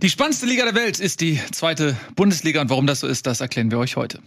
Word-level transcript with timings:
Die 0.00 0.08
spannendste 0.08 0.46
Liga 0.46 0.64
der 0.64 0.74
Welt 0.74 1.00
ist 1.00 1.20
die 1.20 1.40
zweite 1.52 1.96
Bundesliga 2.16 2.60
und 2.60 2.70
warum 2.70 2.86
das 2.86 3.00
so 3.00 3.06
ist, 3.06 3.26
das 3.26 3.40
erklären 3.40 3.70
wir 3.70 3.78
euch 3.78 3.96
heute. 3.96 4.20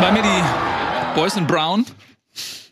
Bei 0.00 0.12
mir 0.12 0.22
die 0.22 1.14
Boys 1.14 1.36
in 1.36 1.46
Brown. 1.46 1.84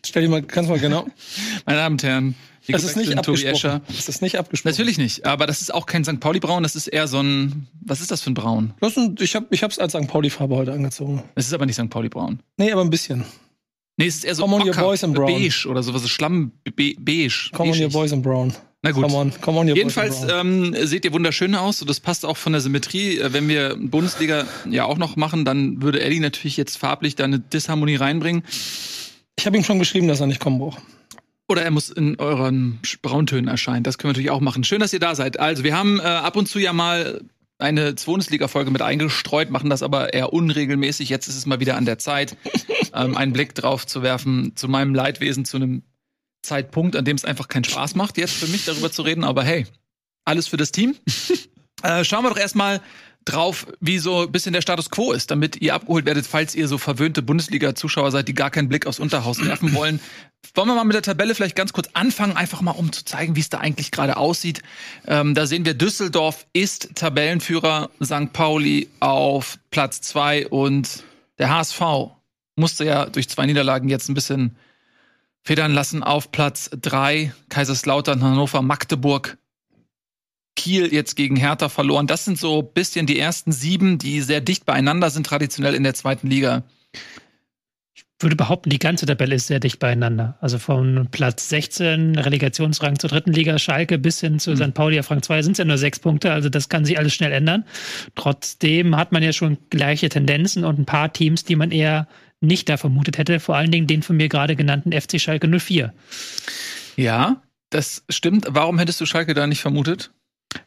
Stell 0.05 0.23
dir 0.23 0.29
mal, 0.29 0.43
kannst 0.43 0.69
du 0.69 0.75
mal 0.75 0.81
genau. 0.81 1.07
Meine 1.67 1.79
Damen 1.79 1.95
und 1.95 2.03
Herren, 2.03 2.35
die 2.67 2.73
Das 2.73 2.85
ist 2.85 2.97
nicht 2.97 3.17
abgesprochen. 3.17 3.55
Escher. 3.55 3.81
Das 3.89 4.09
ist 4.09 4.23
nicht 4.23 4.39
abgesprochen. 4.39 4.73
Natürlich 4.73 4.99
nicht, 4.99 5.25
aber 5.25 5.47
das 5.47 5.61
ist 5.61 5.73
auch 5.73 5.87
kein 5.87 6.05
St. 6.05 6.21
Pauli 6.21 6.41
Braun, 6.41 6.63
das 6.63 6.77
ist 6.77 6.87
eher 6.87 7.09
so 7.09 7.21
ein, 7.21 7.69
was 7.81 8.01
ist 8.01 8.11
das 8.11 8.23
für 8.23 8.31
ein 8.31 8.35
Braun? 8.35 8.75
Ich 9.21 9.35
habe 9.35 9.47
ich 9.51 9.63
hab's 9.63 9.79
als 9.79 9.93
St. 9.93 10.07
Pauli-Farbe 10.07 10.55
heute 10.57 10.73
angezogen. 10.73 11.23
Es 11.35 11.47
ist 11.47 11.55
aber 11.55 11.67
nicht 11.67 11.77
St. 11.77 11.91
Pauli 11.91 12.09
Braun. 12.09 12.41
Nee, 12.57 12.73
aber 12.73 12.83
ein 12.83 12.91
bisschen. 12.91 13.25
Nee, 13.97 14.07
es 14.07 14.17
ist 14.17 14.25
eher 14.25 14.35
so 14.35 14.43
Come 14.43 14.57
on, 14.57 14.69
your 14.69 14.75
boys 14.75 15.03
in 15.03 15.13
brown. 15.13 15.27
beige 15.27 15.67
oder 15.67 15.83
sowas, 15.83 16.03
so 16.03 16.09
Schlamm 16.09 16.53
be 16.75 16.95
beige. 16.99 17.51
Come 17.53 17.71
on, 17.71 17.77
your 17.77 17.85
Beige. 17.89 17.93
boys 17.93 18.13
in 18.13 18.23
brown. 18.23 18.53
Na 18.83 18.91
gut. 18.91 19.05
Come 19.05 19.15
on, 19.17 19.33
come 19.41 19.59
on, 19.59 19.69
your 19.69 19.77
Jedenfalls 19.77 20.21
boys 20.21 20.23
in 20.23 20.29
brown. 20.29 20.75
ähm, 20.75 20.87
seht 20.87 21.05
ihr 21.05 21.13
wunderschön 21.13 21.55
aus 21.55 21.81
und 21.81 21.89
das 21.89 22.01
passt 22.01 22.25
auch 22.27 22.37
von 22.37 22.53
der 22.53 22.61
Symmetrie. 22.61 23.19
Äh, 23.19 23.33
Wenn 23.33 23.49
wir 23.49 23.77
Bundesliga 23.79 24.47
ja 24.69 24.85
auch 24.85 24.99
noch 24.99 25.17
machen, 25.17 25.45
dann 25.45 25.81
würde 25.81 26.01
Eddie 26.03 26.21
natürlich 26.21 26.57
jetzt 26.57 26.77
farblich 26.77 27.15
da 27.15 27.25
eine 27.25 27.39
Disharmonie 27.39 27.97
reinbringen. 27.97 28.43
Ich 29.39 29.47
habe 29.47 29.57
ihm 29.57 29.65
schon 29.65 29.79
geschrieben, 29.79 30.09
dass 30.09 30.21
er 30.21 30.27
nicht 30.27 30.41
kommen 30.41 30.59
braucht. 30.59 30.83
Oder 31.49 31.63
er 31.63 31.71
muss 31.71 31.91
in 31.91 32.17
euren 32.19 32.81
Brauntönen 33.03 33.49
erscheinen. 33.49 33.85
Das 33.85 33.99
können 33.99 34.09
wir 34.09 34.13
natürlich 34.15 34.31
auch 34.31 34.41
machen. 34.41 34.65
Schön, 34.65 34.81
dass 34.81 34.93
ihr 34.93 34.99
da 35.01 35.15
seid. 35.15 35.39
Also, 35.39 35.63
wir 35.63 35.77
haben 35.77 36.01
äh, 36.01 36.03
ab 36.05 36.37
und 36.37 36.49
zu 36.49 36.59
ja 36.59 36.73
mal 36.73 37.21
eine 37.59 37.95
Bundesliga-Folge 37.95 38.71
mit 38.71 38.83
eingestreut, 38.83 39.51
machen 39.51 39.71
das 39.71 39.83
aber 39.83 40.13
eher 40.15 40.33
unregelmäßig. 40.33 41.09
Jetzt 41.11 41.29
ist 41.29 41.37
es 41.37 41.47
mal 41.47 41.61
wieder 41.61 41.77
an 41.77 41.85
der 41.85 41.99
Zeit, 41.99 42.37
ähm, 42.95 43.17
einen 43.17 43.33
Blick 43.33 43.55
drauf 43.55 43.87
zu 43.87 44.03
werfen, 44.03 44.57
zu 44.57 44.69
meinem 44.69 44.95
Leidwesen, 44.95 45.45
zu 45.45 45.57
einem 45.57 45.83
Zeitpunkt, 46.43 46.97
an 46.97 47.05
dem 47.05 47.17
es 47.17 47.25
einfach 47.25 47.49
keinen 47.49 47.65
Spaß 47.65 47.95
macht, 47.95 48.19
jetzt 48.19 48.35
für 48.35 48.47
mich 48.47 48.65
darüber 48.65 48.93
zu 48.93 49.03
reden. 49.03 49.25
Aber 49.25 49.43
hey, 49.43 49.67
alles 50.25 50.47
für 50.47 50.57
das 50.57 50.73
Team. 50.73 50.95
äh, 51.83 52.05
schauen 52.05 52.25
wir 52.25 52.31
doch 52.31 52.39
erstmal 52.39 52.81
drauf, 53.25 53.67
wie 53.81 53.99
so 53.99 54.23
ein 54.23 54.33
bisschen 54.33 54.53
der 54.53 54.61
Status 54.61 54.91
quo 54.91 55.13
ist, 55.13 55.31
damit 55.31 55.57
ihr 55.63 55.75
abgeholt 55.75 56.05
werdet, 56.05 56.27
falls 56.27 56.55
ihr 56.55 56.69
so 56.69 56.77
verwöhnte 56.77 57.23
Bundesliga-Zuschauer 57.23 58.11
seid, 58.11 58.29
die 58.29 58.35
gar 58.35 58.51
keinen 58.51 58.69
Blick 58.69 58.87
aufs 58.87 58.99
Unterhaus 58.99 59.45
werfen 59.45 59.73
wollen. 59.75 60.01
Wollen 60.55 60.69
wir 60.69 60.75
mal 60.75 60.85
mit 60.85 60.95
der 60.95 61.03
Tabelle 61.03 61.35
vielleicht 61.35 61.57
ganz 61.57 61.73
kurz 61.73 61.89
anfangen, 61.95 62.37
einfach 62.37 62.61
mal 62.61 62.73
um 62.73 62.93
zu 62.93 63.05
zeigen, 63.05 63.35
wie 63.35 63.41
es 63.41 63.49
da 63.49 63.59
eigentlich 63.59 63.91
gerade 63.91 64.19
aussieht. 64.19 64.63
Ähm, 65.07 65.35
da 65.35 65.47
sehen 65.47 65.65
wir, 65.65 65.73
Düsseldorf 65.73 66.47
ist 66.53 66.95
Tabellenführer, 66.95 67.91
St. 68.03 68.33
Pauli 68.33 68.91
auf 69.01 69.59
Platz 69.71 70.03
zwei 70.03 70.47
und 70.47 71.05
der 71.39 71.49
HSV 71.49 71.81
musste 72.57 72.85
ja 72.85 73.07
durch 73.07 73.29
zwei 73.29 73.47
Niederlagen 73.47 73.89
jetzt 73.89 74.09
ein 74.09 74.15
bisschen 74.15 74.57
federn 75.43 75.73
lassen 75.73 76.03
auf 76.03 76.31
Platz 76.31 76.71
drei. 76.81 77.33
Kaiserslautern, 77.49 78.23
Hannover, 78.23 78.63
Magdeburg, 78.63 79.37
Kiel 80.57 80.93
jetzt 80.93 81.17
gegen 81.17 81.37
Hertha 81.37 81.69
verloren. 81.69 82.07
Das 82.07 82.25
sind 82.25 82.39
so 82.39 82.61
ein 82.61 82.73
bisschen 82.73 83.07
die 83.07 83.19
ersten 83.19 83.53
sieben, 83.53 83.99
die 83.99 84.21
sehr 84.21 84.41
dicht 84.41 84.65
beieinander 84.65 85.11
sind, 85.11 85.27
traditionell 85.27 85.75
in 85.75 85.83
der 85.83 85.95
zweiten 85.95 86.29
Liga. 86.29 86.63
würde 88.21 88.37
behaupten, 88.37 88.71
die 88.71 88.79
ganze 88.79 89.05
Tabelle 89.05 89.35
ist 89.35 89.49
sehr 89.49 89.61
dicht 89.61 89.81
beieinander. 89.81 90.39
Also 90.41 90.59
von 90.59 91.09
Platz 91.11 91.49
16, 91.49 92.17
Relegationsrang 92.17 92.99
zur 92.99 93.11
dritten 93.11 93.33
Liga, 93.33 93.59
Schalke 93.59 93.99
bis 93.99 94.21
hin 94.21 94.39
zu 94.39 94.57
St. 94.57 94.73
Pauli 94.73 94.99
auf 94.99 95.11
Rang 95.11 95.21
2 95.21 95.43
sind 95.43 95.53
es 95.53 95.59
ja 95.59 95.65
nur 95.65 95.77
sechs 95.77 95.99
Punkte. 95.99 96.33
Also 96.33 96.49
das 96.49 96.69
kann 96.69 96.85
sich 96.85 96.97
alles 96.97 97.13
schnell 97.13 97.33
ändern. 97.33 97.65
Trotzdem 98.15 98.97
hat 98.97 99.13
man 99.13 99.23
ja 99.23 99.33
schon 99.33 99.59
gleiche 99.69 100.09
Tendenzen 100.09 100.65
und 100.65 100.79
ein 100.79 100.87
paar 100.87 101.13
Teams, 101.13 101.45
die 101.45 101.57
man 101.57 101.73
eher 101.73 102.07
nicht 102.47 102.69
da 102.69 102.77
vermutet 102.77 103.19
hätte. 103.19 103.41
Vor 103.41 103.57
allen 103.57 103.71
Dingen 103.71 103.87
den 103.87 104.03
von 104.03 104.17
mir 104.17 104.29
gerade 104.29 104.57
genannten 104.57 104.93
FC 104.93 105.21
Schalke 105.21 105.49
04. 105.49 105.93
Ja, 106.97 107.43
das 107.71 108.05
stimmt. 108.09 108.47
Warum 108.49 108.79
hättest 108.79 109.01
du 109.01 109.07
Schalke 109.07 109.35
da 109.35 109.47
nicht 109.47 109.61
vermutet? 109.61 110.11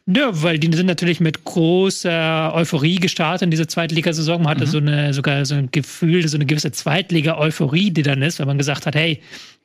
Ja, 0.06 0.30
weil 0.44 0.60
die 0.60 0.76
sind 0.76 0.86
natürlich 0.88 1.22
mit 1.22 1.46
großer 1.46 2.54
Euphorie 2.54 2.98
gestartet 2.98 3.44
in 3.44 3.52
diese 3.52 3.68
Zweitligasaison. 3.68 4.42
Man 4.44 4.52
hatte 4.52 4.66
Mhm. 4.66 4.70
so 4.70 4.78
eine, 4.80 5.14
sogar 5.14 5.46
so 5.46 5.56
ein 5.56 5.72
Gefühl, 5.72 6.28
so 6.28 6.36
eine 6.36 6.46
gewisse 6.46 6.72
Zweitliga-Euphorie, 6.74 7.92
die 7.92 8.04
dann 8.04 8.22
ist, 8.22 8.40
weil 8.40 8.48
man 8.48 8.58
gesagt 8.58 8.86
hat, 8.86 8.96
hey, 8.96 9.22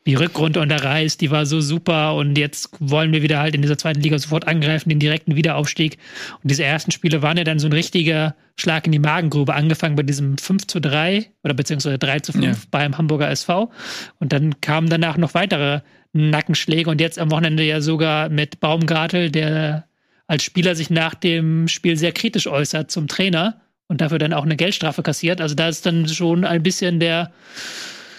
die 0.07 0.15
Rückrunde 0.15 0.61
unter 0.61 0.83
Reis, 0.83 1.17
die 1.17 1.31
war 1.31 1.47
so 1.47 1.61
super 1.61 2.17
und 2.17 2.37
jetzt 2.37 2.71
wollen 2.81 3.13
wir 3.13 3.23
wieder 3.23 3.39
halt 3.39 3.55
in 3.55 3.63
dieser 3.63 3.79
zweiten 3.79 4.01
Liga 4.01 4.19
sofort 4.19 4.49
angreifen, 4.49 4.89
den 4.89 4.99
direkten 4.99 5.37
Wiederaufstieg. 5.37 5.99
Und 6.43 6.51
diese 6.51 6.65
ersten 6.65 6.91
Spiele 6.91 7.23
waren 7.23 7.37
ja 7.39 7.45
dann 7.45 7.61
so 7.61 7.69
ein 7.69 7.73
richtiger 7.73 8.35
Schlag 8.57 8.85
in 8.87 8.93
die 8.93 8.99
Magengrube, 8.99 9.55
angefangen 9.55 9.95
bei 9.95 10.03
diesem 10.03 10.39
5 10.39 10.67
zu 10.67 10.81
3 10.81 11.31
oder 11.45 11.55
beziehungsweise 11.55 11.99
3 11.99 12.21
zu 12.21 12.33
5 12.33 12.45
Ja. 12.45 12.53
beim 12.71 12.99
Hamburger 12.99 13.31
SV. 13.31 13.71
Und 14.19 14.33
dann 14.33 14.61
kamen 14.61 14.89
danach 14.89 15.17
noch 15.17 15.35
weitere 15.35 15.81
Nackenschläge 16.13 16.91
und 16.91 17.01
jetzt 17.01 17.19
am 17.19 17.31
Wochenende 17.31 17.63
ja 17.63 17.81
sogar 17.81 18.29
mit 18.29 18.61
Baumgartel, 18.61 19.31
der 19.31 19.85
als 20.27 20.43
Spieler 20.43 20.75
sich 20.75 20.91
nach 20.91 21.15
dem 21.15 21.69
Spiel 21.69 21.97
sehr 21.97 22.13
kritisch 22.13 22.47
äußert 22.47 22.91
zum 22.91 23.07
Trainer 23.07 23.61
und 23.89 24.01
dafür 24.01 24.19
dann 24.19 24.33
auch 24.33 24.45
eine 24.45 24.57
Geldstrafe 24.57 25.03
kassiert. 25.03 25.41
Also 25.41 25.55
da 25.55 25.69
ist 25.69 25.87
dann 25.87 26.09
schon 26.09 26.45
ein 26.45 26.63
bisschen 26.63 26.99
der 27.01 27.33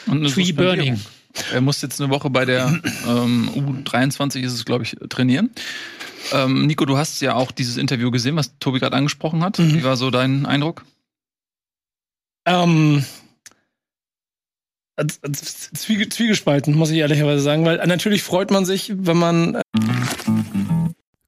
Tree 0.05 0.27
Suspendierung. 0.27 0.55
Burning. 0.55 1.00
Er 1.51 1.61
muss 1.61 1.81
jetzt 1.81 1.99
eine 1.99 2.11
Woche 2.11 2.29
bei 2.29 2.45
der 2.45 2.79
ähm, 3.07 3.49
U23 3.55 4.41
ist 4.41 4.53
es, 4.53 4.66
glaube 4.66 4.83
ich, 4.83 4.95
trainieren. 5.09 5.51
Ähm, 6.31 6.67
Nico, 6.67 6.85
du 6.85 6.97
hast 6.97 7.19
ja 7.21 7.35
auch 7.35 7.51
dieses 7.51 7.77
Interview 7.77 8.11
gesehen, 8.11 8.35
was 8.35 8.57
Tobi 8.59 8.79
gerade 8.79 8.95
angesprochen 8.95 9.44
hat. 9.44 9.59
Mhm. 9.59 9.73
Wie 9.73 9.83
war 9.83 9.97
so 9.97 10.11
dein 10.11 10.45
Eindruck? 10.45 10.85
Ähm, 12.45 13.03
äh, 14.95 15.05
zwiege, 15.31 16.07
zwiegespalten, 16.09 16.75
muss 16.75 16.91
ich 16.91 16.97
ehrlicherweise 16.97 17.41
sagen, 17.41 17.65
weil 17.65 17.77
natürlich 17.88 18.23
freut 18.23 18.51
man 18.51 18.65
sich, 18.65 18.94
wenn 18.95 19.17
man 19.17 19.55
äh, 19.55 19.61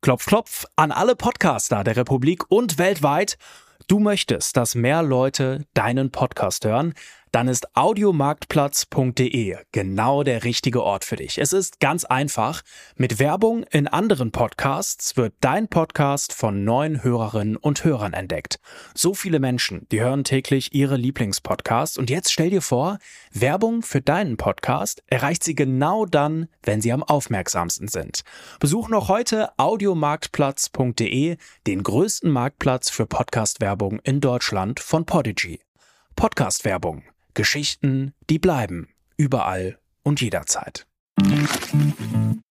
Klopf, 0.02 0.28
klopf 0.28 0.66
an 0.76 0.92
alle 0.92 1.16
Podcaster 1.16 1.84
der 1.84 1.98
Republik 1.98 2.44
und 2.50 2.78
weltweit. 2.78 3.40
Du 3.88 4.00
möchtest, 4.00 4.56
dass 4.56 4.76
mehr 4.76 5.02
Leute 5.02 5.66
deinen 5.74 6.12
Podcast 6.12 6.64
hören? 6.64 6.94
Dann 7.36 7.50
ist 7.50 7.76
audiomarktplatz.de 7.76 9.58
genau 9.74 10.24
der 10.24 10.46
richtige 10.46 10.82
Ort 10.82 11.04
für 11.04 11.18
dich. 11.18 11.38
Es 11.38 11.52
ist 11.52 11.82
ganz 11.82 12.06
einfach. 12.06 12.62
Mit 12.96 13.20
Werbung 13.20 13.64
in 13.72 13.90
anderen 13.90 14.32
Podcasts 14.32 15.18
wird 15.18 15.34
dein 15.42 15.68
Podcast 15.68 16.32
von 16.32 16.64
neuen 16.64 17.04
Hörerinnen 17.04 17.58
und 17.58 17.84
Hörern 17.84 18.14
entdeckt. 18.14 18.62
So 18.94 19.14
viele 19.14 19.42
Menschen, 19.42 19.86
die 19.92 20.00
hören 20.00 20.24
täglich 20.24 20.74
ihre 20.74 20.96
Lieblingspodcasts 20.96 21.98
und 21.98 22.10
jetzt 22.10 22.32
stell 22.32 22.52
dir 22.52 22.62
vor, 22.62 23.00
Werbung 23.34 23.82
für 23.82 24.00
deinen 24.00 24.38
Podcast 24.38 25.04
erreicht 25.08 25.44
sie 25.44 25.56
genau 25.56 26.06
dann, 26.06 26.48
wenn 26.64 26.80
sie 26.80 26.94
am 26.94 27.04
aufmerksamsten 27.04 27.90
sind. 27.90 28.22
Besuch 28.62 28.88
noch 28.88 29.10
heute 29.10 29.50
audiomarktplatz.de, 29.58 31.36
den 31.68 31.84
größten 31.84 32.32
Marktplatz 32.32 32.90
für 32.90 33.06
Podcast-Werbung 33.06 34.00
in 34.06 34.22
Deutschland 34.22 34.80
von 34.80 35.06
Podigy. 35.06 35.60
Podcast-Werbung. 36.16 37.04
Geschichten, 37.36 38.14
die 38.32 38.40
bleiben. 38.40 38.88
Überall 39.18 39.78
und 40.04 40.20
jederzeit. 40.22 40.86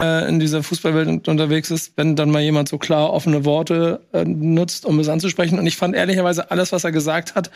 äh, 0.01 0.29
in 0.29 0.39
dieser 0.39 0.63
Fußballwelt 0.63 1.09
un- 1.09 1.23
unterwegs 1.27 1.71
ist, 1.71 1.93
wenn 1.97 2.15
dann 2.17 2.31
mal 2.31 2.43
jemand 2.43 2.69
so 2.69 2.79
klar 2.79 3.11
offene 3.13 3.45
Worte 3.45 4.07
äh, 4.13 4.25
nutzt, 4.25 4.85
um 4.87 4.99
es 5.01 5.09
anzusprechen. 5.09 5.59
Und 5.59 5.67
ich 5.67 5.77
fand 5.77 5.95
ehrlicherweise 5.95 6.51
alles, 6.51 6.73
was 6.73 6.85
er 6.85 6.93
gesagt 6.93 7.35
hat, 7.35 7.51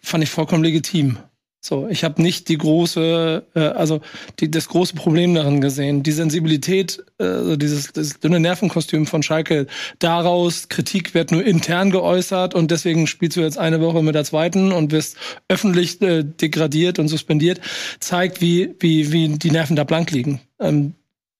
fand 0.00 0.24
ich 0.24 0.30
vollkommen 0.30 0.64
legitim. 0.64 1.18
So, 1.62 1.88
ich 1.90 2.04
habe 2.04 2.22
nicht 2.22 2.48
die 2.48 2.56
große, 2.56 3.44
äh, 3.54 3.60
also 3.60 4.00
die, 4.38 4.50
das 4.50 4.68
große 4.68 4.94
Problem 4.94 5.34
darin 5.34 5.60
gesehen. 5.60 6.02
Die 6.02 6.12
Sensibilität, 6.12 7.04
äh, 7.18 7.24
also 7.24 7.56
dieses, 7.56 7.92
das 7.92 8.18
dünne 8.18 8.40
Nervenkostüm 8.40 9.06
von 9.06 9.22
Schalke, 9.22 9.66
daraus 9.98 10.70
Kritik 10.70 11.12
wird 11.12 11.32
nur 11.32 11.44
intern 11.44 11.90
geäußert 11.90 12.54
und 12.54 12.70
deswegen 12.70 13.06
spielst 13.06 13.36
du 13.36 13.42
jetzt 13.42 13.58
eine 13.58 13.82
Woche 13.82 14.02
mit 14.02 14.14
der 14.14 14.24
zweiten 14.24 14.72
und 14.72 14.90
wirst 14.90 15.18
öffentlich 15.48 16.00
äh, 16.00 16.24
degradiert 16.24 16.98
und 16.98 17.08
suspendiert, 17.08 17.60
zeigt, 18.00 18.40
wie, 18.40 18.74
wie, 18.78 19.12
wie 19.12 19.28
die 19.28 19.50
Nerven 19.50 19.76
da 19.76 19.84
blank 19.84 20.12
liegen. 20.12 20.40
Ähm, 20.60 20.94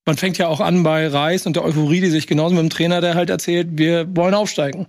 man 0.04 0.18
fängt 0.18 0.36
ja 0.36 0.48
auch 0.48 0.60
an 0.60 0.82
bei 0.82 1.08
Reis 1.08 1.46
und 1.46 1.56
der 1.56 1.64
Euphorie, 1.64 2.00
die 2.00 2.10
sich 2.10 2.26
genauso 2.26 2.54
mit 2.54 2.64
dem 2.64 2.70
Trainer, 2.70 3.00
der 3.00 3.14
halt 3.14 3.30
erzählt, 3.30 3.68
wir 3.72 4.14
wollen 4.14 4.34
aufsteigen. 4.34 4.86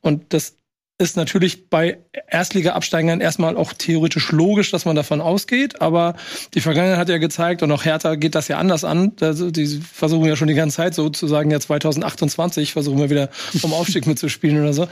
Und 0.00 0.32
das 0.32 0.56
ist 0.98 1.16
natürlich 1.16 1.68
bei 1.68 1.98
Erstliga-Absteigern 2.28 3.20
erstmal 3.20 3.56
auch 3.56 3.72
theoretisch 3.72 4.30
logisch, 4.30 4.70
dass 4.70 4.84
man 4.84 4.94
davon 4.94 5.20
ausgeht, 5.20 5.80
aber 5.80 6.14
die 6.54 6.60
Vergangenheit 6.60 6.98
hat 6.98 7.08
ja 7.08 7.18
gezeigt 7.18 7.62
und 7.64 7.72
auch 7.72 7.84
Hertha 7.84 8.14
geht 8.14 8.36
das 8.36 8.46
ja 8.46 8.58
anders 8.58 8.84
an. 8.84 9.12
Also 9.20 9.50
die 9.50 9.66
versuchen 9.66 10.26
ja 10.26 10.36
schon 10.36 10.46
die 10.46 10.54
ganze 10.54 10.76
Zeit 10.76 10.94
sozusagen 10.94 11.50
ja 11.50 11.58
2028 11.58 12.72
versuchen 12.72 12.98
wir 12.98 13.10
wieder 13.10 13.28
um 13.62 13.72
Aufstieg 13.72 14.06
mitzuspielen 14.06 14.60
oder 14.60 14.72
so. 14.72 14.86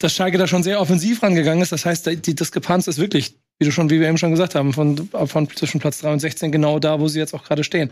Dass 0.00 0.12
Schalke 0.12 0.38
da 0.38 0.48
schon 0.48 0.64
sehr 0.64 0.80
offensiv 0.80 1.22
rangegangen 1.22 1.62
ist, 1.62 1.70
das 1.70 1.86
heißt, 1.86 2.26
die 2.26 2.34
Diskrepanz 2.34 2.88
ist 2.88 2.98
wirklich 2.98 3.36
wie 3.60 3.66
du 3.66 3.70
schon, 3.70 3.88
wie 3.88 4.00
wir 4.00 4.08
eben 4.08 4.18
schon 4.18 4.32
gesagt 4.32 4.56
haben, 4.56 4.72
von, 4.72 5.08
von 5.26 5.48
zwischen 5.48 5.80
Platz 5.80 6.00
3 6.00 6.14
und 6.14 6.18
16 6.18 6.50
genau 6.50 6.80
da, 6.80 6.98
wo 6.98 7.06
sie 7.06 7.20
jetzt 7.20 7.34
auch 7.34 7.44
gerade 7.44 7.62
stehen. 7.62 7.90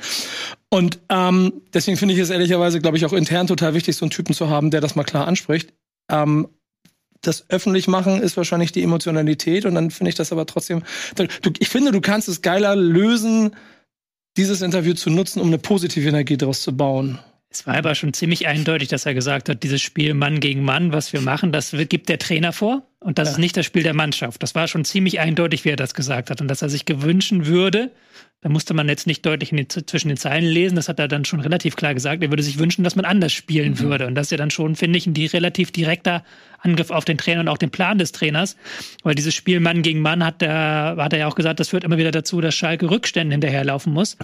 Und 0.70 0.99
ähm, 1.09 1.53
deswegen 1.73 1.97
finde 1.97 2.14
ich 2.14 2.20
es 2.20 2.31
ehrlicherweise, 2.31 2.81
glaube 2.81 2.97
ich, 2.97 3.06
auch 3.06 3.12
intern 3.12 3.47
total 3.47 3.73
wichtig, 3.75 3.97
so 3.97 4.05
einen 4.05 4.11
Typen 4.11 4.35
zu 4.35 4.50
haben, 4.50 4.73
der 4.73 4.81
das 4.81 4.97
mal 4.97 5.05
klar 5.05 5.29
anspricht. 5.29 5.73
Ähm, 6.11 6.49
das 7.23 7.49
öffentlich 7.49 7.89
machen 7.89 8.21
ist 8.21 8.37
wahrscheinlich 8.37 8.73
die 8.73 8.83
Emotionalität 8.83 9.65
und 9.65 9.75
dann 9.75 9.91
finde 9.91 10.11
ich 10.11 10.17
das 10.17 10.33
aber 10.33 10.45
trotzdem. 10.47 10.83
Du, 11.15 11.51
ich 11.59 11.69
finde, 11.69 11.93
du 11.93 12.01
kannst 12.01 12.29
es 12.29 12.43
geiler 12.43 12.77
lösen, 12.77 13.57
dieses 14.37 14.61
Interview 14.61 14.95
zu 14.95 15.11
nutzen, 15.11 15.41
um 15.41 15.49
eine 15.49 15.59
positive 15.59 16.09
Energie 16.09 16.37
daraus 16.37 16.63
zu 16.63 16.77
bauen. 16.77 17.19
Es 17.52 17.66
war 17.66 17.76
aber 17.76 17.94
schon 17.94 18.14
ziemlich 18.14 18.46
eindeutig, 18.46 18.88
dass 18.88 19.04
er 19.04 19.12
gesagt 19.12 19.50
hat, 19.50 19.62
dieses 19.62 19.82
Spiel 19.82 20.14
Mann 20.14 20.40
gegen 20.40 20.64
Mann, 20.64 20.93
was 20.93 21.12
wir 21.12 21.20
machen, 21.20 21.52
das 21.52 21.75
gibt 21.88 22.08
der 22.08 22.19
Trainer 22.19 22.52
vor 22.52 22.82
und 23.00 23.19
das 23.19 23.28
ja. 23.28 23.32
ist 23.32 23.38
nicht 23.38 23.56
das 23.56 23.66
Spiel 23.66 23.82
der 23.82 23.93
Mannschaft. 23.93 24.43
Das 24.43 24.54
war 24.54 24.69
schon 24.69 24.87
ziemlich 24.87 25.20
eindeutig, 25.20 25.64
wie 25.66 25.69
er 25.69 25.76
das 25.76 25.93
gesagt 25.93 26.31
hat 26.31 26.40
und 26.40 26.49
dass 26.49 26.62
er 26.62 26.70
sich 26.70 26.87
gewünschen 26.87 27.46
würde, 27.46 27.90
da 28.40 28.49
musste 28.49 28.75
man 28.75 28.88
jetzt 28.88 29.06
nicht 29.06 29.25
deutlich 29.25 29.50
den, 29.50 29.69
zwischen 29.69 30.08
den 30.08 30.16
Zeilen 30.16 30.44
lesen, 30.44 30.76
das 30.76 30.88
hat 30.88 30.99
er 30.99 31.08
dann 31.08 31.26
schon 31.26 31.40
relativ 31.40 31.76
klar 31.76 31.93
gesagt, 31.93 32.22
er 32.22 32.31
würde 32.31 32.43
sich 32.43 32.58
wünschen, 32.58 32.84
dass 32.84 32.96
man 32.96 33.04
anders 33.04 33.32
spielen 33.32 33.72
mhm. 33.72 33.78
würde 33.81 34.06
und 34.06 34.14
das 34.14 34.28
ist 34.28 34.31
ja 34.31 34.38
dann 34.38 34.50
schon, 34.50 34.75
finde 34.75 34.96
ich, 34.96 35.06
ein 35.06 35.14
relativ 35.14 35.70
direkter 35.72 36.25
Angriff 36.58 36.90
auf 36.90 37.04
den 37.04 37.19
Trainer 37.19 37.40
und 37.40 37.49
auch 37.49 37.58
den 37.58 37.70
Plan 37.70 37.99
des 37.99 38.12
Trainers, 38.12 38.56
weil 39.02 39.14
dieses 39.14 39.34
Spiel 39.34 39.60
Mann 39.60 39.82
gegen 39.82 40.00
Mann 40.00 40.25
hat, 40.25 40.40
der, 40.40 40.96
hat 40.99 41.12
er 41.12 41.19
ja 41.19 41.28
auch 41.28 41.34
gesagt, 41.34 41.60
das 41.60 41.69
führt 41.69 41.84
immer 41.84 41.99
wieder 41.99 42.12
dazu, 42.12 42.40
dass 42.40 42.54
Schalke 42.54 42.90
Rückstände 42.90 43.34
hinterherlaufen 43.34 43.93
muss. 43.93 44.16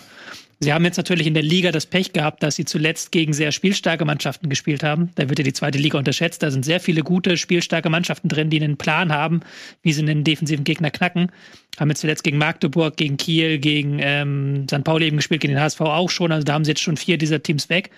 Sie 0.61 0.73
haben 0.73 0.85
jetzt 0.85 0.97
natürlich 0.97 1.29
in 1.29 1.35
der 1.35 1.43
Liga 1.45 1.71
das 1.71 1.87
Pech 1.87 2.13
gehabt, 2.13 2.43
dass 2.43 2.57
sie 2.57 2.65
zuletzt 2.65 3.13
gegen 3.13 3.33
sehr 3.33 3.53
spielstarke 3.53 4.05
Mannschaften 4.05 4.49
gespielt 4.49 4.83
haben. 4.83 5.11
Da 5.15 5.29
wird 5.29 5.39
ja 5.39 5.45
die 5.45 5.53
zweite 5.53 5.79
Liga 5.79 5.99
unterschätzt. 5.99 6.43
Da 6.43 6.51
sind 6.51 6.65
sehr 6.65 6.81
viele 6.81 7.03
gute, 7.03 7.37
spielstarke 7.37 7.89
Mannschaften 7.91 8.29
drin, 8.29 8.51
die 8.51 8.61
einen 8.61 8.77
Plan 8.77 9.13
haben, 9.13 9.41
wie 9.83 9.93
sie 9.93 10.03
einen 10.03 10.25
defensiven 10.25 10.65
Gegner 10.65 10.91
knacken. 10.91 11.31
Haben 11.79 11.91
jetzt 11.91 12.01
zuletzt 12.01 12.25
gegen 12.25 12.39
Magdeburg, 12.39 12.97
gegen 12.97 13.17
Kiel, 13.19 13.59
gegen 13.59 13.99
ähm, 14.01 14.67
St. 14.69 14.83
Pauli 14.83 15.07
eben 15.07 15.19
gespielt, 15.19 15.43
gegen 15.43 15.55
den 15.55 15.63
HSV 15.63 15.81
auch 15.81 16.11
schon. 16.11 16.33
Also 16.33 16.45
da 16.45 16.55
haben 16.55 16.65
sie 16.65 16.73
jetzt 16.73 16.83
schon 16.83 16.97
vier 16.97 17.19
dieser 17.19 17.41
Teams 17.41 17.69
weg. 17.69 17.91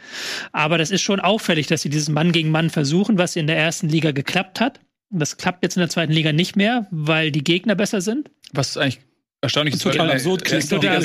Aber 0.53 0.77
das 0.77 0.91
ist 0.91 1.01
schon 1.01 1.19
auffällig, 1.19 1.67
dass 1.67 1.81
sie 1.81 1.89
dieses 1.89 2.11
Mann 2.11 2.31
gegen 2.31 2.51
Mann 2.51 2.69
versuchen, 2.69 3.17
was 3.17 3.37
in 3.37 3.47
der 3.47 3.57
ersten 3.57 3.89
Liga 3.89 4.11
geklappt 4.11 4.61
hat. 4.61 4.81
Das 5.09 5.39
klappt 5.39 5.63
jetzt 5.65 5.77
in 5.77 5.81
der 5.81 5.89
zweiten 5.89 6.13
Liga 6.13 6.33
nicht 6.33 6.57
mehr, 6.57 6.87
weil 6.91 7.33
die 7.33 7.43
Gegner 7.43 7.75
besser 7.75 8.03
sind. 8.03 8.31
Was 8.53 8.77
eigentlich 8.77 9.01
erstaunlich 9.43 9.75
ist, 9.75 9.83
total 9.83 10.11
absurd 10.11 10.45
klingt. 10.45 10.69
Total 10.69 11.03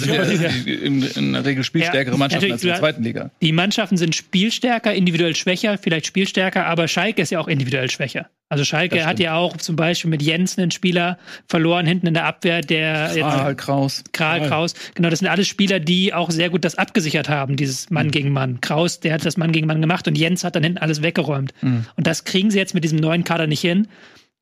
in, 0.66 1.04
in, 1.04 1.34
der 1.34 1.46
Regel 1.46 1.64
spielstärkere 1.64 2.18
Mannschaften 2.18 2.52
als 2.52 2.64
in 2.64 2.70
der 2.70 2.80
zweiten 2.80 3.04
Liga. 3.04 3.32
Die 3.42 3.52
Mannschaften 3.52 3.98
sind 3.98 4.16
spielstärker, 4.16 4.94
individuell 4.94 5.36
schwächer, 5.36 5.78
vielleicht 5.78 6.06
spielstärker, 6.06 6.66
aber 6.66 6.88
Schalke 6.88 7.22
ist 7.22 7.32
ja 7.32 7.40
auch 7.40 7.48
individuell 7.48 7.90
schwächer. 7.90 8.30
Also 8.48 8.64
Schalke 8.64 9.06
hat 9.06 9.20
ja 9.20 9.36
auch 9.36 9.58
zum 9.58 9.76
Beispiel 9.76 10.10
mit 10.10 10.22
Jens 10.22 10.58
einen 10.58 10.70
Spieler 10.70 11.18
verloren 11.48 11.88
hinten 11.88 12.08
in 12.08 12.14
der 12.14 12.26
Abwehr, 12.26 12.62
der 12.62 13.12
Kral, 13.16 13.56
Kraus. 13.56 14.04
Kral, 14.12 14.48
Kraus. 14.48 14.76
Genau, 14.94 15.10
das 15.10 15.20
sind 15.20 15.28
alles 15.28 15.48
Spieler, 15.48 15.80
die 15.80 16.14
auch 16.14 16.30
sehr 16.30 16.52
gut 16.52 16.64
das 16.64 16.76
abgesichert 16.76 17.28
haben, 17.28 17.56
dieses 17.56 17.90
Mann 17.90 18.08
mhm. 18.08 18.12
gegen 18.12 18.30
Mann. 18.32 18.62
Kraus, 18.62 19.00
der 19.00 19.14
hat 19.14 19.26
das 19.26 19.38
Mann 19.38 19.52
gegen 19.52 19.66
Mann 19.66 19.82
gemacht 19.82 20.08
und 20.08 20.16
Jens 20.16 20.44
hat 20.44 20.56
dann 20.56 20.64
hinten 20.64 20.78
alles 20.78 21.02
weggeräumt. 21.02 21.54
Mhm. 21.62 21.86
Und 21.96 22.06
das 22.06 22.24
kriegen 22.24 22.52
sie 22.52 22.60
jetzt 22.60 22.76
mit 22.76 22.84
diesem 22.84 23.00
neuen 23.00 23.24
Kader 23.24 23.48
nicht 23.48 23.62
hin. 23.62 23.88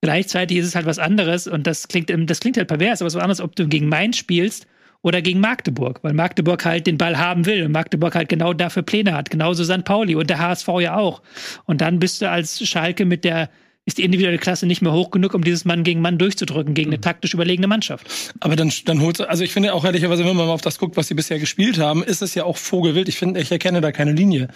Gleichzeitig 0.04 0.58
ist 0.58 0.66
es 0.66 0.76
halt 0.76 0.86
was 0.86 1.00
anderes 1.00 1.48
und 1.48 1.66
das 1.66 1.88
klingt, 1.88 2.12
das 2.30 2.42
klingt 2.42 2.58
halt 2.58 2.68
pervers, 2.68 3.02
aber 3.02 3.08
es 3.08 3.14
ist 3.14 3.18
was 3.18 3.24
anderes, 3.24 3.40
ob 3.40 3.56
du 3.56 3.70
gegen 3.70 3.88
Mainz 3.88 4.18
spielst 4.18 4.68
oder 5.02 5.22
gegen 5.22 5.40
Magdeburg, 5.40 6.04
weil 6.04 6.12
Magdeburg 6.12 6.66
halt 6.66 6.88
den 6.88 6.98
Ball 6.98 7.18
haben 7.18 7.46
will 7.46 7.64
und 7.64 7.72
Magdeburg 7.72 8.14
halt 8.14 8.28
genau 8.28 8.52
dafür 8.52 8.84
Pläne 8.84 9.14
hat. 9.14 9.30
Genauso 9.30 9.64
St. 9.64 9.86
Pauli 9.86 10.16
und 10.16 10.30
der 10.30 10.40
HSV 10.40 10.68
ja 10.82 10.98
auch. 10.98 11.22
Und 11.64 11.80
dann 11.80 12.00
bist 12.00 12.22
du 12.22 12.30
als 12.30 12.68
Schalke 12.68 13.06
mit 13.06 13.24
der 13.24 13.50
ist 13.86 13.98
die 13.98 14.04
individuelle 14.04 14.40
Klasse 14.40 14.66
nicht 14.66 14.82
mehr 14.82 14.92
hoch 14.92 15.10
genug, 15.10 15.34
um 15.34 15.42
dieses 15.42 15.64
Mann 15.64 15.86
gegen 15.86 16.02
Mann 16.02 16.18
durchzudrücken, 16.18 16.74
gegen 16.74 16.90
eine 16.90 16.98
mhm. 16.98 17.04
taktisch 17.04 17.34
überlegene 17.34 17.68
Mannschaft. 17.68 18.06
Aber 18.42 18.58
dann, 18.58 18.74
dann 18.84 19.00
holst 19.00 19.22
du, 19.22 19.30
also 19.30 19.46
ich 19.46 19.54
finde 19.54 19.74
auch 19.74 19.86
ehrlicherweise, 19.86 20.26
wenn 20.26 20.36
man 20.36 20.48
mal 20.48 20.54
auf 20.54 20.62
das 20.62 20.80
guckt, 20.80 20.98
was 20.98 21.08
sie 21.08 21.14
bisher 21.14 21.40
gespielt 21.40 21.80
haben, 21.80 22.04
ist 22.04 22.22
es 22.22 22.36
ja 22.36 22.44
auch 22.44 22.58
Vogelwild. 22.58 23.08
Ich 23.08 23.18
finde, 23.18 23.40
ich 23.40 23.54
erkenne 23.54 23.80
da 23.80 23.94
keine 23.94 24.12
Linie. 24.12 24.50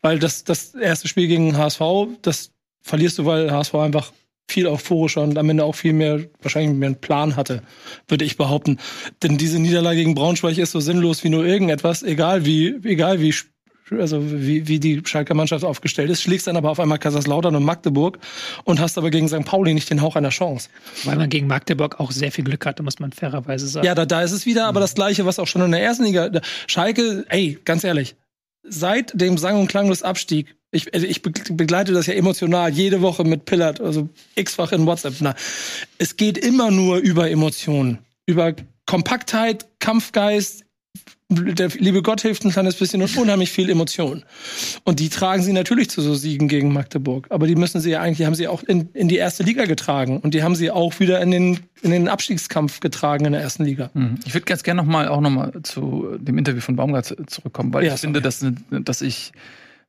Weil 0.00 0.18
das, 0.18 0.44
das 0.44 0.74
erste 0.74 1.08
Spiel 1.08 1.28
gegen 1.28 1.58
HSV, 1.58 1.82
das 2.22 2.52
verlierst 2.80 3.18
du, 3.18 3.26
weil 3.26 3.52
HSV 3.52 3.74
einfach 3.74 4.12
viel 4.48 4.66
euphorischer 4.66 5.22
und 5.22 5.36
am 5.36 5.50
Ende 5.50 5.64
auch 5.64 5.74
viel 5.74 5.92
mehr, 5.92 6.20
wahrscheinlich 6.40 6.76
mehr 6.76 6.88
einen 6.88 7.00
Plan 7.00 7.36
hatte, 7.36 7.62
würde 8.08 8.24
ich 8.24 8.36
behaupten. 8.36 8.78
Denn 9.22 9.36
diese 9.36 9.58
Niederlage 9.58 9.98
gegen 9.98 10.14
Braunschweig 10.14 10.56
ist 10.58 10.72
so 10.72 10.80
sinnlos 10.80 11.22
wie 11.22 11.28
nur 11.28 11.44
irgendetwas, 11.44 12.02
egal 12.02 12.46
wie, 12.46 12.74
egal 12.84 13.20
wie, 13.20 13.34
also 13.90 14.20
wie, 14.22 14.66
wie 14.66 14.80
die 14.80 15.02
Schalker 15.04 15.34
Mannschaft 15.34 15.64
aufgestellt 15.64 16.10
ist, 16.10 16.22
schlägst 16.22 16.46
dann 16.46 16.56
aber 16.56 16.70
auf 16.70 16.80
einmal 16.80 16.98
Kaiserslautern 16.98 17.54
und 17.54 17.64
Magdeburg 17.64 18.18
und 18.64 18.80
hast 18.80 18.96
aber 18.96 19.10
gegen 19.10 19.28
St. 19.28 19.44
Pauli 19.44 19.74
nicht 19.74 19.90
den 19.90 20.00
Hauch 20.00 20.16
einer 20.16 20.30
Chance. 20.30 20.70
Weil 21.04 21.16
man 21.16 21.28
gegen 21.28 21.46
Magdeburg 21.46 22.00
auch 22.00 22.10
sehr 22.10 22.32
viel 22.32 22.44
Glück 22.44 22.64
hatte, 22.64 22.82
muss 22.82 22.98
man 22.98 23.12
fairerweise 23.12 23.68
sagen. 23.68 23.86
Ja, 23.86 23.94
da, 23.94 24.06
da 24.06 24.22
ist 24.22 24.32
es 24.32 24.46
wieder, 24.46 24.66
aber 24.66 24.80
das 24.80 24.94
Gleiche, 24.94 25.26
was 25.26 25.38
auch 25.38 25.46
schon 25.46 25.62
in 25.62 25.72
der 25.72 25.82
ersten 25.82 26.04
Liga, 26.04 26.30
Schalke, 26.66 27.26
ey, 27.28 27.58
ganz 27.64 27.84
ehrlich, 27.84 28.16
seit 28.62 29.18
dem 29.20 29.38
sang- 29.38 29.60
und 29.60 29.68
klanglos 29.68 30.02
Abstieg 30.02 30.58
ich, 30.70 30.92
also 30.92 31.06
ich 31.06 31.22
begleite 31.22 31.92
das 31.92 32.06
ja 32.06 32.14
emotional 32.14 32.70
jede 32.70 33.00
Woche 33.00 33.24
mit 33.24 33.46
Pillard, 33.46 33.80
also 33.80 34.08
x-fach 34.34 34.72
in 34.72 34.86
WhatsApp. 34.86 35.14
Na, 35.20 35.34
es 35.96 36.16
geht 36.16 36.36
immer 36.36 36.70
nur 36.70 36.98
über 36.98 37.30
Emotionen, 37.30 37.98
über 38.26 38.54
Kompaktheit, 38.86 39.66
Kampfgeist. 39.78 40.64
Der 41.30 41.68
liebe 41.68 42.00
Gott 42.00 42.22
hilft 42.22 42.44
ein 42.44 42.50
kleines 42.50 42.76
bisschen 42.76 43.02
und 43.02 43.14
unheimlich 43.16 43.52
viel 43.52 43.68
Emotion. 43.68 44.24
Und 44.84 44.98
die 44.98 45.10
tragen 45.10 45.42
sie 45.42 45.52
natürlich 45.52 45.90
zu 45.90 46.00
so 46.00 46.14
Siegen 46.14 46.48
gegen 46.48 46.72
Magdeburg. 46.72 47.26
Aber 47.28 47.46
die 47.46 47.54
müssen 47.54 47.82
sie 47.82 47.90
ja 47.90 48.00
eigentlich, 48.00 48.16
die 48.16 48.26
haben 48.26 48.34
sie 48.34 48.48
auch 48.48 48.62
in, 48.62 48.88
in 48.94 49.08
die 49.08 49.16
erste 49.16 49.42
Liga 49.42 49.66
getragen. 49.66 50.20
Und 50.20 50.32
die 50.32 50.42
haben 50.42 50.54
sie 50.54 50.70
auch 50.70 50.98
wieder 51.00 51.20
in 51.20 51.30
den, 51.30 51.60
in 51.82 51.90
den 51.90 52.08
Abstiegskampf 52.08 52.80
getragen 52.80 53.26
in 53.26 53.32
der 53.32 53.42
ersten 53.42 53.64
Liga. 53.64 53.90
Mhm. 53.92 54.20
Ich 54.24 54.32
würde 54.32 54.46
ganz 54.46 54.62
gerne 54.62 54.80
noch 54.80 54.88
mal, 54.88 55.08
auch 55.08 55.20
noch 55.20 55.30
mal 55.30 55.52
zu 55.64 56.16
dem 56.18 56.38
Interview 56.38 56.62
von 56.62 56.76
Baumgart 56.76 57.14
zurückkommen, 57.26 57.74
weil 57.74 57.84
ja, 57.84 57.94
ich 57.94 58.00
finde, 58.00 58.22
dass, 58.22 58.44
dass 58.70 59.02
ich 59.02 59.32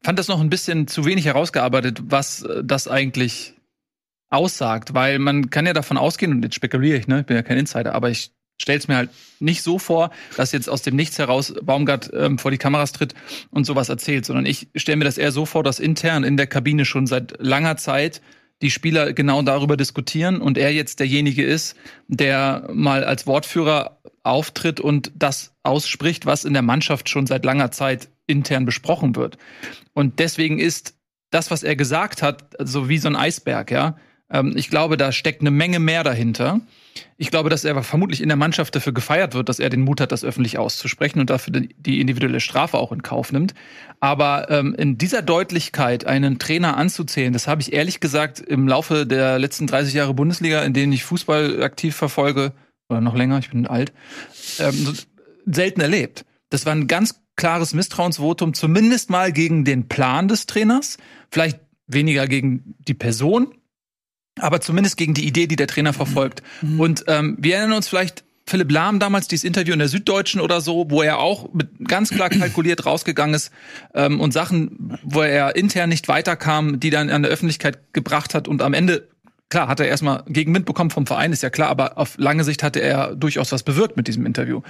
fand 0.02 0.20
das 0.20 0.28
noch 0.28 0.42
ein 0.42 0.50
bisschen 0.50 0.88
zu 0.88 1.06
wenig 1.06 1.26
herausgearbeitet, 1.26 2.02
was 2.06 2.46
das 2.64 2.88
eigentlich 2.88 3.54
aussagt, 4.30 4.94
weil 4.94 5.20
man 5.20 5.50
kann 5.50 5.66
ja 5.66 5.74
davon 5.74 5.98
ausgehen, 5.98 6.32
und 6.32 6.44
jetzt 6.44 6.56
spekuliere 6.56 6.98
ich, 6.98 7.08
ne, 7.08 7.22
ich 7.22 7.26
bin 7.26 7.36
ja 7.36 7.44
kein 7.44 7.58
Insider, 7.58 7.96
aber 7.96 8.10
ich 8.10 8.32
stelle 8.60 8.78
es 8.78 8.88
mir 8.88 8.96
halt 8.96 9.10
nicht 9.40 9.64
so 9.64 9.80
vor, 9.80 10.12
dass 10.38 10.52
jetzt 10.52 10.70
aus 10.70 10.82
dem 10.82 10.96
Nichts 10.96 11.18
heraus 11.18 11.54
Baumgart 11.62 12.12
ähm, 12.14 12.38
vor 12.38 12.52
die 12.52 12.58
Kameras 12.58 12.92
tritt 12.92 13.14
und 13.52 13.66
sowas 13.66 13.90
erzählt, 13.90 14.26
sondern 14.26 14.46
ich 14.46 14.68
stelle 14.76 14.98
mir 14.98 15.06
das 15.06 15.18
eher 15.18 15.32
so 15.32 15.46
vor, 15.46 15.64
dass 15.64 15.80
intern 15.80 16.24
in 16.24 16.38
der 16.38 16.48
Kabine 16.48 16.86
schon 16.86 17.08
seit 17.08 17.36
langer 17.40 17.78
Zeit 17.78 18.22
die 18.62 18.72
Spieler 18.72 19.14
genau 19.14 19.42
darüber 19.42 19.78
diskutieren 19.78 20.42
und 20.42 20.58
er 20.58 20.74
jetzt 20.74 21.00
derjenige 21.00 21.44
ist, 21.44 21.78
der 22.08 22.68
mal 22.74 23.06
als 23.06 23.26
Wortführer 23.26 24.02
auftritt 24.24 24.82
und 24.82 25.12
das 25.16 25.54
ausspricht, 25.64 26.26
was 26.26 26.44
in 26.44 26.54
der 26.54 26.62
Mannschaft 26.62 27.08
schon 27.08 27.26
seit 27.26 27.46
langer 27.46 27.72
Zeit 27.72 28.10
intern 28.28 28.66
besprochen 28.66 29.16
wird. 29.16 29.38
Und 29.94 30.20
deswegen 30.20 30.60
ist 30.60 30.96
das, 31.32 31.52
was 31.52 31.64
er 31.64 31.76
gesagt 31.76 32.22
hat, 32.22 32.56
so 32.60 32.90
wie 32.90 32.98
so 32.98 33.08
ein 33.08 33.16
Eisberg, 33.16 33.72
ja. 33.72 33.98
Ähm, 34.30 34.54
ich 34.56 34.70
glaube, 34.70 34.98
da 34.98 35.12
steckt 35.12 35.42
eine 35.42 35.52
Menge 35.52 35.80
mehr 35.80 36.04
dahinter. 36.04 36.62
Ich 37.18 37.32
glaube, 37.32 37.50
dass 37.50 37.66
er 37.66 37.82
vermutlich 37.84 38.22
in 38.22 38.30
der 38.30 38.38
Mannschaft 38.38 38.76
dafür 38.76 38.94
gefeiert 38.94 39.34
wird, 39.34 39.50
dass 39.50 39.60
er 39.60 39.70
den 39.70 39.82
Mut 39.82 40.02
hat, 40.02 40.12
das 40.12 40.24
öffentlich 40.24 40.58
auszusprechen 40.58 41.20
und 41.20 41.30
dafür 41.30 41.62
die 41.78 42.02
individuelle 42.02 42.40
Strafe 42.40 42.78
auch 42.78 42.92
in 42.92 43.04
Kauf 43.04 43.32
nimmt. 43.32 43.54
Aber 44.00 44.50
ähm, 44.50 44.76
in 44.76 44.98
dieser 44.98 45.22
Deutlichkeit 45.22 46.06
einen 46.06 46.40
Trainer 46.40 46.78
anzuzählen, 46.78 47.34
das 47.34 47.48
habe 47.48 47.62
ich 47.62 47.74
ehrlich 47.74 48.00
gesagt 48.00 48.40
im 48.40 48.68
Laufe 48.68 49.06
der 49.06 49.40
letzten 49.40 49.68
30 49.68 49.94
Jahre 49.94 50.14
Bundesliga, 50.14 50.64
in 50.64 50.74
denen 50.74 50.94
ich 50.94 51.04
Fußball 51.04 51.62
aktiv 51.64 51.96
verfolge, 51.96 52.54
oder 52.90 53.02
noch 53.02 53.16
länger, 53.16 53.40
ich 53.40 53.50
bin 53.52 53.68
alt, 53.68 53.94
ähm, 54.60 54.96
selten 55.46 55.82
erlebt. 55.82 56.26
Das 56.50 56.66
war 56.66 56.74
ein 56.74 56.88
ganz 56.88 57.22
klares 57.36 57.74
Misstrauensvotum, 57.74 58.54
zumindest 58.54 59.10
mal 59.10 59.32
gegen 59.32 59.64
den 59.64 59.88
Plan 59.88 60.28
des 60.28 60.46
Trainers, 60.46 60.98
vielleicht 61.32 61.60
weniger 61.88 62.28
gegen 62.28 62.76
die 62.80 62.94
Person, 62.94 63.54
aber 64.40 64.62
zumindest 64.62 64.98
gegen 64.98 65.14
die 65.14 65.26
Idee, 65.26 65.48
die 65.48 65.56
der 65.56 65.68
Trainer 65.68 65.94
verfolgt. 65.94 66.42
Mhm. 66.62 66.80
Und 66.80 67.04
ähm, 67.08 67.38
wir 67.40 67.58
erinnern 67.58 67.78
uns 67.78 67.88
vielleicht 67.88 68.24
Philipp 68.50 68.72
Lahm 68.72 69.00
damals 69.00 69.28
dieses 69.28 69.44
Interview 69.44 69.74
in 69.74 69.80
der 69.80 69.88
Süddeutschen 69.88 70.42
oder 70.42 70.60
so, 70.60 70.90
wo 70.90 71.04
er 71.04 71.20
auch 71.20 71.54
mit 71.54 71.88
ganz 71.88 72.10
klar 72.10 72.30
kalkuliert 72.30 72.86
rausgegangen 72.86 73.36
ist 73.36 73.52
ähm, 73.94 74.20
und 74.20 74.34
Sachen, 74.34 74.98
wo 75.04 75.22
er 75.22 75.56
intern 75.56 75.90
nicht 75.90 76.08
weiterkam, 76.08 76.80
die 76.80 76.90
dann 76.90 77.10
an 77.12 77.22
der 77.22 77.32
Öffentlichkeit 77.32 77.94
gebracht 77.94 78.34
hat 78.34 78.48
und 78.48 78.64
am 78.64 78.74
Ende 78.74 79.08
klar, 79.50 79.68
hat 79.68 79.80
er 79.80 79.88
erstmal 79.88 80.24
Gegenwind 80.28 80.66
bekommen 80.66 80.92
vom 80.92 81.08
Verein, 81.08 81.34
ist 81.34 81.44
ja 81.44 81.50
klar, 81.50 81.70
aber 81.70 81.98
auf 81.98 82.18
lange 82.18 82.44
Sicht 82.44 82.64
hatte 82.64 82.80
er 82.80 83.16
durchaus 83.16 83.52
was 83.52 83.64
bewirkt 83.64 83.98
mit 83.98 84.08
diesem 84.08 84.26
Interview. 84.26 84.62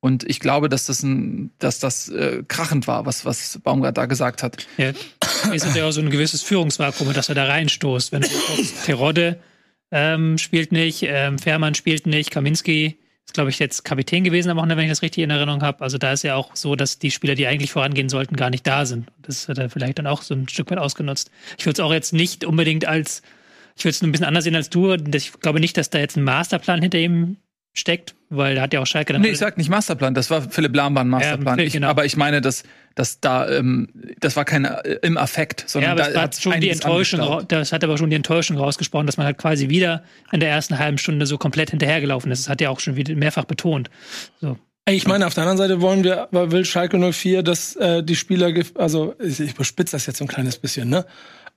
Und 0.00 0.28
ich 0.28 0.38
glaube, 0.38 0.68
dass 0.68 0.86
das 0.86 1.02
ein, 1.02 1.50
dass 1.58 1.80
das 1.80 2.08
äh, 2.08 2.44
krachend 2.46 2.86
war, 2.86 3.06
was, 3.06 3.24
was 3.24 3.58
Baumgart 3.62 3.96
da 3.96 4.06
gesagt 4.06 4.42
hat. 4.42 4.66
Ja, 4.76 4.92
es 5.52 5.64
ist 5.64 5.74
ja 5.74 5.86
auch 5.86 5.92
so 5.92 6.00
ein 6.00 6.10
gewisses 6.10 6.42
Führungsvakuum, 6.42 7.12
dass 7.14 7.28
er 7.28 7.34
da 7.34 7.44
reinstoßt. 7.46 8.12
Wenn 8.12 8.22
du 8.22 8.28
guckst, 8.28 8.84
Terodde 8.84 9.40
ähm, 9.90 10.38
spielt 10.38 10.72
nicht, 10.72 11.02
ähm, 11.02 11.38
Fährmann 11.38 11.74
spielt 11.74 12.06
nicht, 12.06 12.30
Kaminski 12.30 12.98
ist, 13.24 13.34
glaube 13.34 13.50
ich, 13.50 13.58
jetzt 13.58 13.84
Kapitän 13.84 14.24
gewesen 14.24 14.50
am 14.50 14.56
Wochenende, 14.56 14.76
wenn 14.76 14.84
ich 14.84 14.90
das 14.90 15.02
richtig 15.02 15.24
in 15.24 15.30
Erinnerung 15.30 15.62
habe. 15.62 15.82
Also 15.82 15.98
da 15.98 16.12
ist 16.12 16.22
ja 16.22 16.34
auch 16.34 16.54
so, 16.54 16.76
dass 16.76 16.98
die 16.98 17.10
Spieler, 17.10 17.34
die 17.34 17.46
eigentlich 17.46 17.72
vorangehen 17.72 18.08
sollten, 18.08 18.36
gar 18.36 18.50
nicht 18.50 18.66
da 18.66 18.86
sind. 18.86 19.08
Das 19.20 19.48
hat 19.48 19.58
er 19.58 19.68
vielleicht 19.68 19.98
dann 19.98 20.06
auch 20.06 20.22
so 20.22 20.34
ein 20.34 20.48
Stück 20.48 20.70
weit 20.70 20.78
ausgenutzt. 20.78 21.30
Ich 21.58 21.66
würde 21.66 21.80
es 21.82 21.86
auch 21.86 21.92
jetzt 21.92 22.12
nicht 22.12 22.44
unbedingt 22.44 22.86
als 22.86 23.22
ich 23.78 23.84
würde 23.84 23.94
es 23.94 24.02
ein 24.02 24.10
bisschen 24.10 24.26
anders 24.26 24.44
sehen 24.44 24.56
als 24.56 24.70
du. 24.70 24.92
Ich 24.92 25.32
glaube 25.40 25.60
nicht, 25.60 25.76
dass 25.76 25.88
da 25.88 25.98
jetzt 25.98 26.16
ein 26.16 26.24
Masterplan 26.24 26.82
hinter 26.82 26.98
ihm 26.98 27.36
steckt, 27.74 28.16
weil 28.28 28.56
da 28.56 28.62
hat 28.62 28.74
ja 28.74 28.80
auch 28.80 28.86
Schalke 28.86 29.12
dann. 29.12 29.22
Nee, 29.22 29.28
ich 29.28 29.38
sag 29.38 29.56
nicht 29.56 29.70
Masterplan, 29.70 30.14
das 30.14 30.30
war 30.30 30.42
Philipp 30.42 30.74
Lahm 30.74 30.96
war 30.96 31.04
ein 31.04 31.08
Masterplan. 31.08 31.60
Ja, 31.60 31.64
ich, 31.64 31.74
genau. 31.74 31.86
aber 31.86 32.04
ich 32.04 32.16
meine, 32.16 32.40
dass, 32.40 32.64
dass 32.96 33.20
da, 33.20 33.48
ähm, 33.48 33.88
das 34.18 34.34
war 34.34 34.44
kein 34.44 34.64
äh, 34.64 34.98
im 35.02 35.16
Affekt, 35.16 35.64
sondern 35.68 35.96
ja, 35.96 36.04
aber 36.04 36.12
da 36.12 36.22
hat 36.22 36.34
schon 36.34 36.60
die 36.60 36.70
Enttäuschung, 36.70 37.46
das 37.46 37.72
hat 37.72 37.84
aber 37.84 37.96
schon 37.98 38.10
die 38.10 38.16
Enttäuschung 38.16 38.56
rausgesprochen, 38.56 39.06
dass 39.06 39.16
man 39.16 39.26
halt 39.26 39.38
quasi 39.38 39.68
wieder 39.68 40.02
in 40.32 40.40
der 40.40 40.50
ersten 40.50 40.78
halben 40.80 40.98
Stunde 40.98 41.26
so 41.26 41.38
komplett 41.38 41.70
hinterhergelaufen 41.70 42.32
ist. 42.32 42.44
Das 42.44 42.48
hat 42.48 42.60
ja 42.60 42.70
auch 42.70 42.80
schon 42.80 42.96
wieder 42.96 43.14
mehrfach 43.14 43.44
betont. 43.44 43.90
So. 44.40 44.58
Ich 44.88 45.06
meine, 45.06 45.26
auf 45.26 45.34
der 45.34 45.44
anderen 45.44 45.58
Seite 45.58 45.80
wollen 45.80 46.02
wir, 46.02 46.28
will 46.32 46.64
Schalke 46.64 46.98
04, 47.12 47.44
dass 47.44 47.76
äh, 47.76 48.02
die 48.02 48.16
Spieler, 48.16 48.52
also 48.74 49.14
ich, 49.20 49.38
ich 49.38 49.52
überspitze 49.52 49.92
das 49.92 50.06
jetzt 50.06 50.18
so 50.18 50.24
ein 50.24 50.28
kleines 50.28 50.58
bisschen, 50.58 50.88
ne? 50.88 51.04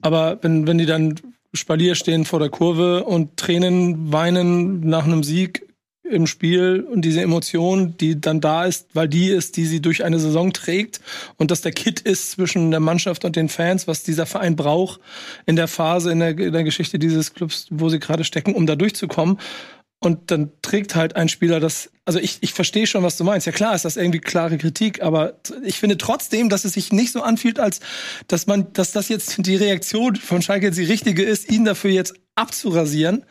Aber 0.02 0.40
wenn, 0.42 0.68
wenn 0.68 0.78
die 0.78 0.86
dann 0.86 1.16
Spalier 1.54 1.96
stehen 1.96 2.26
vor 2.26 2.40
der 2.40 2.50
Kurve 2.50 3.04
und 3.04 3.38
Tränen 3.38 4.12
weinen 4.12 4.82
nach 4.82 5.06
einem 5.06 5.24
Sieg 5.24 5.68
im 6.12 6.28
Spiel 6.28 6.86
und 6.92 7.04
diese 7.04 7.22
Emotion, 7.22 7.96
die 7.98 8.20
dann 8.20 8.42
da 8.42 8.66
ist, 8.66 8.88
weil 8.94 9.08
die 9.08 9.28
ist, 9.28 9.56
die 9.58 9.66
sie 9.66 9.82
durch 9.82 10.04
eine 10.04 10.20
Saison 10.20 10.52
trägt 10.52 11.00
und 11.38 11.52
dass 11.52 11.62
der 11.62 11.72
Kit 11.72 12.02
ist 12.02 12.32
zwischen 12.32 12.72
der 12.72 12.80
Mannschaft 12.80 13.24
und 13.24 13.36
den 13.36 13.50
Fans, 13.50 13.88
was 13.88 14.04
dieser 14.04 14.26
Verein 14.26 14.56
braucht 14.56 15.00
in 15.46 15.56
der 15.56 15.68
Phase, 15.68 16.12
in 16.12 16.20
der, 16.20 16.38
in 16.38 16.54
der 16.54 16.64
Geschichte 16.64 17.00
dieses 17.00 17.34
Clubs, 17.34 17.68
wo 17.70 17.90
sie 17.90 18.00
gerade 18.00 18.24
stecken, 18.24 18.54
um 18.54 18.66
da 18.66 18.76
durchzukommen. 18.76 19.40
Und 20.04 20.32
dann 20.32 20.52
trägt 20.64 20.96
halt 20.96 21.16
ein 21.16 21.30
Spieler 21.30 21.60
das, 21.60 21.92
also 22.06 22.18
ich, 22.18 22.40
ich 22.42 22.54
verstehe 22.54 22.88
schon, 22.88 23.04
was 23.04 23.18
du 23.18 23.24
meinst. 23.24 23.46
Ja 23.46 23.54
klar 23.54 23.76
ist 23.76 23.86
das 23.86 23.98
irgendwie 23.98 24.20
klare 24.20 24.58
Kritik, 24.58 25.04
aber 25.04 25.40
ich 25.64 25.78
finde 25.78 25.96
trotzdem, 26.00 26.50
dass 26.50 26.66
es 26.66 26.74
sich 26.74 26.92
nicht 26.92 27.12
so 27.12 27.22
anfühlt, 27.22 27.60
als 27.60 27.82
dass 28.28 28.48
man, 28.48 28.74
dass 28.74 28.92
das 28.94 29.10
jetzt 29.10 29.46
die 29.46 29.56
Reaktion 29.56 30.16
von 30.16 30.42
Schalke 30.42 30.72
die 30.72 30.84
richtige 30.84 31.22
ist, 31.22 31.52
ihn 31.52 31.66
dafür 31.66 31.92
jetzt 31.92 32.16
abzurasieren 32.34 33.26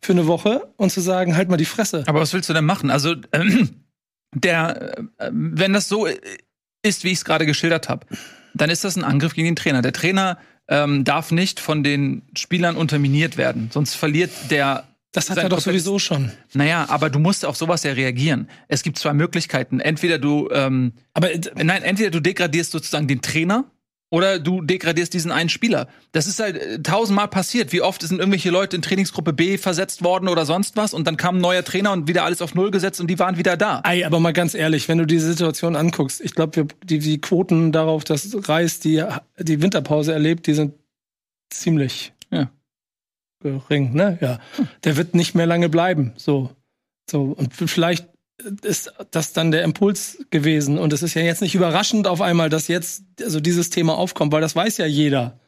für 0.00 0.12
eine 0.12 0.26
Woche 0.26 0.68
und 0.76 0.90
zu 0.90 1.00
sagen, 1.00 1.36
halt 1.36 1.48
mal 1.48 1.58
die 1.58 1.64
Fresse. 1.64 2.02
Aber 2.08 2.20
was 2.20 2.32
willst 2.32 2.48
du 2.48 2.54
denn 2.54 2.64
machen? 2.64 2.90
Also, 2.90 3.14
ähm, 3.32 3.82
der, 4.34 4.98
äh, 5.18 5.30
wenn 5.32 5.72
das 5.74 5.88
so 5.88 6.08
ist, 6.82 7.04
wie 7.04 7.12
ich 7.12 7.18
es 7.18 7.24
gerade 7.24 7.46
geschildert 7.46 7.88
habe, 7.88 8.04
dann 8.52 8.68
ist 8.68 8.82
das 8.82 8.96
ein 8.96 9.04
Angriff 9.04 9.34
gegen 9.34 9.46
den 9.46 9.56
Trainer. 9.56 9.80
Der 9.80 9.92
Trainer 9.92 10.38
ähm, 10.66 11.04
darf 11.04 11.30
nicht 11.30 11.60
von 11.60 11.84
den 11.84 12.22
Spielern 12.36 12.76
unterminiert 12.76 13.36
werden, 13.36 13.70
sonst 13.72 13.94
verliert 13.94 14.32
der 14.50 14.88
das 15.16 15.30
hat 15.30 15.38
er 15.38 15.48
doch 15.48 15.60
sowieso 15.60 15.98
schon. 15.98 16.30
Naja, 16.52 16.86
aber 16.90 17.08
du 17.08 17.18
musst 17.18 17.46
auf 17.46 17.56
sowas 17.56 17.82
ja 17.84 17.92
reagieren. 17.92 18.48
Es 18.68 18.82
gibt 18.82 18.98
zwei 18.98 19.14
Möglichkeiten. 19.14 19.80
Entweder 19.80 20.18
du, 20.18 20.48
ähm, 20.52 20.92
aber 21.14 21.32
äh, 21.32 21.40
nein, 21.56 21.82
entweder 21.82 22.10
du 22.10 22.20
degradierst 22.20 22.70
sozusagen 22.70 23.08
den 23.08 23.22
Trainer 23.22 23.64
oder 24.10 24.38
du 24.38 24.60
degradierst 24.60 25.14
diesen 25.14 25.32
einen 25.32 25.48
Spieler. 25.48 25.88
Das 26.12 26.26
ist 26.26 26.38
halt 26.38 26.56
äh, 26.56 26.82
tausendmal 26.82 27.28
passiert. 27.28 27.72
Wie 27.72 27.80
oft 27.80 28.02
sind 28.02 28.18
irgendwelche 28.18 28.50
Leute 28.50 28.76
in 28.76 28.82
Trainingsgruppe 28.82 29.32
B 29.32 29.56
versetzt 29.56 30.04
worden 30.04 30.28
oder 30.28 30.44
sonst 30.44 30.76
was 30.76 30.92
und 30.92 31.06
dann 31.06 31.16
kam 31.16 31.38
ein 31.38 31.40
neuer 31.40 31.64
Trainer 31.64 31.92
und 31.92 32.08
wieder 32.08 32.24
alles 32.24 32.42
auf 32.42 32.54
Null 32.54 32.70
gesetzt 32.70 33.00
und 33.00 33.08
die 33.08 33.18
waren 33.18 33.38
wieder 33.38 33.56
da. 33.56 33.80
Ey, 33.84 34.04
aber 34.04 34.20
mal 34.20 34.34
ganz 34.34 34.54
ehrlich, 34.54 34.86
wenn 34.88 34.98
du 34.98 35.06
diese 35.06 35.28
Situation 35.28 35.76
anguckst, 35.76 36.20
ich 36.20 36.34
glaube, 36.34 36.68
die, 36.84 36.98
die 36.98 37.20
Quoten 37.20 37.72
darauf, 37.72 38.04
dass 38.04 38.36
Reis 38.48 38.80
die, 38.80 39.02
die 39.38 39.62
Winterpause 39.62 40.12
erlebt, 40.12 40.46
die 40.46 40.54
sind 40.54 40.74
ziemlich 41.50 42.12
ja 42.30 42.50
gering, 43.52 43.94
ne? 43.94 44.18
Ja. 44.20 44.38
Der 44.84 44.96
wird 44.96 45.14
nicht 45.14 45.34
mehr 45.34 45.46
lange 45.46 45.68
bleiben. 45.68 46.12
So. 46.16 46.50
So. 47.10 47.34
Und 47.36 47.54
vielleicht 47.54 48.08
ist 48.62 48.92
das 49.10 49.32
dann 49.32 49.50
der 49.50 49.64
Impuls 49.64 50.18
gewesen. 50.30 50.78
Und 50.78 50.92
es 50.92 51.02
ist 51.02 51.14
ja 51.14 51.22
jetzt 51.22 51.42
nicht 51.42 51.54
überraschend 51.54 52.06
auf 52.06 52.20
einmal, 52.20 52.50
dass 52.50 52.68
jetzt 52.68 53.04
also 53.22 53.40
dieses 53.40 53.70
Thema 53.70 53.96
aufkommt, 53.96 54.32
weil 54.32 54.40
das 54.40 54.54
weiß 54.54 54.76
ja 54.78 54.86
jeder 54.86 55.38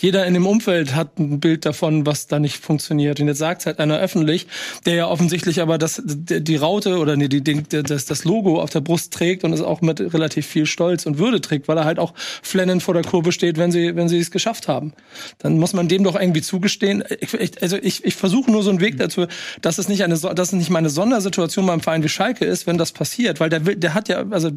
jeder 0.00 0.24
in 0.26 0.34
dem 0.34 0.46
Umfeld 0.46 0.94
hat 0.94 1.18
ein 1.18 1.40
Bild 1.40 1.66
davon, 1.66 2.06
was 2.06 2.28
da 2.28 2.38
nicht 2.38 2.58
funktioniert. 2.58 3.18
Und 3.18 3.26
jetzt 3.26 3.38
sagt 3.38 3.66
halt 3.66 3.80
einer 3.80 3.98
öffentlich, 3.98 4.46
der 4.86 4.94
ja 4.94 5.08
offensichtlich 5.08 5.60
aber 5.60 5.76
das, 5.76 6.00
die 6.04 6.54
Raute 6.54 6.98
oder 6.98 7.16
nee, 7.16 7.26
die, 7.26 7.42
die, 7.42 7.64
das, 7.64 8.04
das 8.04 8.24
Logo 8.24 8.62
auf 8.62 8.70
der 8.70 8.80
Brust 8.80 9.12
trägt 9.12 9.42
und 9.42 9.52
es 9.52 9.60
auch 9.60 9.80
mit 9.80 10.00
relativ 10.00 10.46
viel 10.46 10.66
Stolz 10.66 11.04
und 11.04 11.18
Würde 11.18 11.40
trägt, 11.40 11.66
weil 11.66 11.76
er 11.76 11.84
halt 11.84 11.98
auch 11.98 12.14
flennend 12.16 12.84
vor 12.84 12.94
der 12.94 13.02
Kurve 13.02 13.32
steht, 13.32 13.58
wenn 13.58 13.72
sie, 13.72 13.96
wenn 13.96 14.08
sie 14.08 14.18
es 14.18 14.30
geschafft 14.30 14.68
haben. 14.68 14.92
Dann 15.38 15.58
muss 15.58 15.72
man 15.72 15.88
dem 15.88 16.04
doch 16.04 16.14
irgendwie 16.14 16.42
zugestehen. 16.42 17.02
Ich, 17.20 17.60
also 17.60 17.76
ich, 17.76 18.04
ich 18.04 18.14
versuche 18.14 18.52
nur 18.52 18.62
so 18.62 18.70
einen 18.70 18.80
Weg 18.80 18.98
dazu, 18.98 19.26
dass 19.62 19.78
es 19.78 19.88
nicht 19.88 20.04
eine, 20.04 20.16
dass 20.16 20.48
es 20.48 20.52
nicht 20.52 20.70
meine 20.70 20.90
Sondersituation 20.90 21.66
beim 21.66 21.80
Verein 21.80 22.04
wie 22.04 22.08
Schalke 22.08 22.44
ist, 22.44 22.68
wenn 22.68 22.78
das 22.78 22.92
passiert, 22.92 23.40
weil 23.40 23.50
der 23.50 23.60
der 23.60 23.94
hat 23.94 24.08
ja, 24.08 24.24
also 24.30 24.50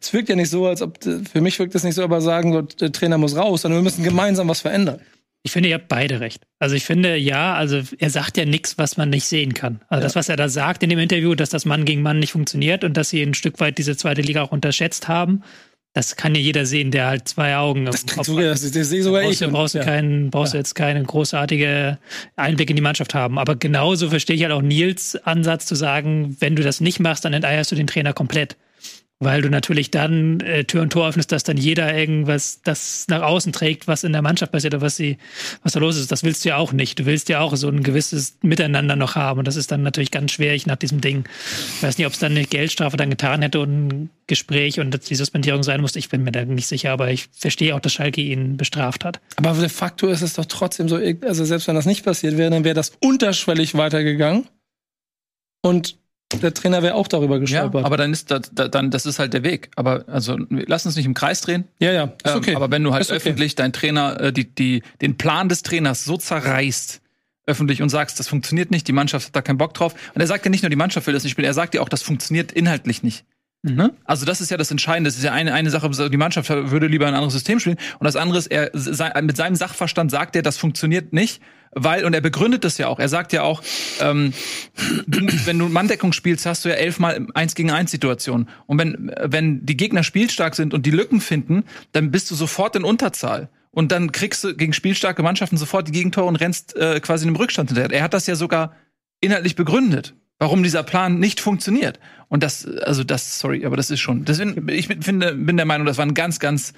es 0.00 0.12
wirkt 0.12 0.28
ja 0.28 0.34
nicht 0.34 0.50
so, 0.50 0.66
als 0.66 0.82
ob 0.82 0.98
für 1.04 1.40
mich 1.40 1.60
wirkt 1.60 1.76
es 1.76 1.84
nicht 1.84 1.94
so, 1.94 2.02
aber 2.02 2.20
sagen, 2.20 2.66
der 2.80 2.90
Trainer 2.90 3.18
muss 3.18 3.36
raus, 3.36 3.62
sondern 3.62 3.78
wir 3.78 3.84
müssen 3.84 4.02
gemeinsam 4.02 4.48
was 4.48 4.60
verändern 4.60 4.79
ändern. 4.80 5.00
Ich 5.42 5.52
finde, 5.52 5.70
ihr 5.70 5.76
habt 5.76 5.88
beide 5.88 6.20
recht. 6.20 6.42
Also 6.58 6.74
ich 6.74 6.84
finde, 6.84 7.16
ja, 7.16 7.54
also 7.54 7.80
er 7.98 8.10
sagt 8.10 8.36
ja 8.36 8.44
nichts, 8.44 8.76
was 8.76 8.98
man 8.98 9.08
nicht 9.08 9.24
sehen 9.24 9.54
kann. 9.54 9.80
Also 9.88 10.00
ja. 10.00 10.04
das, 10.04 10.14
was 10.14 10.28
er 10.28 10.36
da 10.36 10.50
sagt 10.50 10.82
in 10.82 10.90
dem 10.90 10.98
Interview, 10.98 11.34
dass 11.34 11.48
das 11.48 11.64
Mann 11.64 11.86
gegen 11.86 12.02
Mann 12.02 12.18
nicht 12.18 12.32
funktioniert 12.32 12.84
und 12.84 12.96
dass 12.96 13.08
sie 13.08 13.22
ein 13.22 13.32
Stück 13.32 13.58
weit 13.58 13.78
diese 13.78 13.96
zweite 13.96 14.20
Liga 14.20 14.42
auch 14.42 14.52
unterschätzt 14.52 15.08
haben, 15.08 15.42
das 15.92 16.14
kann 16.14 16.34
ja 16.34 16.40
jeder 16.40 16.66
sehen, 16.66 16.90
der 16.90 17.06
halt 17.06 17.26
zwei 17.26 17.56
Augen 17.56 17.86
das 17.86 18.04
auf, 18.16 18.26
sogar, 18.26 18.44
das, 18.44 18.70
das 18.70 18.88
sehe 18.88 19.02
sogar 19.02 19.22
brauchst, 19.22 19.42
ich. 19.42 19.48
Brauchst, 19.48 19.74
ja. 19.74 19.82
keinen, 19.82 20.30
brauchst 20.30 20.54
ja. 20.54 20.60
jetzt 20.60 20.74
keinen 20.74 21.04
großartige 21.04 21.98
Einblick 22.36 22.70
in 22.70 22.76
die 22.76 22.82
Mannschaft 22.82 23.14
haben. 23.14 23.38
Aber 23.38 23.56
genauso 23.56 24.10
verstehe 24.10 24.36
ich 24.36 24.42
halt 24.42 24.52
auch 24.52 24.62
Nils 24.62 25.16
Ansatz 25.16 25.66
zu 25.66 25.74
sagen, 25.74 26.36
wenn 26.38 26.54
du 26.54 26.62
das 26.62 26.80
nicht 26.80 27.00
machst, 27.00 27.24
dann 27.24 27.32
enteierst 27.32 27.72
du 27.72 27.76
den 27.76 27.88
Trainer 27.88 28.12
komplett 28.12 28.56
weil 29.22 29.42
du 29.42 29.50
natürlich 29.50 29.90
dann 29.90 30.40
äh, 30.40 30.64
Tür 30.64 30.80
und 30.80 30.90
Tor 30.90 31.08
öffnest, 31.08 31.30
dass 31.30 31.44
dann 31.44 31.58
jeder 31.58 31.94
irgendwas 31.94 32.62
das 32.64 33.04
nach 33.08 33.20
außen 33.20 33.52
trägt, 33.52 33.86
was 33.86 34.02
in 34.02 34.12
der 34.12 34.22
Mannschaft 34.22 34.50
passiert 34.50 34.74
oder 34.74 34.80
was 34.80 34.96
sie, 34.96 35.18
was 35.62 35.74
da 35.74 35.80
los 35.80 35.98
ist. 35.98 36.10
Das 36.10 36.24
willst 36.24 36.44
du 36.44 36.48
ja 36.48 36.56
auch 36.56 36.72
nicht. 36.72 36.98
Du 36.98 37.04
willst 37.04 37.28
ja 37.28 37.40
auch 37.40 37.54
so 37.54 37.68
ein 37.68 37.82
gewisses 37.82 38.38
Miteinander 38.40 38.96
noch 38.96 39.16
haben 39.16 39.38
und 39.38 39.46
das 39.46 39.56
ist 39.56 39.70
dann 39.70 39.82
natürlich 39.82 40.10
ganz 40.10 40.32
schwierig 40.32 40.66
nach 40.66 40.76
diesem 40.76 41.02
Ding. 41.02 41.24
Ich 41.76 41.82
weiß 41.82 41.98
nicht, 41.98 42.06
ob 42.06 42.14
es 42.14 42.18
dann 42.18 42.32
eine 42.32 42.46
Geldstrafe 42.46 42.96
dann 42.96 43.10
getan 43.10 43.42
hätte 43.42 43.60
und 43.60 43.88
ein 43.88 44.10
Gespräch 44.26 44.80
und 44.80 45.10
die 45.10 45.14
Suspendierung 45.14 45.62
sein 45.62 45.82
musste. 45.82 45.98
Ich 45.98 46.08
bin 46.08 46.24
mir 46.24 46.32
da 46.32 46.42
nicht 46.46 46.66
sicher, 46.66 46.90
aber 46.90 47.10
ich 47.10 47.28
verstehe 47.36 47.76
auch, 47.76 47.80
dass 47.80 47.92
Schalke 47.92 48.22
ihn 48.22 48.56
bestraft 48.56 49.04
hat. 49.04 49.20
Aber 49.36 49.52
de 49.52 49.68
facto 49.68 50.06
ist 50.06 50.22
es 50.22 50.32
doch 50.32 50.46
trotzdem 50.46 50.88
so, 50.88 50.96
also 50.96 51.44
selbst 51.44 51.68
wenn 51.68 51.74
das 51.74 51.84
nicht 51.84 52.06
passiert 52.06 52.38
wäre, 52.38 52.50
dann 52.50 52.64
wäre 52.64 52.74
das 52.74 52.92
unterschwellig 53.02 53.74
weitergegangen. 53.74 54.46
Und 55.62 55.99
der 56.32 56.54
Trainer 56.54 56.82
wäre 56.82 56.94
auch 56.94 57.08
darüber 57.08 57.40
gestolpert. 57.40 57.80
Ja, 57.80 57.86
aber 57.86 57.96
dann 57.96 58.12
ist 58.12 58.30
das, 58.30 58.50
dann, 58.52 58.90
das 58.90 59.06
ist 59.06 59.18
halt 59.18 59.32
der 59.32 59.42
Weg. 59.42 59.70
Aber 59.76 60.04
also 60.06 60.36
lass 60.48 60.86
uns 60.86 60.96
nicht 60.96 61.06
im 61.06 61.14
Kreis 61.14 61.40
drehen. 61.40 61.64
Ja, 61.78 61.92
ja, 61.92 62.04
ist 62.04 62.32
ähm, 62.32 62.36
okay. 62.36 62.50
Ähm, 62.50 62.56
aber 62.56 62.70
wenn 62.70 62.84
du 62.84 62.92
halt 62.92 63.04
okay. 63.06 63.16
öffentlich 63.16 63.54
deinen 63.56 63.72
Trainer, 63.72 64.20
äh, 64.20 64.32
die, 64.32 64.54
die, 64.54 64.82
den 65.00 65.16
Plan 65.16 65.48
des 65.48 65.62
Trainers 65.62 66.04
so 66.04 66.16
zerreißt, 66.16 67.00
öffentlich 67.46 67.82
und 67.82 67.88
sagst, 67.88 68.20
das 68.20 68.28
funktioniert 68.28 68.70
nicht, 68.70 68.86
die 68.86 68.92
Mannschaft 68.92 69.28
hat 69.28 69.36
da 69.36 69.42
keinen 69.42 69.58
Bock 69.58 69.74
drauf. 69.74 69.94
Und 70.14 70.20
er 70.20 70.26
sagt 70.26 70.44
ja 70.44 70.50
nicht 70.50 70.62
nur, 70.62 70.70
die 70.70 70.76
Mannschaft 70.76 71.06
will 71.06 71.14
das 71.14 71.24
nicht 71.24 71.32
spielen, 71.32 71.46
er 71.46 71.54
sagt 71.54 71.74
ja 71.74 71.80
auch, 71.80 71.88
das 71.88 72.02
funktioniert 72.02 72.52
inhaltlich 72.52 73.02
nicht. 73.02 73.24
Mhm. 73.62 73.90
Also 74.04 74.24
das 74.24 74.40
ist 74.40 74.50
ja 74.50 74.56
das 74.56 74.70
Entscheidende. 74.70 75.08
Das 75.08 75.16
ist 75.16 75.24
ja 75.24 75.32
eine, 75.32 75.52
eine 75.52 75.70
Sache, 75.70 75.90
die 76.10 76.16
Mannschaft 76.16 76.48
würde 76.48 76.86
lieber 76.86 77.06
ein 77.06 77.14
anderes 77.14 77.34
System 77.34 77.60
spielen. 77.60 77.78
Und 77.98 78.04
das 78.04 78.16
andere 78.16 78.38
ist, 78.38 78.46
er 78.46 79.22
mit 79.22 79.36
seinem 79.36 79.54
Sachverstand 79.54 80.10
sagt 80.10 80.36
er, 80.36 80.42
das 80.42 80.56
funktioniert 80.56 81.12
nicht 81.12 81.40
weil, 81.72 82.04
und 82.04 82.14
er 82.14 82.20
begründet 82.20 82.64
das 82.64 82.78
ja 82.78 82.88
auch, 82.88 82.98
er 82.98 83.08
sagt 83.08 83.32
ja 83.32 83.42
auch, 83.42 83.62
ähm, 84.00 84.32
wenn 85.06 85.58
du 85.58 85.68
Manndeckung 85.68 86.12
spielst, 86.12 86.46
hast 86.46 86.64
du 86.64 86.68
ja 86.68 86.74
elfmal 86.74 87.26
eins 87.34 87.54
gegen 87.54 87.70
eins 87.70 87.90
Situationen. 87.90 88.48
Und 88.66 88.78
wenn, 88.78 89.12
wenn 89.22 89.64
die 89.64 89.76
Gegner 89.76 90.02
spielstark 90.02 90.54
sind 90.54 90.74
und 90.74 90.86
die 90.86 90.90
Lücken 90.90 91.20
finden, 91.20 91.64
dann 91.92 92.10
bist 92.10 92.30
du 92.30 92.34
sofort 92.34 92.76
in 92.76 92.84
Unterzahl. 92.84 93.48
Und 93.70 93.92
dann 93.92 94.10
kriegst 94.10 94.42
du 94.42 94.56
gegen 94.56 94.72
spielstarke 94.72 95.22
Mannschaften 95.22 95.56
sofort 95.56 95.86
die 95.86 95.92
Gegentore 95.92 96.26
und 96.26 96.36
rennst 96.36 96.74
äh, 96.76 96.98
quasi 96.98 97.24
in 97.24 97.28
einem 97.28 97.36
Rückstand 97.36 97.70
hinterher. 97.70 97.92
Er 97.92 98.02
hat 98.02 98.14
das 98.14 98.26
ja 98.26 98.34
sogar 98.34 98.74
inhaltlich 99.20 99.54
begründet 99.54 100.14
warum 100.40 100.62
dieser 100.64 100.82
Plan 100.82 101.20
nicht 101.20 101.38
funktioniert. 101.38 102.00
Und 102.28 102.42
das, 102.42 102.66
also 102.66 103.04
das, 103.04 103.38
sorry, 103.38 103.64
aber 103.64 103.76
das 103.76 103.90
ist 103.90 104.00
schon. 104.00 104.24
Deswegen, 104.24 104.68
ich 104.68 104.86
finde, 104.86 105.34
bin 105.34 105.56
der 105.56 105.66
Meinung, 105.66 105.86
das 105.86 105.98
waren 105.98 106.14
ganz, 106.14 106.40
ganz 106.40 106.72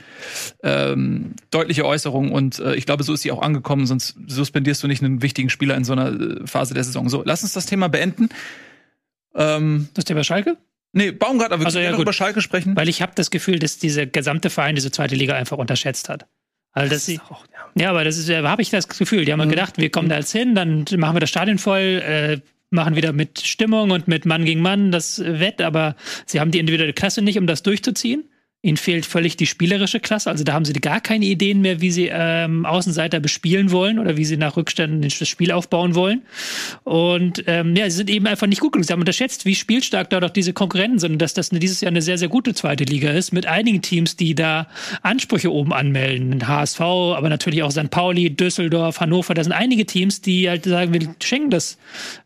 ähm, 0.62 1.34
deutliche 1.50 1.86
Äußerungen 1.86 2.32
und 2.32 2.58
äh, 2.58 2.74
ich 2.74 2.86
glaube, 2.86 3.04
so 3.04 3.14
ist 3.14 3.22
sie 3.22 3.30
auch 3.30 3.40
angekommen, 3.40 3.86
sonst 3.86 4.16
suspendierst 4.26 4.82
du 4.82 4.88
nicht 4.88 5.02
einen 5.02 5.22
wichtigen 5.22 5.48
Spieler 5.48 5.76
in 5.76 5.84
so 5.84 5.92
einer 5.92 6.08
äh, 6.08 6.46
Phase 6.46 6.74
der 6.74 6.84
Saison. 6.84 7.08
So, 7.08 7.22
lass 7.24 7.42
uns 7.42 7.52
das 7.52 7.66
Thema 7.66 7.88
beenden. 7.88 8.30
Ähm, 9.34 9.88
das 9.94 10.04
Thema 10.04 10.24
Schalke? 10.24 10.56
Nee, 10.92 11.12
Baumgart, 11.12 11.52
aber 11.52 11.62
wir 11.62 11.66
also, 11.66 11.78
ja, 11.78 11.96
über 11.96 12.12
Schalke 12.12 12.42
sprechen. 12.42 12.76
Weil 12.76 12.88
ich 12.88 13.00
habe 13.00 13.12
das 13.14 13.30
Gefühl, 13.30 13.58
dass 13.58 13.78
dieser 13.78 14.06
gesamte 14.06 14.50
Verein 14.50 14.74
diese 14.74 14.90
zweite 14.90 15.14
Liga 15.14 15.34
einfach 15.34 15.56
unterschätzt 15.56 16.08
hat. 16.08 16.26
Also, 16.72 16.90
dass 16.94 17.06
sie, 17.06 17.20
auch, 17.28 17.44
ja. 17.76 17.82
ja. 17.82 17.90
aber 17.90 18.04
das 18.04 18.18
ist, 18.18 18.28
habe 18.28 18.62
ich 18.62 18.70
das 18.70 18.88
Gefühl. 18.88 19.24
Die 19.24 19.32
haben 19.32 19.44
mhm. 19.44 19.50
gedacht, 19.50 19.78
wir 19.78 19.90
kommen 19.90 20.08
da 20.08 20.16
jetzt 20.16 20.32
hin, 20.32 20.54
dann 20.54 20.84
machen 20.96 21.16
wir 21.16 21.20
das 21.20 21.30
Stadion 21.30 21.58
voll, 21.58 22.02
äh, 22.04 22.40
machen 22.72 22.96
wieder 22.96 23.12
mit 23.12 23.40
Stimmung 23.40 23.90
und 23.90 24.08
mit 24.08 24.26
Mann 24.26 24.44
gegen 24.44 24.60
Mann 24.60 24.92
das 24.92 25.22
Wett, 25.24 25.60
aber 25.60 25.96
sie 26.26 26.40
haben 26.40 26.50
die 26.50 26.58
individuelle 26.58 26.92
Klasse 26.92 27.22
nicht, 27.22 27.38
um 27.38 27.46
das 27.46 27.62
durchzuziehen. 27.62 28.24
Ihnen 28.64 28.76
fehlt 28.76 29.06
völlig 29.06 29.36
die 29.36 29.46
spielerische 29.46 29.98
Klasse. 29.98 30.30
Also 30.30 30.44
da 30.44 30.52
haben 30.52 30.64
sie 30.64 30.72
gar 30.74 31.00
keine 31.00 31.24
Ideen 31.24 31.62
mehr, 31.62 31.80
wie 31.80 31.90
sie 31.90 32.08
ähm, 32.12 32.64
Außenseiter 32.64 33.18
bespielen 33.18 33.72
wollen 33.72 33.98
oder 33.98 34.16
wie 34.16 34.24
sie 34.24 34.36
nach 34.36 34.56
Rückständen 34.56 35.02
das 35.02 35.28
Spiel 35.28 35.50
aufbauen 35.50 35.96
wollen. 35.96 36.22
Und 36.84 37.42
ähm, 37.48 37.74
ja, 37.74 37.90
sie 37.90 37.96
sind 37.96 38.08
eben 38.08 38.28
einfach 38.28 38.46
nicht 38.46 38.60
gut 38.60 38.72
genug. 38.72 38.86
Sie 38.86 38.92
haben 38.92 39.00
unterschätzt, 39.00 39.46
wie 39.46 39.56
spielstark 39.56 40.10
dort 40.10 40.22
auch 40.22 40.30
diese 40.30 40.52
Konkurrenten 40.52 41.00
sind 41.00 41.12
und 41.14 41.18
dass 41.18 41.34
das 41.34 41.48
dieses 41.48 41.80
Jahr 41.80 41.90
eine 41.90 42.02
sehr, 42.02 42.18
sehr 42.18 42.28
gute 42.28 42.54
zweite 42.54 42.84
Liga 42.84 43.10
ist 43.10 43.32
mit 43.32 43.46
einigen 43.46 43.82
Teams, 43.82 44.14
die 44.14 44.36
da 44.36 44.68
Ansprüche 45.02 45.52
oben 45.52 45.72
anmelden. 45.72 46.46
HSV, 46.46 46.80
aber 46.80 47.28
natürlich 47.28 47.64
auch 47.64 47.72
St. 47.72 47.90
Pauli, 47.90 48.30
Düsseldorf, 48.30 49.00
Hannover. 49.00 49.34
Da 49.34 49.42
sind 49.42 49.52
einige 49.52 49.86
Teams, 49.86 50.20
die 50.20 50.48
halt 50.48 50.66
sagen, 50.66 50.92
wir 50.92 51.12
schenken 51.20 51.50
das 51.50 51.78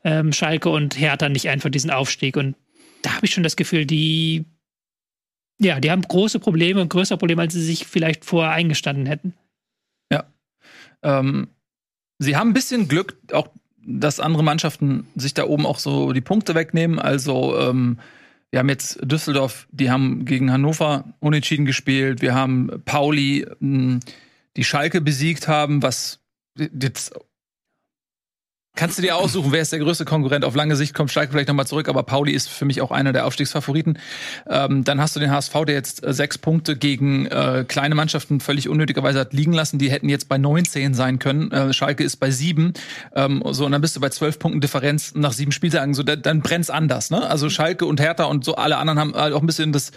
ähm, 0.05 0.35
Schalke 0.35 0.69
und 0.69 1.01
Hertha 1.01 1.31
nicht 1.31 1.49
einfach 1.49 1.71
diesen 1.71 1.91
Aufstieg. 1.91 2.37
Und 2.37 2.57
da 3.01 3.15
habe 3.15 3.25
ich 3.25 3.33
schon 3.33 3.43
das 3.43 3.57
Gefühl, 3.57 3.87
die 3.87 4.45
ja, 5.59 5.81
die 5.81 5.91
haben 5.91 6.03
große 6.03 6.39
Probleme, 6.39 6.87
größere 6.87 7.19
Probleme, 7.19 7.43
als 7.43 7.55
sie 7.55 7.63
sich 7.63 7.87
vielleicht 7.87 8.25
vorher 8.25 8.53
eingestanden 8.53 9.07
hätten. 9.07 9.35
Ja. 10.13 10.25
Ähm, 11.03 11.49
sie 12.19 12.37
haben 12.37 12.51
ein 12.51 12.55
bisschen 12.55 12.89
Glück, 12.89 13.17
auch 13.33 13.49
dass 13.89 14.21
andere 14.21 14.43
Mannschaften 14.43 15.07
sich 15.15 15.33
da 15.35 15.45
oben 15.45 15.65
auch 15.65 15.79
so 15.79 16.13
die 16.13 16.21
Punkte 16.21 16.55
wegnehmen. 16.55 16.99
Also 16.99 17.59
ähm, 17.59 17.99
Wir 18.51 18.61
haben 18.61 18.69
jetzt 18.69 18.99
Düsseldorf, 19.03 19.67
die 19.71 19.91
haben 19.91 20.25
gegen 20.25 20.51
Hannover 20.53 21.05
unentschieden 21.21 21.67
gespielt. 21.67 22.23
Wir 22.23 22.35
haben 22.35 22.71
Pauli, 22.85 23.47
mh, 23.59 24.01
die 24.57 24.65
Schalke 24.65 25.01
besiegt 25.01 25.49
haben, 25.49 25.83
was 25.83 26.21
jetzt 26.59 27.15
Kannst 28.77 28.99
du 28.99 29.03
dir 29.03 29.17
aussuchen, 29.17 29.53
wer 29.53 29.63
ist 29.63 29.73
der 29.73 29.79
größte 29.79 30.05
Konkurrent? 30.05 30.45
Auf 30.45 30.55
lange 30.55 30.77
Sicht 30.77 30.93
kommt 30.93 31.11
Schalke 31.11 31.33
vielleicht 31.33 31.49
nochmal 31.49 31.67
zurück, 31.67 31.89
aber 31.89 32.03
Pauli 32.03 32.33
ist 32.33 32.51
für 32.51 32.67
mich 32.67 32.83
auch 32.83 32.91
einer 32.91 33.15
der 33.15 33.27
Aufstiegsfavoriten. 33.27 33.99
Ähm, 34.51 34.85
dann 34.85 35.01
hast 35.01 35.17
du 35.17 35.21
den 35.21 35.31
HSV, 35.31 35.53
der 35.67 35.75
jetzt 35.75 36.05
äh, 36.05 36.13
sechs 36.13 36.37
Punkte 36.37 36.77
gegen 36.77 37.25
äh, 37.25 37.65
kleine 37.67 37.95
Mannschaften 37.95 38.39
völlig 38.39 38.69
unnötigerweise 38.69 39.19
hat 39.21 39.33
liegen 39.33 39.55
lassen. 39.55 39.79
Die 39.79 39.91
hätten 39.91 40.11
jetzt 40.11 40.29
bei 40.29 40.37
19 40.37 40.93
sein 40.93 41.19
können. 41.19 41.51
Äh, 41.53 41.73
Schalke 41.73 42.05
ist 42.05 42.17
bei 42.17 42.31
sieben. 42.31 42.75
Ähm, 43.15 43.43
so, 43.51 43.65
und 43.65 43.73
dann 43.73 43.81
bist 43.81 43.97
du 43.97 44.01
bei 44.01 44.11
zwölf 44.11 44.39
Punkten 44.39 44.61
Differenz 44.61 45.15
nach 45.15 45.33
sieben 45.33 45.53
Spieltagen. 45.53 45.95
So, 45.95 46.03
da, 46.03 46.15
dann 46.15 46.43
brennt's 46.43 46.69
anders. 46.69 47.11
Ne? 47.11 47.27
Also 47.27 47.49
Schalke 47.49 47.87
und 47.87 47.99
Hertha 47.99 48.25
und 48.25 48.45
so 48.45 48.57
alle 48.57 48.77
anderen 48.77 48.99
haben 48.99 49.15
halt 49.15 49.33
auch 49.33 49.41
ein 49.41 49.47
bisschen 49.47 49.73
das, 49.73 49.91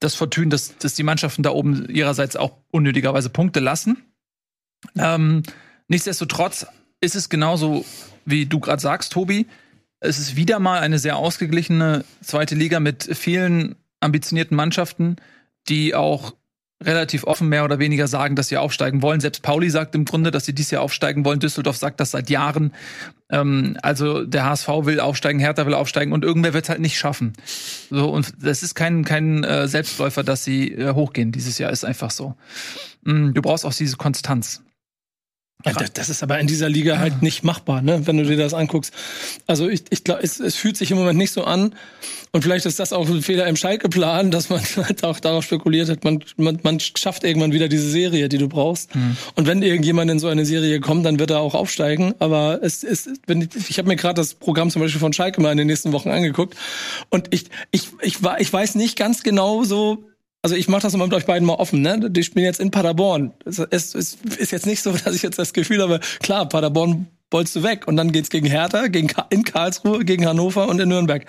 das 0.00 0.16
Fortune, 0.16 0.48
dass, 0.48 0.76
dass 0.78 0.94
die 0.94 1.04
Mannschaften 1.04 1.44
da 1.44 1.50
oben 1.50 1.88
ihrerseits 1.88 2.34
auch 2.34 2.56
unnötigerweise 2.72 3.30
Punkte 3.30 3.60
lassen. 3.60 3.98
Ähm, 4.98 5.44
nichtsdestotrotz 5.86 6.66
ist 7.00 7.14
es 7.14 7.28
genauso 7.28 7.84
wie 8.24 8.46
du 8.46 8.60
gerade 8.60 8.82
sagst, 8.82 9.12
Tobi, 9.12 9.46
es 10.00 10.18
ist 10.18 10.36
wieder 10.36 10.58
mal 10.58 10.80
eine 10.80 10.98
sehr 10.98 11.16
ausgeglichene 11.16 12.04
zweite 12.22 12.54
Liga 12.54 12.80
mit 12.80 13.04
vielen 13.16 13.76
ambitionierten 14.00 14.56
Mannschaften, 14.56 15.16
die 15.68 15.94
auch 15.94 16.34
relativ 16.82 17.24
offen 17.24 17.48
mehr 17.48 17.64
oder 17.64 17.78
weniger 17.78 18.06
sagen, 18.06 18.36
dass 18.36 18.48
sie 18.48 18.58
aufsteigen 18.58 19.00
wollen. 19.00 19.20
Selbst 19.20 19.42
Pauli 19.42 19.70
sagt 19.70 19.94
im 19.94 20.04
Grunde, 20.04 20.30
dass 20.30 20.44
sie 20.44 20.54
dieses 20.54 20.72
Jahr 20.72 20.82
aufsteigen 20.82 21.24
wollen. 21.24 21.40
Düsseldorf 21.40 21.78
sagt 21.78 22.00
das 22.00 22.10
seit 22.10 22.28
Jahren. 22.28 22.74
Ähm, 23.30 23.78
also 23.82 24.24
der 24.24 24.44
HSV 24.44 24.68
will 24.82 25.00
aufsteigen, 25.00 25.40
Hertha 25.40 25.64
will 25.64 25.72
aufsteigen 25.72 26.12
und 26.12 26.22
irgendwer 26.22 26.52
wird 26.52 26.64
es 26.64 26.68
halt 26.68 26.80
nicht 26.80 26.98
schaffen. 26.98 27.32
So 27.88 28.10
und 28.10 28.34
das 28.42 28.62
ist 28.62 28.74
kein 28.74 29.04
kein 29.04 29.42
äh, 29.42 29.68
Selbstläufer, 29.68 30.22
dass 30.22 30.44
sie 30.44 30.72
äh, 30.72 30.92
hochgehen. 30.92 31.32
Dieses 31.32 31.56
Jahr 31.56 31.70
ist 31.70 31.84
einfach 31.84 32.10
so. 32.10 32.34
Mm, 33.04 33.32
du 33.32 33.40
brauchst 33.40 33.64
auch 33.64 33.74
diese 33.74 33.96
Konstanz. 33.96 34.62
Das, 35.64 35.92
das 35.92 36.08
ist 36.10 36.22
aber 36.22 36.38
in 36.38 36.46
dieser 36.46 36.68
Liga 36.68 36.98
halt 36.98 37.22
nicht 37.22 37.42
machbar, 37.42 37.80
ne? 37.82 38.06
wenn 38.06 38.18
du 38.18 38.24
dir 38.24 38.36
das 38.36 38.54
anguckst. 38.54 38.92
Also 39.46 39.68
ich, 39.68 39.84
ich 39.90 40.04
glaube, 40.04 40.22
es, 40.22 40.38
es 40.38 40.54
fühlt 40.54 40.76
sich 40.76 40.90
im 40.90 40.98
Moment 40.98 41.18
nicht 41.18 41.32
so 41.32 41.44
an. 41.44 41.74
Und 42.30 42.42
vielleicht 42.42 42.66
ist 42.66 42.78
das 42.78 42.92
auch 42.92 43.08
ein 43.08 43.22
Fehler 43.22 43.46
im 43.46 43.56
Schalke-Plan, 43.56 44.30
dass 44.30 44.48
man 44.50 44.60
halt 44.76 45.02
auch 45.02 45.18
darauf 45.18 45.44
spekuliert 45.44 45.88
hat, 45.88 46.04
man, 46.04 46.22
man, 46.36 46.60
man 46.62 46.78
schafft 46.78 47.24
irgendwann 47.24 47.52
wieder 47.52 47.68
diese 47.68 47.88
Serie, 47.88 48.28
die 48.28 48.38
du 48.38 48.48
brauchst. 48.48 48.94
Mhm. 48.94 49.16
Und 49.34 49.46
wenn 49.46 49.62
irgendjemand 49.62 50.10
in 50.10 50.18
so 50.18 50.28
eine 50.28 50.44
Serie 50.44 50.78
kommt, 50.80 51.06
dann 51.06 51.18
wird 51.18 51.30
er 51.30 51.40
auch 51.40 51.54
aufsteigen. 51.54 52.14
Aber 52.18 52.60
es 52.62 52.84
ist, 52.84 53.08
wenn 53.26 53.42
ich, 53.42 53.70
ich 53.70 53.78
habe 53.78 53.88
mir 53.88 53.96
gerade 53.96 54.20
das 54.20 54.34
Programm 54.34 54.70
zum 54.70 54.82
Beispiel 54.82 55.00
von 55.00 55.12
Schalke 55.12 55.40
mal 55.40 55.52
in 55.52 55.58
den 55.58 55.66
nächsten 55.66 55.92
Wochen 55.92 56.10
angeguckt. 56.10 56.54
Und 57.08 57.32
ich, 57.34 57.46
ich, 57.70 57.88
ich, 58.02 58.18
ich 58.38 58.52
weiß 58.52 58.74
nicht 58.74 58.96
ganz 58.96 59.22
genau 59.22 59.64
so, 59.64 60.04
also 60.46 60.54
ich 60.54 60.68
mache 60.68 60.82
das 60.82 60.94
immer 60.94 61.06
mit 61.06 61.14
euch 61.14 61.26
beiden 61.26 61.44
mal 61.44 61.54
offen, 61.54 61.80
ne? 61.82 62.08
Die 62.08 62.22
spielen 62.22 62.44
jetzt 62.44 62.60
in 62.60 62.70
Paderborn. 62.70 63.32
Es, 63.44 63.58
es, 63.58 63.96
es 63.96 64.16
ist 64.38 64.52
jetzt 64.52 64.64
nicht 64.64 64.80
so, 64.80 64.92
dass 65.04 65.12
ich 65.12 65.22
jetzt 65.22 65.40
das 65.40 65.52
Gefühl 65.52 65.82
habe, 65.82 65.98
klar, 66.20 66.48
Paderborn 66.48 67.08
wolltest 67.32 67.56
du 67.56 67.64
weg 67.64 67.88
und 67.88 67.96
dann 67.96 68.12
geht's 68.12 68.30
gegen 68.30 68.46
Hertha, 68.46 68.86
gegen 68.86 69.08
in 69.30 69.42
Karlsruhe, 69.42 70.04
gegen 70.04 70.24
Hannover 70.24 70.68
und 70.68 70.78
in 70.78 70.88
Nürnberg. 70.88 71.26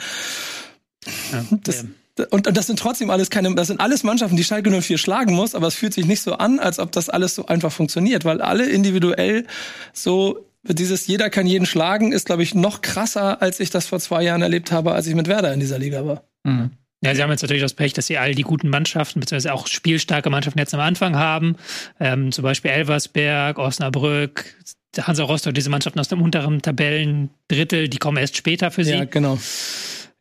Ja, 1.32 1.46
das, 1.64 1.86
und, 2.30 2.46
und 2.46 2.56
das 2.56 2.68
sind 2.68 2.78
trotzdem 2.78 3.10
alles 3.10 3.32
keine, 3.32 3.56
das 3.56 3.70
sind 3.70 3.80
alles 3.80 4.04
Mannschaften, 4.04 4.38
die 4.38 4.44
Schalke 4.44 4.70
04 4.70 5.00
schlagen 5.00 5.34
muss, 5.34 5.56
aber 5.56 5.66
es 5.66 5.74
fühlt 5.74 5.96
sich 5.96 6.06
nicht 6.06 6.22
so 6.22 6.34
an, 6.34 6.60
als 6.60 6.78
ob 6.78 6.92
das 6.92 7.10
alles 7.10 7.34
so 7.34 7.48
einfach 7.48 7.72
funktioniert, 7.72 8.24
weil 8.24 8.40
alle 8.40 8.70
individuell 8.70 9.48
so 9.94 10.46
dieses 10.62 11.08
jeder 11.08 11.32
kann 11.32 11.48
jeden 11.48 11.66
schlagen 11.66 12.12
ist, 12.12 12.28
glaube 12.28 12.44
ich, 12.44 12.54
noch 12.54 12.84
krasser, 12.84 13.42
als 13.42 13.60
ich 13.60 13.72
das 13.72 13.88
vor 13.88 14.00
zwei 14.00 14.22
Jahren 14.22 14.44
erlebt 14.44 14.72
habe, 14.72 14.92
als 14.92 15.08
ich 15.08 15.16
mit 15.16 15.28
Werder 15.28 15.54
in 15.56 15.60
dieser 15.60 15.80
Liga 15.80 16.06
war. 16.06 16.24
Mhm. 16.44 16.70
Ja, 17.02 17.14
sie 17.14 17.22
haben 17.22 17.30
jetzt 17.30 17.44
natürlich 17.44 17.62
das 17.62 17.76
Pech, 17.76 17.94
dass 17.94 18.08
sie 18.08 18.18
all 18.18 18.34
die 18.34 18.42
guten 18.42 18.70
Mannschaften, 18.70 19.20
beziehungsweise 19.20 19.54
auch 19.54 19.68
spielstarke 19.68 20.30
Mannschaften 20.30 20.60
jetzt 20.60 20.74
am 20.74 20.80
Anfang 20.80 21.16
haben. 21.16 21.56
Ähm, 22.00 22.32
zum 22.32 22.44
Beispiel 22.44 22.72
Elversberg, 22.72 23.60
Osnabrück, 23.60 24.56
Hansa 24.98 25.24
Rostock, 25.24 25.54
diese 25.54 25.70
Mannschaften 25.70 26.00
aus 26.00 26.08
dem 26.08 26.22
unteren 26.22 26.62
Tabellendrittel, 26.62 27.88
die 27.88 27.98
kommen 27.98 28.18
erst 28.18 28.38
später 28.38 28.72
für 28.72 28.84
sie. 28.84 28.96
Ja, 28.96 29.06
genau. 29.06 29.38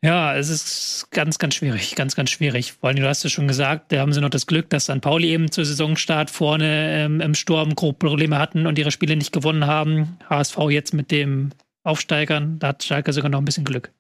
Ja, 0.03 0.37
es 0.37 0.51
ist 0.51 1.09
ganz, 1.11 1.39
ganz 1.39 1.55
schwierig, 1.55 1.95
ganz, 1.95 2.15
ganz 2.15 2.31
schwierig. 2.31 2.75
Vor 2.75 2.91
allem, 2.91 2.97
du 2.97 3.09
hast 3.09 3.25
es 3.25 3.33
schon 3.33 3.49
gesagt, 3.49 3.93
da 3.93 4.01
haben 4.01 4.13
sie 4.13 4.21
noch 4.21 4.29
das 4.29 4.47
Glück, 4.47 4.69
dass 4.69 4.85
St. 4.85 5.01
Pauli 5.01 5.29
eben 5.31 5.51
zur 5.51 5.65
Saisonstart 5.65 6.31
vorne 6.31 7.05
ähm, 7.05 7.21
im 7.23 7.35
Sturm 7.35 7.75
grob 7.75 7.99
Probleme 7.99 8.39
hatten 8.39 8.67
und 8.67 8.79
ihre 8.79 8.91
Spiele 8.91 9.17
nicht 9.17 9.33
gewonnen 9.33 9.67
haben. 9.67 10.19
HSV 10.29 10.59
jetzt 10.69 10.93
mit 10.93 11.11
dem 11.11 11.51
Aufsteigern, 11.83 12.59
da 12.59 12.69
hat 12.69 12.85
Schalke 12.85 13.13
sogar 13.13 13.31
noch 13.31 13.39
ein 13.39 13.47
bisschen 13.47 13.65
Glück. 13.65 13.91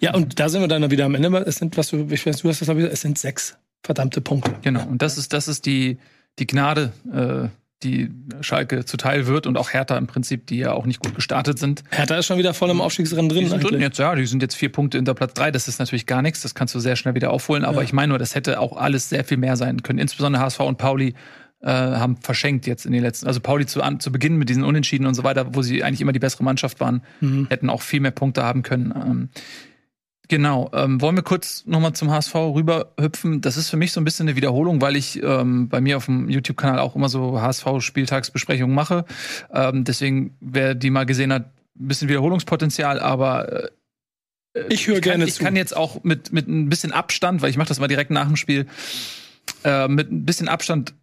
Ja, 0.00 0.14
und 0.14 0.38
da 0.40 0.48
sind 0.48 0.60
wir 0.60 0.68
dann 0.68 0.90
wieder 0.90 1.04
am 1.04 1.14
Ende. 1.14 1.28
Es 1.46 1.56
sind, 1.56 1.76
was 1.76 1.88
du, 1.88 2.06
ich 2.10 2.26
weiß, 2.26 2.38
du 2.38 2.48
hast 2.48 2.60
das, 2.60 2.68
es 2.68 3.00
sind 3.00 3.18
sechs 3.18 3.56
verdammte 3.82 4.20
Punkte. 4.20 4.54
Genau. 4.62 4.84
Und 4.86 5.02
das 5.02 5.18
ist, 5.18 5.32
das 5.32 5.48
ist 5.48 5.66
die, 5.66 5.98
die 6.38 6.46
Gnade, 6.46 6.92
äh, 7.12 7.48
die 7.82 8.10
Schalke 8.40 8.84
zuteil 8.84 9.26
wird 9.26 9.46
und 9.46 9.58
auch 9.58 9.72
Hertha 9.72 9.98
im 9.98 10.06
Prinzip, 10.06 10.46
die 10.46 10.56
ja 10.56 10.72
auch 10.72 10.86
nicht 10.86 11.00
gut 11.00 11.14
gestartet 11.14 11.58
sind. 11.58 11.84
Hertha 11.90 12.16
ist 12.16 12.26
schon 12.26 12.38
wieder 12.38 12.54
voll 12.54 12.70
im 12.70 12.80
Aufstiegsrennen 12.80 13.28
drin. 13.28 13.40
Die 13.40 13.50
sind 13.50 13.62
drin 13.62 13.80
jetzt, 13.80 13.98
ja, 13.98 14.14
die 14.14 14.26
sind 14.26 14.40
jetzt 14.40 14.54
vier 14.54 14.72
Punkte 14.72 14.96
in 14.96 15.04
der 15.04 15.14
Platz 15.14 15.34
drei. 15.34 15.50
Das 15.50 15.68
ist 15.68 15.78
natürlich 15.78 16.06
gar 16.06 16.22
nichts. 16.22 16.40
Das 16.40 16.54
kannst 16.54 16.74
du 16.74 16.80
sehr 16.80 16.96
schnell 16.96 17.14
wieder 17.14 17.30
aufholen. 17.30 17.64
Aber 17.64 17.78
ja. 17.78 17.82
ich 17.82 17.92
meine 17.92 18.08
nur, 18.08 18.18
das 18.18 18.34
hätte 18.34 18.58
auch 18.58 18.76
alles 18.76 19.10
sehr 19.10 19.24
viel 19.24 19.36
mehr 19.36 19.56
sein 19.56 19.82
können. 19.82 19.98
Insbesondere 19.98 20.42
HSV 20.42 20.60
und 20.60 20.78
Pauli 20.78 21.14
äh, 21.64 21.68
haben 21.70 22.16
verschenkt 22.18 22.66
jetzt 22.66 22.84
in 22.84 22.92
den 22.92 23.02
letzten. 23.02 23.26
Also 23.26 23.40
Pauli 23.40 23.66
zu, 23.66 23.82
an, 23.82 23.98
zu 23.98 24.12
Beginn 24.12 24.36
mit 24.36 24.48
diesen 24.48 24.64
Unentschieden 24.64 25.06
und 25.06 25.14
so 25.14 25.24
weiter, 25.24 25.54
wo 25.54 25.62
sie 25.62 25.82
eigentlich 25.82 26.02
immer 26.02 26.12
die 26.12 26.18
bessere 26.18 26.44
Mannschaft 26.44 26.78
waren, 26.80 27.02
mhm. 27.20 27.46
hätten 27.48 27.70
auch 27.70 27.82
viel 27.82 28.00
mehr 28.00 28.10
Punkte 28.10 28.42
haben 28.42 28.62
können. 28.62 28.92
Ähm, 28.94 29.28
Genau. 30.28 30.70
Ähm, 30.72 31.02
wollen 31.02 31.16
wir 31.16 31.22
kurz 31.22 31.66
nochmal 31.66 31.92
zum 31.92 32.10
HSV 32.10 32.34
rüberhüpfen? 32.34 33.42
Das 33.42 33.58
ist 33.58 33.68
für 33.68 33.76
mich 33.76 33.92
so 33.92 34.00
ein 34.00 34.04
bisschen 34.04 34.26
eine 34.26 34.36
Wiederholung, 34.36 34.80
weil 34.80 34.96
ich 34.96 35.22
ähm, 35.22 35.68
bei 35.68 35.82
mir 35.82 35.98
auf 35.98 36.06
dem 36.06 36.30
YouTube-Kanal 36.30 36.78
auch 36.78 36.96
immer 36.96 37.10
so 37.10 37.40
HSV-Spieltagsbesprechungen 37.40 38.74
mache. 38.74 39.04
Ähm, 39.52 39.84
deswegen, 39.84 40.34
wer 40.40 40.74
die 40.74 40.88
mal 40.88 41.04
gesehen 41.04 41.30
hat, 41.30 41.52
ein 41.78 41.88
bisschen 41.88 42.08
Wiederholungspotenzial, 42.08 43.00
aber 43.00 43.64
äh, 44.54 44.64
ich 44.70 44.86
höre 44.86 45.00
gerne 45.00 45.24
ich 45.24 45.34
zu. 45.34 45.40
Ich 45.40 45.44
kann 45.44 45.56
jetzt 45.56 45.76
auch 45.76 46.04
mit, 46.04 46.32
mit 46.32 46.48
ein 46.48 46.70
bisschen 46.70 46.92
Abstand, 46.92 47.42
weil 47.42 47.50
ich 47.50 47.58
mache 47.58 47.68
das 47.68 47.78
mal 47.78 47.88
direkt 47.88 48.10
nach 48.10 48.26
dem 48.26 48.36
Spiel, 48.36 48.66
äh, 49.62 49.88
mit 49.88 50.10
ein 50.10 50.24
bisschen 50.24 50.48
Abstand 50.48 50.94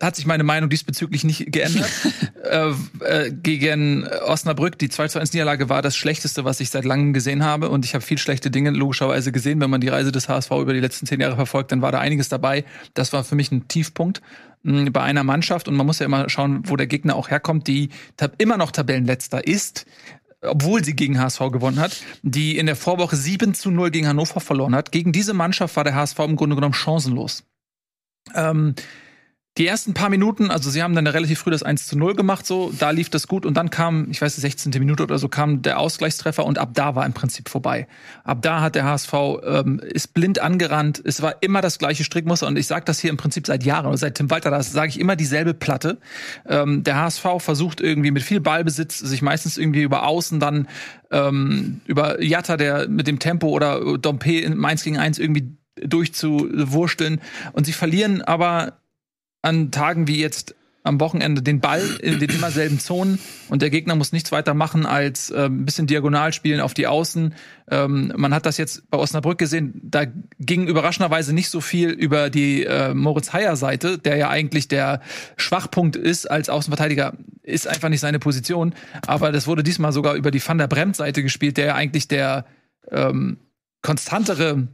hat 0.00 0.14
sich 0.14 0.26
meine 0.26 0.44
Meinung 0.44 0.70
diesbezüglich 0.70 1.24
nicht 1.24 1.50
geändert. 1.50 1.90
äh, 2.44 2.70
äh, 3.00 3.32
gegen 3.32 4.06
Osnabrück, 4.06 4.78
die 4.78 4.88
2 4.88 5.08
zu 5.08 5.18
1 5.18 5.32
Niederlage 5.32 5.68
war 5.68 5.82
das 5.82 5.96
schlechteste, 5.96 6.44
was 6.44 6.60
ich 6.60 6.70
seit 6.70 6.84
langem 6.84 7.12
gesehen 7.12 7.44
habe. 7.44 7.68
Und 7.68 7.84
ich 7.84 7.94
habe 7.94 8.04
viel 8.04 8.18
schlechte 8.18 8.50
Dinge 8.50 8.70
logischerweise 8.70 9.32
gesehen. 9.32 9.60
Wenn 9.60 9.70
man 9.70 9.80
die 9.80 9.88
Reise 9.88 10.12
des 10.12 10.28
HSV 10.28 10.50
über 10.52 10.72
die 10.72 10.80
letzten 10.80 11.06
zehn 11.06 11.20
Jahre 11.20 11.34
verfolgt, 11.34 11.72
dann 11.72 11.82
war 11.82 11.90
da 11.90 11.98
einiges 11.98 12.28
dabei. 12.28 12.64
Das 12.94 13.12
war 13.12 13.24
für 13.24 13.34
mich 13.34 13.50
ein 13.50 13.66
Tiefpunkt 13.66 14.22
mh, 14.62 14.78
hm, 14.86 14.92
bei 14.92 15.02
einer 15.02 15.24
Mannschaft. 15.24 15.66
Und 15.66 15.74
man 15.74 15.86
muss 15.86 15.98
ja 15.98 16.06
immer 16.06 16.28
schauen, 16.28 16.62
wo 16.66 16.76
der 16.76 16.86
Gegner 16.86 17.16
auch 17.16 17.30
herkommt, 17.30 17.66
die 17.66 17.88
immer 18.38 18.56
noch 18.56 18.70
Tabellenletzter 18.70 19.46
ist 19.46 19.86
obwohl 20.40 20.84
sie 20.84 20.94
gegen 20.94 21.18
HSV 21.18 21.40
gewonnen 21.50 21.80
hat, 21.80 21.96
die 22.22 22.58
in 22.58 22.66
der 22.66 22.76
Vorwoche 22.76 23.16
7 23.16 23.54
zu 23.54 23.72
0 23.72 23.90
gegen 23.90 24.06
Hannover 24.06 24.38
verloren 24.38 24.72
hat. 24.72 24.92
Gegen 24.92 25.10
diese 25.10 25.34
Mannschaft 25.34 25.74
war 25.74 25.82
der 25.82 25.96
HSV 25.96 26.16
im 26.20 26.36
Grunde 26.36 26.54
genommen 26.54 26.74
chancenlos. 26.74 27.42
Ähm, 28.36 28.76
die 29.58 29.66
ersten 29.66 29.92
paar 29.92 30.08
Minuten, 30.08 30.50
also 30.50 30.70
sie 30.70 30.82
haben 30.84 30.94
dann 30.94 31.06
relativ 31.08 31.40
früh 31.40 31.50
das 31.50 31.64
1 31.64 31.88
zu 31.88 31.98
0 31.98 32.14
gemacht, 32.14 32.46
so, 32.46 32.72
da 32.78 32.90
lief 32.90 33.10
das 33.10 33.26
gut 33.26 33.44
und 33.44 33.56
dann 33.56 33.70
kam, 33.70 34.08
ich 34.08 34.22
weiß, 34.22 34.36
die 34.36 34.40
16. 34.40 34.72
Minute 34.78 35.02
oder 35.02 35.18
so, 35.18 35.28
kam 35.28 35.62
der 35.62 35.80
Ausgleichstreffer 35.80 36.46
und 36.46 36.58
ab 36.58 36.70
da 36.74 36.94
war 36.94 37.04
im 37.04 37.12
Prinzip 37.12 37.48
vorbei. 37.48 37.88
Ab 38.22 38.38
da 38.42 38.60
hat 38.60 38.76
der 38.76 38.84
HSV, 38.84 39.12
ähm, 39.44 39.80
ist 39.80 40.14
blind 40.14 40.38
angerannt, 40.38 41.02
es 41.04 41.22
war 41.22 41.42
immer 41.42 41.60
das 41.60 41.78
gleiche 41.78 42.04
Strickmuster 42.04 42.46
und 42.46 42.56
ich 42.56 42.68
sage 42.68 42.84
das 42.84 43.00
hier 43.00 43.10
im 43.10 43.16
Prinzip 43.16 43.48
seit 43.48 43.64
Jahren, 43.64 43.96
seit 43.96 44.14
Tim 44.14 44.30
Walter, 44.30 44.50
da 44.50 44.62
sage 44.62 44.90
ich 44.90 45.00
immer 45.00 45.16
dieselbe 45.16 45.54
Platte. 45.54 45.98
Ähm, 46.46 46.84
der 46.84 46.96
HSV 46.96 47.26
versucht 47.38 47.80
irgendwie 47.80 48.12
mit 48.12 48.22
viel 48.22 48.40
Ballbesitz, 48.40 48.98
sich 48.98 49.22
meistens 49.22 49.58
irgendwie 49.58 49.82
über 49.82 50.06
Außen 50.06 50.38
dann, 50.38 50.68
ähm, 51.10 51.80
über 51.86 52.22
Jatta, 52.22 52.56
der 52.56 52.88
mit 52.88 53.08
dem 53.08 53.18
Tempo 53.18 53.48
oder 53.48 53.98
Dompe 53.98 54.38
in 54.38 54.56
Mainz 54.56 54.84
gegen 54.84 54.98
eins 54.98 55.18
irgendwie 55.18 55.56
durchzuwursteln 55.84 57.20
und 57.52 57.66
sie 57.66 57.72
verlieren 57.72 58.22
aber 58.22 58.78
an 59.42 59.70
Tagen 59.70 60.08
wie 60.08 60.20
jetzt 60.20 60.54
am 60.88 61.00
Wochenende 61.00 61.42
den 61.42 61.60
Ball 61.60 61.82
in 62.00 62.18
den 62.18 62.30
immer 62.30 62.50
selben 62.50 62.78
Zonen 62.80 63.18
und 63.48 63.62
der 63.62 63.70
Gegner 63.70 63.94
muss 63.94 64.12
nichts 64.12 64.32
weiter 64.32 64.54
machen 64.54 64.86
als 64.86 65.30
äh, 65.30 65.44
ein 65.44 65.64
bisschen 65.64 65.86
diagonal 65.86 66.32
spielen 66.32 66.60
auf 66.60 66.72
die 66.72 66.86
Außen. 66.86 67.34
Ähm, 67.70 68.12
man 68.16 68.32
hat 68.32 68.46
das 68.46 68.56
jetzt 68.56 68.90
bei 68.90 68.98
Osnabrück 68.98 69.38
gesehen, 69.38 69.80
da 69.84 70.04
ging 70.38 70.66
überraschenderweise 70.66 71.34
nicht 71.34 71.50
so 71.50 71.60
viel 71.60 71.90
über 71.90 72.30
die 72.30 72.64
äh, 72.64 72.94
Moritz 72.94 73.32
Heyer 73.32 73.56
Seite, 73.56 73.98
der 73.98 74.16
ja 74.16 74.30
eigentlich 74.30 74.68
der 74.68 75.02
Schwachpunkt 75.36 75.94
ist 75.94 76.30
als 76.30 76.48
Außenverteidiger, 76.48 77.14
ist 77.42 77.68
einfach 77.68 77.90
nicht 77.90 78.00
seine 78.00 78.18
Position, 78.18 78.74
aber 79.06 79.30
das 79.30 79.46
wurde 79.46 79.62
diesmal 79.62 79.92
sogar 79.92 80.14
über 80.14 80.30
die 80.30 80.46
Van 80.46 80.58
der 80.58 80.68
Bremt 80.68 80.96
Seite 80.96 81.22
gespielt, 81.22 81.58
der 81.58 81.66
ja 81.66 81.74
eigentlich 81.74 82.08
der 82.08 82.46
ähm, 82.90 83.38
konstantere 83.82 84.68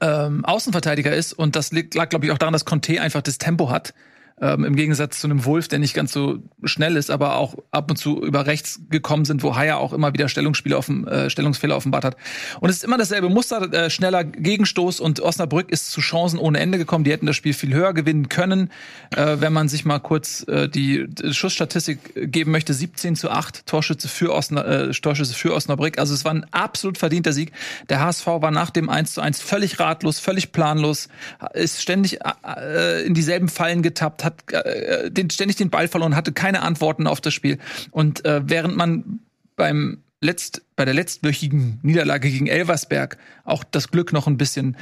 ähm, 0.00 0.44
Außenverteidiger 0.44 1.14
ist 1.14 1.32
und 1.32 1.56
das 1.56 1.72
lag, 1.72 2.08
glaube 2.08 2.26
ich, 2.26 2.32
auch 2.32 2.38
daran, 2.38 2.52
dass 2.52 2.64
Conte 2.64 3.00
einfach 3.00 3.22
das 3.22 3.38
Tempo 3.38 3.70
hat 3.70 3.94
Ähm, 4.42 4.64
Im 4.64 4.74
Gegensatz 4.74 5.20
zu 5.20 5.28
einem 5.28 5.44
Wolf, 5.44 5.68
der 5.68 5.78
nicht 5.78 5.94
ganz 5.94 6.12
so 6.12 6.38
schnell 6.64 6.96
ist, 6.96 7.12
aber 7.12 7.36
auch 7.36 7.54
ab 7.70 7.88
und 7.90 7.96
zu 7.96 8.20
über 8.20 8.44
rechts 8.46 8.80
gekommen 8.90 9.24
sind, 9.24 9.44
wo 9.44 9.54
Haier 9.54 9.78
auch 9.78 9.92
immer 9.92 10.12
wieder 10.12 10.28
Stellungsspiele 10.28 10.80
dem, 10.80 11.06
äh, 11.06 11.30
Stellungsfehler 11.30 11.76
offenbart 11.76 12.04
hat. 12.04 12.16
Und 12.58 12.68
es 12.68 12.78
ist 12.78 12.84
immer 12.84 12.98
dasselbe 12.98 13.28
Muster, 13.28 13.72
äh, 13.72 13.88
schneller 13.88 14.24
Gegenstoß 14.24 14.98
und 14.98 15.20
Osnabrück 15.20 15.70
ist 15.70 15.92
zu 15.92 16.00
Chancen 16.00 16.40
ohne 16.40 16.58
Ende 16.58 16.76
gekommen. 16.76 17.04
Die 17.04 17.12
hätten 17.12 17.26
das 17.26 17.36
Spiel 17.36 17.52
viel 17.52 17.72
höher 17.72 17.94
gewinnen 17.94 18.28
können, 18.28 18.70
äh, 19.14 19.36
wenn 19.38 19.52
man 19.52 19.68
sich 19.68 19.84
mal 19.84 20.00
kurz 20.00 20.44
äh, 20.48 20.68
die 20.68 21.06
Schussstatistik 21.30 22.32
geben 22.32 22.50
möchte. 22.50 22.74
17 22.74 23.14
zu 23.14 23.30
8 23.30 23.64
Torschütze 23.66 24.08
für, 24.08 24.34
Osna 24.34 24.64
äh, 24.64 24.90
Torschüsse 24.90 25.34
für 25.34 25.54
Osnabrück. 25.54 25.98
Also 25.98 26.14
es 26.14 26.24
war 26.24 26.34
ein 26.34 26.46
absolut 26.50 26.98
verdienter 26.98 27.32
Sieg. 27.32 27.52
Der 27.88 28.00
HSV 28.00 28.26
war 28.26 28.50
nach 28.50 28.70
dem 28.70 28.88
1 28.88 29.14
zu 29.14 29.20
1 29.20 29.40
völlig 29.40 29.78
ratlos, 29.78 30.18
völlig 30.18 30.50
planlos, 30.50 31.08
ist 31.54 31.80
ständig 31.80 32.18
äh, 32.44 33.06
in 33.06 33.14
dieselben 33.14 33.48
Fallen 33.48 33.82
getappt, 33.82 34.24
hat 34.24 34.31
äh, 34.52 35.10
den, 35.10 35.30
ständig 35.30 35.56
den 35.56 35.70
Ball 35.70 35.88
verloren, 35.88 36.16
hatte 36.16 36.32
keine 36.32 36.62
Antworten 36.62 37.06
auf 37.06 37.20
das 37.20 37.34
Spiel. 37.34 37.58
Und 37.90 38.24
äh, 38.24 38.42
während 38.44 38.76
man 38.76 39.20
beim 39.56 39.98
letzt, 40.20 40.62
bei 40.76 40.84
der 40.84 40.94
letztwöchigen 40.94 41.80
Niederlage 41.82 42.30
gegen 42.30 42.46
Elversberg 42.46 43.18
auch 43.44 43.64
das 43.64 43.90
Glück 43.90 44.12
noch 44.12 44.26
ein 44.26 44.38
bisschen 44.38 44.76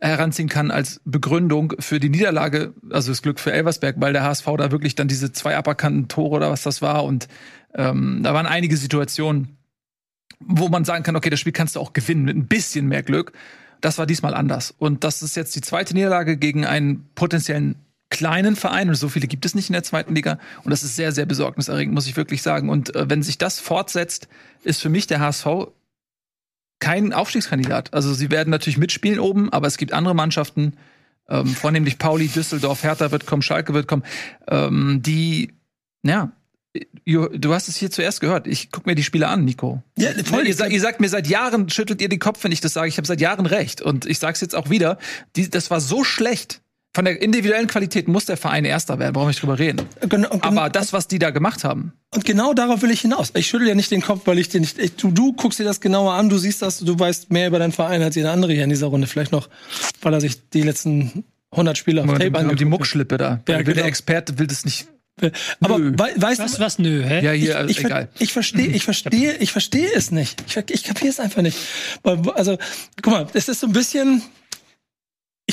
heranziehen 0.00 0.48
kann 0.48 0.70
als 0.70 1.00
Begründung 1.04 1.72
für 1.78 1.98
die 1.98 2.10
Niederlage, 2.10 2.74
also 2.90 3.10
das 3.10 3.22
Glück 3.22 3.40
für 3.40 3.52
Elversberg, 3.52 3.96
weil 3.98 4.12
der 4.12 4.22
HSV 4.22 4.44
da 4.58 4.70
wirklich 4.70 4.94
dann 4.94 5.08
diese 5.08 5.32
zwei 5.32 5.56
aberkannten 5.56 6.08
Tore 6.08 6.36
oder 6.36 6.50
was 6.50 6.62
das 6.62 6.82
war 6.82 7.04
und 7.04 7.28
ähm, 7.74 8.20
da 8.22 8.34
waren 8.34 8.46
einige 8.46 8.76
Situationen, 8.76 9.56
wo 10.40 10.68
man 10.68 10.84
sagen 10.84 11.04
kann, 11.04 11.16
okay, 11.16 11.30
das 11.30 11.40
Spiel 11.40 11.52
kannst 11.52 11.76
du 11.76 11.80
auch 11.80 11.92
gewinnen 11.92 12.24
mit 12.24 12.36
ein 12.36 12.46
bisschen 12.46 12.86
mehr 12.86 13.02
Glück. 13.02 13.32
Das 13.80 13.98
war 13.98 14.06
diesmal 14.06 14.34
anders. 14.34 14.74
Und 14.76 15.04
das 15.04 15.22
ist 15.22 15.36
jetzt 15.36 15.56
die 15.56 15.60
zweite 15.60 15.94
Niederlage 15.94 16.36
gegen 16.36 16.64
einen 16.64 17.08
potenziellen 17.14 17.76
kleinen 18.14 18.54
Verein 18.54 18.88
und 18.88 18.94
so 18.94 19.08
viele 19.08 19.26
gibt 19.26 19.44
es 19.44 19.56
nicht 19.56 19.68
in 19.68 19.72
der 19.72 19.82
zweiten 19.82 20.14
Liga 20.14 20.38
und 20.62 20.70
das 20.70 20.84
ist 20.84 20.94
sehr 20.94 21.10
sehr 21.10 21.26
besorgniserregend 21.26 21.92
muss 21.92 22.06
ich 22.06 22.16
wirklich 22.16 22.42
sagen 22.42 22.70
und 22.70 22.94
äh, 22.94 23.10
wenn 23.10 23.24
sich 23.24 23.38
das 23.38 23.58
fortsetzt 23.58 24.28
ist 24.62 24.80
für 24.80 24.88
mich 24.88 25.08
der 25.08 25.18
HSV 25.18 25.46
kein 26.78 27.12
Aufstiegskandidat 27.12 27.92
also 27.92 28.14
sie 28.14 28.30
werden 28.30 28.50
natürlich 28.50 28.78
mitspielen 28.78 29.18
oben 29.18 29.52
aber 29.52 29.66
es 29.66 29.76
gibt 29.76 29.92
andere 29.92 30.14
Mannschaften 30.14 30.74
ähm, 31.28 31.48
vornehmlich 31.48 31.98
Pauli 31.98 32.28
Düsseldorf 32.28 32.84
Hertha 32.84 33.10
wird 33.10 33.26
kommen 33.26 33.42
Schalke 33.42 33.74
wird 33.74 33.88
kommen 33.88 34.04
ähm, 34.46 35.02
die 35.02 35.52
ja 36.04 36.30
Du 37.04 37.54
hast 37.54 37.68
es 37.68 37.76
hier 37.76 37.92
zuerst 37.92 38.20
gehört. 38.20 38.48
Ich 38.48 38.72
guck 38.72 38.84
mir 38.84 38.96
die 38.96 39.04
Spiele 39.04 39.28
an, 39.28 39.44
Nico. 39.44 39.80
Ja, 39.96 40.10
voll. 40.24 40.44
Ihr, 40.44 40.60
ihr, 40.70 40.80
sagt 40.80 41.00
mir 41.00 41.08
seit 41.08 41.28
Jahren, 41.28 41.68
schüttelt 41.70 42.02
ihr 42.02 42.08
den 42.08 42.18
Kopf, 42.18 42.42
wenn 42.42 42.50
ich 42.50 42.60
das 42.60 42.72
sage. 42.72 42.88
Ich 42.88 42.96
habe 42.96 43.06
seit 43.06 43.20
Jahren 43.20 43.46
recht. 43.46 43.80
Und 43.80 44.06
ich 44.06 44.18
sage 44.18 44.32
es 44.32 44.40
jetzt 44.40 44.56
auch 44.56 44.70
wieder. 44.70 44.98
Die, 45.36 45.48
das 45.48 45.70
war 45.70 45.80
so 45.80 46.02
schlecht. 46.02 46.62
Von 46.94 47.04
der 47.04 47.20
individuellen 47.20 47.66
Qualität 47.66 48.06
muss 48.06 48.26
der 48.26 48.36
Verein 48.36 48.64
Erster 48.64 48.98
werden, 49.00 49.12
brauchen 49.12 49.24
wir 49.24 49.30
nicht 49.30 49.42
drüber 49.42 49.58
reden. 49.58 49.82
Genau, 50.08 50.28
Aber 50.40 50.70
das, 50.70 50.92
was 50.92 51.08
die 51.08 51.18
da 51.18 51.30
gemacht 51.30 51.64
haben. 51.64 51.92
Und 52.14 52.24
genau 52.24 52.54
darauf 52.54 52.82
will 52.82 52.90
ich 52.90 53.00
hinaus. 53.00 53.32
Ich 53.34 53.48
schüttel 53.48 53.66
ja 53.66 53.74
nicht 53.74 53.90
den 53.90 54.00
Kopf, 54.00 54.22
weil 54.26 54.38
ich 54.38 54.48
dir 54.48 54.60
nicht. 54.60 54.78
Ich, 54.78 54.94
du, 54.94 55.10
du 55.10 55.32
guckst 55.32 55.58
dir 55.58 55.64
das 55.64 55.80
genauer 55.80 56.12
an, 56.12 56.28
du 56.28 56.38
siehst 56.38 56.62
das, 56.62 56.78
du 56.78 56.96
weißt 56.96 57.32
mehr 57.32 57.48
über 57.48 57.58
deinen 57.58 57.72
Verein 57.72 58.00
als 58.02 58.14
jeder 58.14 58.32
andere 58.32 58.52
hier 58.52 58.62
in 58.62 58.70
dieser 58.70 58.86
Runde. 58.86 59.08
Vielleicht 59.08 59.32
noch, 59.32 59.48
weil 60.02 60.14
er 60.14 60.20
sich 60.20 60.48
die 60.50 60.62
letzten 60.62 61.24
100 61.50 61.76
Spiele 61.76 62.02
auf 62.02 62.06
Tape 62.12 62.26
angeguckt 62.26 62.60
Die 62.60 62.64
Muckschlippe 62.64 63.16
da. 63.16 63.40
Ja, 63.48 63.62
genau. 63.62 63.74
Der 63.74 63.86
Experte 63.86 64.38
will 64.38 64.46
das 64.46 64.64
nicht 64.64 64.86
aber 65.60 65.78
we 65.78 66.12
weißt 66.16 66.40
was, 66.40 66.58
was 66.58 66.78
nö, 66.78 67.02
hä? 67.04 67.24
Ja, 67.24 67.30
hier, 67.32 67.64
ich, 67.64 67.78
ich, 67.78 67.84
egal. 67.84 68.08
Ich 68.18 68.32
verstehe, 68.32 68.66
ich 68.66 68.82
verstehe, 68.84 69.34
ich 69.34 69.52
verstehe 69.52 69.88
es 69.94 70.10
nicht. 70.10 70.42
Ich, 70.48 70.56
ich 70.70 70.84
kapiere 70.84 71.10
es 71.10 71.20
einfach 71.20 71.42
nicht. 71.42 71.56
Also, 72.02 72.58
guck 73.00 73.12
mal, 73.12 73.26
es 73.32 73.48
ist 73.48 73.60
so 73.60 73.68
ein 73.68 73.72
bisschen, 73.72 74.22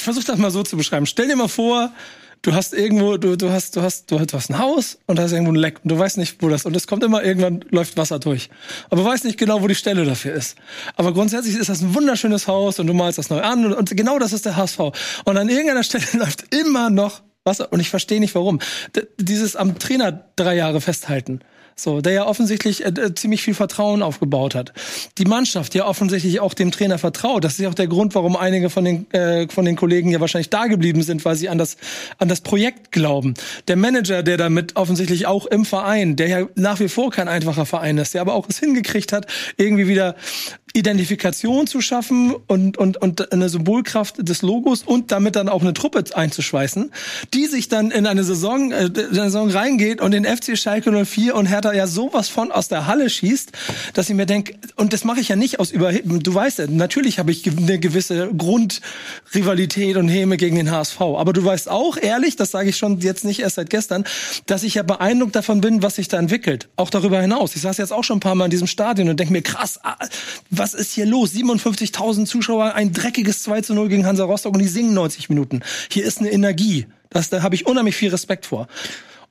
ich 0.01 0.05
versuche 0.05 0.25
das 0.25 0.39
mal 0.39 0.49
so 0.49 0.63
zu 0.63 0.77
beschreiben. 0.77 1.05
Stell 1.05 1.27
dir 1.27 1.35
mal 1.35 1.47
vor, 1.47 1.93
du 2.41 2.55
hast 2.55 2.73
irgendwo, 2.73 3.17
du, 3.17 3.37
du 3.37 3.51
hast, 3.51 3.75
du 3.75 3.83
hast, 3.83 4.09
du 4.09 4.19
hast 4.19 4.49
ein 4.49 4.57
Haus 4.57 4.97
und 5.05 5.19
da 5.19 5.25
ist 5.25 5.31
irgendwo 5.31 5.51
ein 5.51 5.57
Leck 5.57 5.79
und 5.83 5.91
du 5.91 5.99
weißt 5.99 6.17
nicht, 6.17 6.41
wo 6.41 6.49
das 6.49 6.65
und 6.65 6.75
es 6.75 6.87
kommt 6.87 7.03
immer 7.03 7.23
irgendwann 7.23 7.63
läuft 7.69 7.97
Wasser 7.97 8.17
durch. 8.17 8.49
Aber 8.89 9.03
du 9.03 9.07
weißt 9.07 9.25
nicht 9.25 9.37
genau, 9.37 9.61
wo 9.61 9.67
die 9.67 9.75
Stelle 9.75 10.03
dafür 10.03 10.33
ist. 10.33 10.57
Aber 10.95 11.13
grundsätzlich 11.13 11.55
ist 11.55 11.69
das 11.69 11.81
ein 11.81 11.93
wunderschönes 11.93 12.47
Haus 12.47 12.79
und 12.79 12.87
du 12.87 12.93
malst 12.95 13.19
das 13.19 13.29
neu 13.29 13.41
an 13.41 13.63
und, 13.63 13.73
und 13.73 13.95
genau 13.95 14.17
das 14.17 14.33
ist 14.33 14.43
der 14.47 14.55
HSV. 14.55 14.79
Und 15.25 15.37
an 15.37 15.49
irgendeiner 15.49 15.83
Stelle 15.83 16.05
läuft 16.13 16.55
immer 16.55 16.89
noch 16.89 17.21
Wasser 17.43 17.71
und 17.71 17.79
ich 17.79 17.91
verstehe 17.91 18.19
nicht 18.19 18.33
warum. 18.33 18.57
D 18.95 19.03
dieses 19.17 19.55
am 19.55 19.77
Trainer 19.77 20.23
drei 20.35 20.55
Jahre 20.55 20.81
festhalten 20.81 21.41
so, 21.81 22.01
der 22.01 22.13
ja 22.13 22.25
offensichtlich 22.25 22.85
äh, 22.85 22.89
äh, 22.89 23.13
ziemlich 23.15 23.41
viel 23.41 23.53
Vertrauen 23.53 24.01
aufgebaut 24.01 24.55
hat. 24.55 24.73
Die 25.17 25.25
Mannschaft 25.25 25.75
ja 25.75 25.85
offensichtlich 25.85 26.39
auch 26.39 26.53
dem 26.53 26.71
Trainer 26.71 26.97
vertraut. 26.97 27.43
Das 27.43 27.53
ist 27.53 27.59
ja 27.59 27.69
auch 27.69 27.73
der 27.73 27.87
Grund, 27.87 28.15
warum 28.15 28.35
einige 28.35 28.69
von 28.69 28.85
den 28.85 29.11
äh, 29.11 29.47
von 29.49 29.65
den 29.65 29.75
Kollegen 29.75 30.11
ja 30.11 30.19
wahrscheinlich 30.19 30.49
da 30.49 30.67
geblieben 30.67 31.03
sind, 31.03 31.25
weil 31.25 31.35
sie 31.35 31.49
an 31.49 31.57
das 31.57 31.77
an 32.17 32.27
das 32.27 32.41
Projekt 32.41 32.91
glauben. 32.91 33.33
Der 33.67 33.75
Manager, 33.75 34.23
der 34.23 34.37
damit 34.37 34.75
offensichtlich 34.75 35.25
auch 35.25 35.45
im 35.45 35.65
Verein, 35.65 36.15
der 36.15 36.27
ja 36.27 36.47
nach 36.55 36.79
wie 36.79 36.89
vor 36.89 37.11
kein 37.11 37.27
einfacher 37.27 37.65
Verein 37.65 37.97
ist, 37.97 38.13
der 38.13 38.21
aber 38.21 38.33
auch 38.33 38.47
es 38.49 38.59
hingekriegt 38.59 39.13
hat, 39.13 39.27
irgendwie 39.57 39.87
wieder 39.87 40.15
Identifikation 40.73 41.67
zu 41.67 41.81
schaffen 41.81 42.33
und, 42.47 42.77
und, 42.77 42.97
und 42.97 43.31
eine 43.33 43.49
Symbolkraft 43.49 44.27
des 44.27 44.41
Logos 44.41 44.83
und 44.83 45.11
damit 45.11 45.35
dann 45.35 45.49
auch 45.49 45.61
eine 45.61 45.73
Truppe 45.73 46.03
einzuschweißen, 46.13 46.91
die 47.33 47.45
sich 47.45 47.67
dann 47.67 47.91
in 47.91 48.05
eine 48.05 48.23
Saison, 48.23 48.71
äh, 48.71 48.85
in 48.85 48.95
eine 48.95 49.23
Saison 49.23 49.49
reingeht 49.49 50.01
und 50.01 50.11
den 50.11 50.25
FC 50.25 50.57
Schalke 50.57 51.05
04 51.05 51.35
und 51.35 51.45
Hertha 51.45 51.70
ja 51.73 51.87
sowas 51.87 52.29
von 52.29 52.51
aus 52.51 52.67
der 52.67 52.87
Halle 52.87 53.09
schießt, 53.09 53.51
dass 53.93 54.09
ich 54.09 54.15
mir 54.15 54.25
denke, 54.25 54.55
und 54.75 54.93
das 54.93 55.03
mache 55.03 55.19
ich 55.19 55.29
ja 55.29 55.35
nicht 55.35 55.59
aus 55.59 55.71
Überheben. 55.71 56.21
Du 56.21 56.33
weißt 56.33 56.59
ja, 56.59 56.67
natürlich 56.67 57.19
habe 57.19 57.31
ich 57.31 57.47
eine 57.47 57.79
gewisse 57.79 58.29
Grundrivalität 58.35 59.97
und 59.97 60.07
Häme 60.07 60.37
gegen 60.37 60.55
den 60.55 60.71
HSV. 60.71 61.01
Aber 61.01 61.33
du 61.33 61.43
weißt 61.43 61.69
auch, 61.69 61.97
ehrlich, 61.97 62.35
das 62.35 62.51
sage 62.51 62.69
ich 62.69 62.77
schon 62.77 62.99
jetzt 62.99 63.25
nicht 63.25 63.39
erst 63.39 63.55
seit 63.55 63.69
gestern, 63.69 64.05
dass 64.45 64.63
ich 64.63 64.75
ja 64.75 64.83
beeindruckt 64.83 65.35
davon 65.35 65.61
bin, 65.61 65.81
was 65.83 65.95
sich 65.95 66.07
da 66.07 66.17
entwickelt. 66.17 66.69
Auch 66.75 66.89
darüber 66.89 67.21
hinaus. 67.21 67.55
Ich 67.55 67.61
saß 67.61 67.77
jetzt 67.77 67.93
auch 67.93 68.03
schon 68.03 68.17
ein 68.17 68.21
paar 68.21 68.35
Mal 68.35 68.45
in 68.45 68.51
diesem 68.51 68.67
Stadion 68.67 69.09
und 69.09 69.19
denke 69.19 69.33
mir, 69.33 69.41
krass, 69.41 69.79
ah, 69.83 69.95
was 70.49 70.73
ist 70.73 70.93
hier 70.93 71.05
los? 71.05 71.31
57.000 71.33 72.25
Zuschauer, 72.25 72.75
ein 72.75 72.93
dreckiges 72.93 73.43
2 73.43 73.61
zu 73.61 73.73
0 73.73 73.89
gegen 73.89 74.05
Hansa 74.05 74.23
Rostock 74.23 74.53
und 74.53 74.59
die 74.59 74.67
singen 74.67 74.93
90 74.93 75.29
Minuten. 75.29 75.61
Hier 75.89 76.05
ist 76.05 76.19
eine 76.19 76.31
Energie. 76.31 76.87
Das, 77.09 77.29
da 77.29 77.43
habe 77.43 77.55
ich 77.55 77.65
unheimlich 77.65 77.95
viel 77.95 78.09
Respekt 78.09 78.45
vor. 78.45 78.67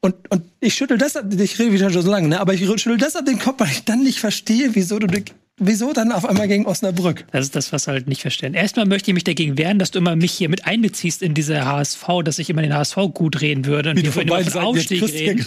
Und, 0.02 0.30
und 0.30 0.44
ich 0.60 0.74
schüttel 0.74 0.96
deshalb, 0.96 1.38
ich 1.38 1.58
rede 1.58 1.72
wieder 1.72 1.90
schon 1.90 2.02
so 2.02 2.10
lange, 2.10 2.28
ne? 2.28 2.40
aber 2.40 2.54
ich 2.54 2.60
schüttel 2.60 2.96
deshalb 2.96 3.26
den 3.26 3.38
Kopf, 3.38 3.60
weil 3.60 3.70
ich 3.70 3.84
dann 3.84 4.02
nicht 4.02 4.18
verstehe, 4.18 4.74
wieso 4.74 4.98
du 4.98 5.06
Wieso 5.62 5.92
dann 5.92 6.11
auf 6.11 6.25
einmal 6.25 6.49
gegen 6.49 6.64
Osnabrück? 6.64 7.27
Das 7.33 7.44
ist 7.44 7.55
das, 7.55 7.70
was 7.70 7.87
halt 7.87 8.09
nicht 8.09 8.23
verstehen. 8.23 8.55
Erstmal 8.55 8.87
möchte 8.87 9.11
ich 9.11 9.14
mich 9.14 9.25
dagegen 9.25 9.59
wehren, 9.59 9.79
dass 9.79 9.90
du 9.90 9.99
immer 9.99 10.16
mich 10.16 10.33
hier 10.33 10.49
mit 10.49 10.66
einbeziehst 10.66 11.20
in 11.20 11.35
diese 11.35 11.66
HSV, 11.66 12.03
dass 12.25 12.38
ich 12.38 12.49
immer 12.49 12.62
den 12.62 12.75
HSV 12.75 12.96
gut 13.12 13.42
reden 13.42 13.66
würde 13.66 13.90
und 13.90 13.99
Wie 13.99 14.05
wir 14.05 14.12
von 14.12 14.27
dem 14.27 14.33
Aufstieg 14.33 15.03
reden. 15.03 15.44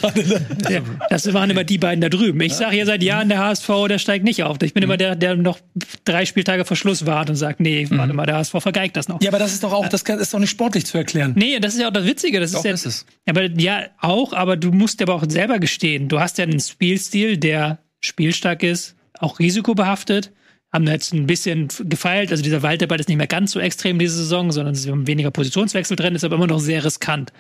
Ja, 0.70 0.82
das 1.10 1.34
waren 1.34 1.50
immer 1.50 1.64
die 1.64 1.80
beiden 1.80 2.00
da 2.00 2.10
drüben. 2.10 2.40
Ich 2.42 2.54
sage 2.54 2.76
hier 2.76 2.86
seit 2.86 3.02
Jahren, 3.02 3.28
der 3.28 3.40
HSV, 3.40 3.68
der 3.90 3.98
steigt 3.98 4.24
nicht 4.24 4.44
auf. 4.44 4.58
Ich 4.62 4.76
bin 4.76 4.82
mhm. 4.82 4.90
immer 4.92 4.98
der, 4.98 5.16
der 5.16 5.36
noch 5.36 5.58
drei 6.06 6.26
Spieltage 6.26 6.64
vor 6.64 6.78
Schluss 6.78 7.08
wartet 7.08 7.32
und 7.32 7.36
sagt, 7.38 7.60
nee, 7.60 7.88
mhm. 7.90 7.98
warte 7.98 8.14
mal, 8.14 8.28
der 8.28 8.36
HSV 8.36 8.52
vergeigt 8.60 8.96
das 8.96 9.08
noch. 9.08 9.20
Ja, 9.20 9.32
aber 9.32 9.40
das 9.40 9.52
ist 9.52 9.64
doch 9.64 9.74
auch, 9.74 9.88
das 9.88 10.04
ist 10.04 10.32
doch 10.32 10.40
nicht 10.40 10.52
sportlich 10.52 10.86
zu 10.86 10.96
erklären. 10.96 11.34
Nee, 11.36 11.60
das 11.60 11.74
ist 11.74 11.82
ja 11.82 11.88
auch 11.88 11.94
das 11.94 12.06
Witzige. 12.06 12.40
Das 12.40 12.52
doch, 12.52 12.60
ist 12.60 12.66
ja, 12.66 12.74
ist 12.74 12.86
es. 12.86 13.06
Aber 13.28 13.50
ja, 13.60 13.86
auch, 14.00 14.34
aber 14.34 14.58
du 14.58 14.72
musst 14.72 15.00
dir 15.00 15.06
aber 15.06 15.16
auch 15.16 15.26
selber 15.28 15.58
gestehen. 15.58 16.08
Du 16.08 16.20
hast 16.20 16.38
ja 16.38 16.44
einen 16.44 16.60
Spielstil, 16.60 17.38
der 17.38 17.80
spielstark 18.00 18.62
ist, 18.62 18.96
auch 19.24 19.40
risikobehaftet 19.40 20.32
haben 20.74 20.88
jetzt 20.88 21.14
ein 21.14 21.28
bisschen 21.28 21.68
gefeilt. 21.84 22.32
Also 22.32 22.44
dieser 22.44 22.64
Waldeball 22.64 23.00
ist 23.00 23.08
nicht 23.08 23.18
mehr 23.18 23.28
ganz 23.28 23.52
so 23.52 23.60
extrem 23.60 24.00
diese 24.00 24.18
Saison, 24.18 24.52
sondern 24.52 24.74
es 24.74 24.86
ist 24.86 25.08
weniger 25.08 25.30
Positionswechsel 25.30 25.96
drin, 25.96 26.16
ist 26.16 26.24
aber 26.24 26.36
immer 26.36 26.48
noch 26.48 26.60
sehr 26.60 26.84
riskant. 26.84 27.32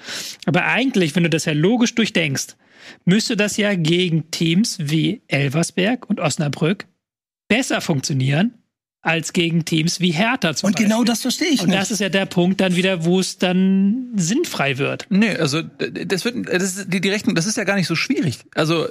Aber 0.46 0.66
eigentlich, 0.66 1.16
wenn 1.16 1.24
du 1.24 1.30
das 1.30 1.46
ja 1.46 1.54
logisch 1.54 1.96
durchdenkst, 1.96 2.56
müsste 3.06 3.36
das 3.36 3.58
ja 3.58 3.74
gegen 3.74 4.30
Teams 4.30 4.78
wie 4.80 5.22
Elversberg 5.28 6.08
und 6.10 6.20
Osnabrück 6.20 6.86
besser 7.48 7.82
funktionieren, 7.82 8.54
als 9.04 9.34
gegen 9.34 9.66
Teams 9.66 10.00
wie 10.00 10.12
Hertha 10.12 10.56
zum 10.56 10.68
Und 10.68 10.76
genau 10.78 10.88
Beispiel. 10.88 10.88
genau 10.88 11.04
das 11.04 11.22
verstehe 11.22 11.50
ich 11.50 11.62
Und 11.62 11.68
nicht. 11.70 11.80
das 11.80 11.92
ist 11.92 12.00
ja 12.00 12.08
der 12.10 12.26
Punkt 12.26 12.62
dann 12.62 12.76
wieder, 12.78 13.04
wo 13.04 13.20
es 13.20 13.38
dann 13.38 14.08
sinnfrei 14.16 14.78
wird. 14.78 15.06
Nee, 15.10 15.36
also 15.36 15.62
das 15.62 16.24
wird 16.24 16.48
das 16.48 16.64
ist 16.64 16.86
die, 16.94 17.02
die 17.02 17.10
Rechnung, 17.10 17.36
das 17.36 17.46
ist 17.46 17.58
ja 17.58 17.66
gar 17.66 17.76
nicht 17.76 17.88
so 17.88 17.96
schwierig. 17.96 18.40
Also 18.56 18.88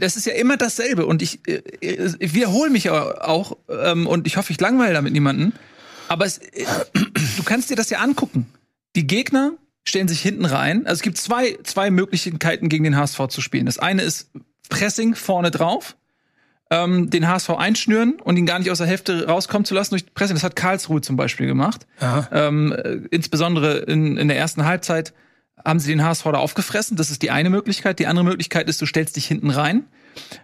das 0.00 0.16
ist 0.16 0.24
ja 0.26 0.32
immer 0.32 0.56
dasselbe 0.56 1.04
und 1.04 1.20
ich, 1.20 1.40
ich 1.46 2.34
wiederhole 2.34 2.70
mich 2.70 2.88
auch 2.90 3.58
ähm, 3.68 4.06
und 4.06 4.26
ich 4.26 4.38
hoffe, 4.38 4.50
ich 4.50 4.60
langweile 4.60 4.94
damit 4.94 5.12
niemanden, 5.12 5.52
aber 6.08 6.24
es, 6.24 6.40
du 7.36 7.42
kannst 7.44 7.68
dir 7.68 7.76
das 7.76 7.90
ja 7.90 7.98
angucken. 7.98 8.46
Die 8.96 9.06
Gegner 9.06 9.52
stellen 9.86 10.08
sich 10.08 10.22
hinten 10.22 10.46
rein. 10.46 10.86
Also 10.86 10.94
es 11.00 11.02
gibt 11.02 11.18
zwei 11.18 11.58
zwei 11.64 11.90
Möglichkeiten 11.90 12.70
gegen 12.70 12.84
den 12.84 12.96
HSV 12.96 13.28
zu 13.28 13.42
spielen. 13.42 13.66
Das 13.66 13.78
eine 13.78 14.02
ist 14.02 14.30
Pressing 14.70 15.14
vorne 15.14 15.50
drauf 15.50 15.96
ähm, 16.70 17.10
den 17.10 17.28
HSV 17.28 17.50
einschnüren 17.50 18.20
und 18.22 18.36
ihn 18.36 18.46
gar 18.46 18.58
nicht 18.58 18.70
aus 18.70 18.78
der 18.78 18.86
Hälfte 18.86 19.26
rauskommen 19.26 19.64
zu 19.64 19.74
lassen 19.74 19.90
durch 19.90 20.12
Presse. 20.14 20.34
Das 20.34 20.42
hat 20.42 20.56
Karlsruhe 20.56 21.00
zum 21.00 21.16
Beispiel 21.16 21.46
gemacht. 21.46 21.86
Ähm, 22.32 22.72
äh, 22.72 23.00
insbesondere 23.10 23.78
in, 23.78 24.16
in 24.16 24.28
der 24.28 24.36
ersten 24.36 24.64
Halbzeit 24.64 25.14
haben 25.64 25.80
sie 25.80 25.90
den 25.90 26.04
HSV 26.04 26.24
da 26.24 26.38
aufgefressen. 26.38 26.96
Das 26.96 27.10
ist 27.10 27.22
die 27.22 27.30
eine 27.30 27.50
Möglichkeit. 27.50 27.98
Die 27.98 28.06
andere 28.06 28.24
Möglichkeit 28.24 28.68
ist, 28.68 28.80
du 28.80 28.86
stellst 28.86 29.16
dich 29.16 29.26
hinten 29.26 29.50
rein, 29.50 29.86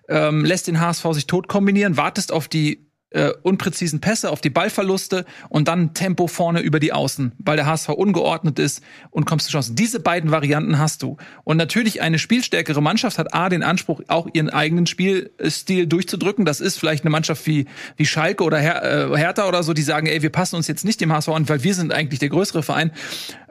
ähm, 0.08 0.44
lässt 0.44 0.66
den 0.66 0.80
HSV 0.80 1.04
sich 1.12 1.26
tot 1.26 1.48
kombinieren, 1.48 1.96
wartest 1.96 2.32
auf 2.32 2.48
die 2.48 2.86
äh, 3.14 3.32
unpräzisen 3.42 4.00
Pässe, 4.00 4.30
auf 4.30 4.40
die 4.40 4.50
Ballverluste 4.50 5.24
und 5.48 5.68
dann 5.68 5.94
Tempo 5.94 6.26
vorne 6.26 6.60
über 6.60 6.80
die 6.80 6.92
Außen, 6.92 7.32
weil 7.38 7.56
der 7.56 7.66
HSV 7.66 7.90
ungeordnet 7.90 8.58
ist 8.58 8.82
und 9.10 9.24
kommst 9.24 9.46
zu 9.46 9.52
Chancen. 9.52 9.76
Diese 9.76 10.00
beiden 10.00 10.30
Varianten 10.30 10.78
hast 10.78 11.02
du. 11.02 11.16
Und 11.44 11.56
natürlich 11.56 12.02
eine 12.02 12.18
spielstärkere 12.18 12.82
Mannschaft 12.82 13.18
hat 13.18 13.32
A 13.32 13.48
den 13.48 13.62
Anspruch, 13.62 14.02
auch 14.08 14.28
ihren 14.32 14.50
eigenen 14.50 14.86
Spielstil 14.86 15.86
durchzudrücken. 15.86 16.44
Das 16.44 16.60
ist 16.60 16.78
vielleicht 16.78 17.04
eine 17.04 17.10
Mannschaft 17.10 17.46
wie, 17.46 17.66
wie 17.96 18.04
Schalke 18.04 18.42
oder 18.42 18.58
Her 18.58 19.12
äh, 19.12 19.16
Hertha 19.16 19.46
oder 19.46 19.62
so, 19.62 19.72
die 19.72 19.82
sagen, 19.82 20.06
ey, 20.06 20.22
wir 20.22 20.30
passen 20.30 20.56
uns 20.56 20.66
jetzt 20.66 20.84
nicht 20.84 21.00
dem 21.00 21.12
HSV 21.12 21.28
an, 21.28 21.48
weil 21.48 21.62
wir 21.62 21.74
sind 21.74 21.92
eigentlich 21.92 22.18
der 22.18 22.30
größere 22.30 22.62
Verein. 22.64 22.90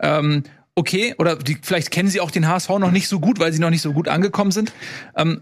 Ähm, 0.02 0.44
okay, 0.76 1.16
oder 1.18 1.38
die, 1.38 1.58
vielleicht 1.62 1.92
kennen 1.92 2.10
sie 2.10 2.20
auch 2.20 2.32
den 2.32 2.48
HSV 2.48 2.70
noch 2.70 2.92
nicht 2.92 3.08
so 3.08 3.20
gut, 3.20 3.40
weil 3.40 3.54
sie 3.54 3.60
noch 3.60 3.70
nicht 3.70 3.82
so 3.82 3.94
gut 3.94 4.10
angekommen 4.10 4.52
sind. 4.52 4.74
Ähm, 5.16 5.42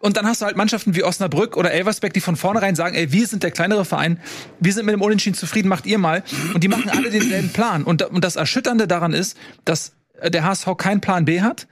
und 0.00 0.16
dann 0.16 0.26
hast 0.26 0.40
du 0.42 0.46
halt 0.46 0.56
Mannschaften 0.56 0.94
wie 0.94 1.04
Osnabrück 1.04 1.56
oder 1.56 1.72
Elversberg, 1.72 2.12
die 2.12 2.20
von 2.20 2.36
vornherein 2.36 2.74
sagen, 2.74 2.94
ey, 2.94 3.12
wir 3.12 3.26
sind 3.26 3.42
der 3.42 3.50
kleinere 3.50 3.84
Verein, 3.84 4.20
wir 4.60 4.72
sind 4.72 4.86
mit 4.86 4.92
dem 4.92 5.02
Unentschieden 5.02 5.36
zufrieden, 5.36 5.68
macht 5.68 5.86
ihr 5.86 5.98
mal. 5.98 6.22
Und 6.54 6.62
die 6.62 6.68
machen 6.68 6.90
alle 6.90 7.10
denselben 7.10 7.50
Plan. 7.50 7.84
Und, 7.84 8.02
und 8.02 8.22
das 8.22 8.36
Erschütternde 8.36 8.86
daran 8.86 9.12
ist, 9.12 9.36
dass 9.64 9.92
der 10.22 10.44
HSV 10.44 10.68
keinen 10.76 11.00
Plan 11.00 11.24
B 11.24 11.40
hat, 11.40 11.66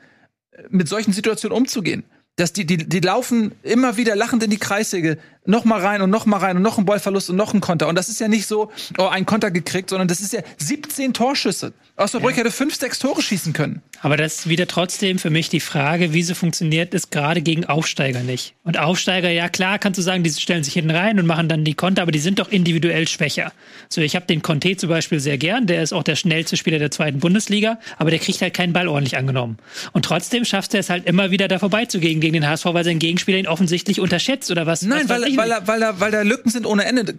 mit 0.68 0.88
solchen 0.88 1.12
Situationen 1.12 1.56
umzugehen. 1.56 2.04
Dass 2.36 2.52
die, 2.52 2.64
die, 2.64 2.78
die 2.78 3.00
laufen 3.00 3.52
immer 3.62 3.96
wieder 3.96 4.16
lachend 4.16 4.42
in 4.42 4.50
die 4.50 4.58
Kreissäge, 4.58 5.18
noch 5.44 5.64
mal 5.64 5.80
rein 5.80 6.02
und 6.02 6.10
noch 6.10 6.24
mal 6.24 6.38
rein 6.38 6.56
und 6.56 6.62
noch 6.62 6.78
ein 6.78 6.84
Ballverlust 6.84 7.30
und 7.30 7.36
noch 7.36 7.52
ein 7.52 7.60
Konter. 7.60 7.88
Und 7.88 7.96
das 7.96 8.08
ist 8.08 8.20
ja 8.20 8.28
nicht 8.28 8.46
so, 8.46 8.70
oh, 8.98 9.06
ein 9.06 9.26
Konter 9.26 9.50
gekriegt, 9.50 9.90
sondern 9.90 10.08
das 10.08 10.20
ist 10.20 10.32
ja 10.32 10.40
17 10.58 11.14
Torschüsse. 11.14 11.72
Osnabrück 11.96 12.32
ja. 12.32 12.38
hätte 12.38 12.50
fünf, 12.50 12.76
sechs 12.76 12.98
Tore 12.98 13.22
schießen 13.22 13.52
können. 13.52 13.82
Aber 14.00 14.16
das 14.16 14.40
ist 14.40 14.48
wieder 14.48 14.66
trotzdem 14.66 15.18
für 15.18 15.30
mich 15.30 15.48
die 15.48 15.60
Frage, 15.60 16.12
wieso 16.12 16.34
funktioniert 16.34 16.94
es 16.94 17.10
gerade 17.10 17.42
gegen 17.42 17.66
Aufsteiger 17.66 18.20
nicht? 18.20 18.54
Und 18.64 18.78
Aufsteiger, 18.78 19.30
ja 19.30 19.48
klar, 19.48 19.78
kannst 19.78 19.98
du 19.98 20.02
sagen, 20.02 20.22
die 20.22 20.30
stellen 20.30 20.64
sich 20.64 20.74
hinten 20.74 20.90
rein 20.90 21.18
und 21.18 21.26
machen 21.26 21.48
dann 21.48 21.64
die 21.64 21.74
Konter, 21.74 22.02
aber 22.02 22.12
die 22.12 22.18
sind 22.18 22.38
doch 22.38 22.48
individuell 22.48 23.06
schwächer. 23.06 23.52
So, 23.88 24.00
ich 24.00 24.16
habe 24.16 24.26
den 24.26 24.42
Conte 24.42 24.76
zum 24.76 24.88
Beispiel 24.88 25.20
sehr 25.20 25.38
gern, 25.38 25.66
der 25.66 25.82
ist 25.82 25.92
auch 25.92 26.02
der 26.02 26.16
schnellste 26.16 26.56
Spieler 26.56 26.78
der 26.78 26.90
zweiten 26.90 27.18
Bundesliga, 27.18 27.78
aber 27.98 28.10
der 28.10 28.18
kriegt 28.18 28.40
halt 28.42 28.54
keinen 28.54 28.72
Ball 28.72 28.88
ordentlich 28.88 29.16
angenommen. 29.16 29.58
Und 29.92 30.04
trotzdem 30.04 30.44
schafft 30.44 30.74
er 30.74 30.80
es 30.80 30.90
halt 30.90 31.06
immer 31.06 31.30
wieder 31.30 31.46
da 31.46 31.58
vorbeizugehen 31.58 32.20
gegen 32.22 32.32
den 32.32 32.48
HSV, 32.48 32.64
weil 32.64 32.84
sein 32.84 32.98
Gegenspieler 32.98 33.38
ihn 33.38 33.46
offensichtlich 33.46 34.00
unterschätzt 34.00 34.50
oder 34.50 34.66
was? 34.66 34.80
Nein, 34.82 35.08
was 35.08 35.20
weil, 35.20 35.36
weil, 35.36 35.66
weil, 35.66 35.80
da, 35.80 36.00
weil 36.00 36.10
da 36.10 36.22
Lücken 36.22 36.50
sind 36.50 36.64
ohne 36.64 36.86
Ende. 36.86 37.14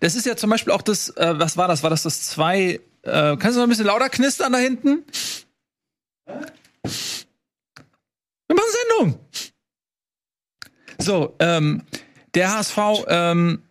Das 0.00 0.14
ist 0.14 0.24
ja 0.24 0.36
zum 0.36 0.48
Beispiel 0.48 0.72
auch 0.72 0.82
das, 0.82 1.10
äh, 1.10 1.34
was 1.36 1.58
war 1.58 1.68
das? 1.68 1.82
War 1.82 1.90
das 1.90 2.04
das 2.04 2.22
zwei? 2.22 2.80
Äh, 3.02 3.36
kannst 3.36 3.56
du 3.56 3.56
noch 3.56 3.64
ein 3.64 3.68
bisschen 3.68 3.86
lauter 3.86 4.08
knistern 4.08 4.52
da 4.52 4.58
hinten? 4.58 5.04
Wir 8.48 8.56
machen 8.56 8.70
Sendung. 8.88 9.20
So, 10.98 11.34
ähm, 11.38 11.82
der 12.34 12.56
HSV, 12.56 12.78
ähm, 13.08 13.62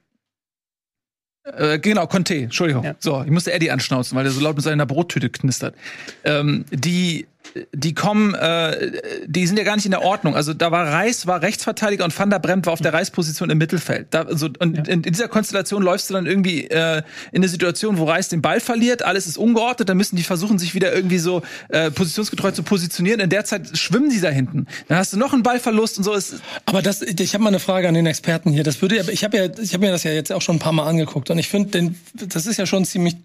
äh, 1.43 1.79
genau, 1.79 2.07
Conte, 2.07 2.35
Entschuldigung. 2.35 2.83
Ja. 2.83 2.95
So, 2.99 3.21
ich 3.23 3.31
musste 3.31 3.53
Eddie 3.53 3.71
anschnauzen, 3.71 4.15
weil 4.15 4.23
der 4.23 4.33
so 4.33 4.41
laut 4.41 4.55
mit 4.55 4.63
seiner 4.63 4.85
Brottüte 4.85 5.29
knistert. 5.29 5.75
Ähm, 6.23 6.65
die 6.71 7.27
die 7.73 7.93
kommen, 7.93 8.33
äh, 8.33 8.91
die 9.25 9.47
sind 9.47 9.57
ja 9.57 9.63
gar 9.63 9.75
nicht 9.75 9.85
in 9.85 9.91
der 9.91 10.01
Ordnung. 10.01 10.35
Also 10.35 10.53
da 10.53 10.71
war 10.71 10.87
Reis 10.87 11.25
war 11.25 11.41
Rechtsverteidiger 11.41 12.03
und 12.03 12.17
Van 12.17 12.29
der 12.29 12.39
Bremt 12.39 12.65
war 12.65 12.73
auf 12.73 12.81
der 12.81 12.93
Reisposition 12.93 13.49
im 13.49 13.57
Mittelfeld. 13.57 14.07
Da, 14.11 14.23
also, 14.23 14.49
und 14.59 14.75
ja. 14.75 14.83
in, 14.83 15.03
in, 15.03 15.13
dieser 15.13 15.29
Konstellation 15.29 15.81
läufst 15.81 16.09
du 16.09 16.13
dann 16.13 16.25
irgendwie 16.25 16.65
äh, 16.65 17.01
in 17.31 17.37
eine 17.37 17.47
Situation, 17.47 17.97
wo 17.97 18.05
Reis 18.05 18.27
den 18.27 18.41
Ball 18.41 18.59
verliert, 18.59 19.03
alles 19.03 19.25
ist 19.25 19.37
ungeordnet, 19.37 19.87
dann 19.87 19.95
müssen 19.95 20.17
die 20.17 20.23
versuchen, 20.23 20.59
sich 20.59 20.75
wieder 20.75 20.93
irgendwie 20.93 21.17
so 21.17 21.43
äh, 21.69 21.91
positionsgetreu 21.91 22.51
zu 22.51 22.63
positionieren. 22.63 23.21
In 23.21 23.29
der 23.29 23.45
Zeit 23.45 23.77
schwimmen 23.77 24.09
die 24.09 24.19
da 24.19 24.29
hinten. 24.29 24.67
Dann 24.89 24.97
hast 24.97 25.13
du 25.13 25.17
noch 25.17 25.31
einen 25.31 25.43
Ballverlust 25.43 25.97
und 25.97 26.03
so. 26.03 26.13
Ist 26.13 26.35
Aber 26.65 26.81
das, 26.81 27.01
ich 27.01 27.33
habe 27.33 27.43
mal 27.43 27.49
eine 27.49 27.59
Frage 27.59 27.87
an 27.87 27.93
den 27.93 28.05
Experten 28.05 28.51
hier. 28.51 28.63
Das 28.63 28.81
würde, 28.81 28.97
ich 29.11 29.23
habe 29.23 29.37
ja, 29.37 29.45
ich 29.61 29.73
habe 29.73 29.85
mir 29.85 29.91
das 29.91 30.03
ja 30.03 30.11
jetzt 30.11 30.31
auch 30.31 30.41
schon 30.41 30.57
ein 30.57 30.59
paar 30.59 30.73
Mal 30.73 30.87
angeguckt 30.87 31.29
und 31.29 31.37
ich 31.37 31.47
finde, 31.47 31.93
das 32.13 32.45
ist 32.47 32.57
ja 32.57 32.65
schon 32.65 32.83
ziemlich 32.83 33.15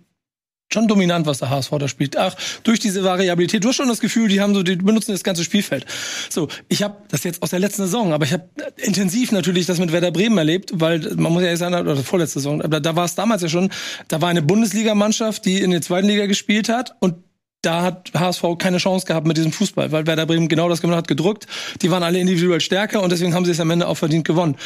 schon 0.73 0.89
dominant, 0.89 1.27
was 1.27 1.39
der 1.39 1.51
HSV 1.51 1.71
da 1.79 1.89
spielt. 1.89 2.17
Ach, 2.17 2.35
durch 2.63 2.79
diese 2.79 3.03
Variabilität. 3.05 3.65
Du 3.65 3.69
hast 3.69 3.77
schon 3.77 3.89
das 3.89 4.01
Gefühl, 4.01 4.29
die 4.29 4.41
haben 4.41 4.55
so, 4.55 4.63
die 4.63 4.77
benutzen 4.77 5.13
das 5.13 5.25
ganze 5.25 5.45
Spielfeld. 5.45 5.87
So, 6.29 6.49
ich 6.69 6.83
habe 6.83 6.97
das 7.09 7.25
jetzt 7.25 7.43
aus 7.43 7.51
der 7.51 7.59
letzten 7.59 7.83
Saison, 7.83 8.13
aber 8.13 8.25
ich 8.25 8.33
habe 8.33 8.49
intensiv 8.77 9.33
natürlich 9.33 9.67
das 9.67 9.79
mit 9.79 9.93
Werder 9.93 10.13
Bremen 10.13 10.39
erlebt, 10.39 10.71
weil 10.75 11.01
man 11.17 11.33
muss 11.33 11.43
ja 11.43 11.57
sagen, 11.57 11.75
oder 11.75 11.97
vorletzte 11.97 12.41
Saison, 12.41 12.63
aber 12.63 12.81
da 12.81 12.95
war 12.97 13.05
es 13.05 13.15
damals 13.15 13.43
ja 13.43 13.49
schon, 13.49 13.71
da 14.09 14.21
war 14.21 14.29
eine 14.29 14.43
Bundesligamannschaft, 14.43 15.45
die 15.45 15.61
in 15.61 15.71
der 15.71 15.83
zweiten 15.83 16.07
Liga 16.07 16.27
gespielt 16.27 16.69
hat 16.69 16.95
und 17.01 17.17
da 17.63 17.83
hat 17.83 18.11
HSV 18.15 18.43
keine 18.59 18.79
Chance 18.79 19.07
gehabt 19.07 19.27
mit 19.27 19.37
diesem 19.37 19.53
Fußball, 19.53 19.93
weil 19.93 20.07
Werder 20.07 20.25
Bremen 20.25 20.49
genau 20.49 20.69
das 20.69 20.81
gemacht 20.81 20.97
hat, 20.97 21.09
gedrückt. 21.09 21.47
Die 21.83 21.91
waren 21.91 22.03
alle 22.03 22.19
individuell 22.19 22.61
stärker 22.61 23.03
und 23.03 23.13
deswegen 23.13 23.35
haben 23.35 23.45
sie 23.45 23.51
es 23.51 23.61
am 23.61 23.71
Ende 23.71 23.87
auch 23.87 23.97
verdient 23.97 24.27
gewonnen. 24.27 24.57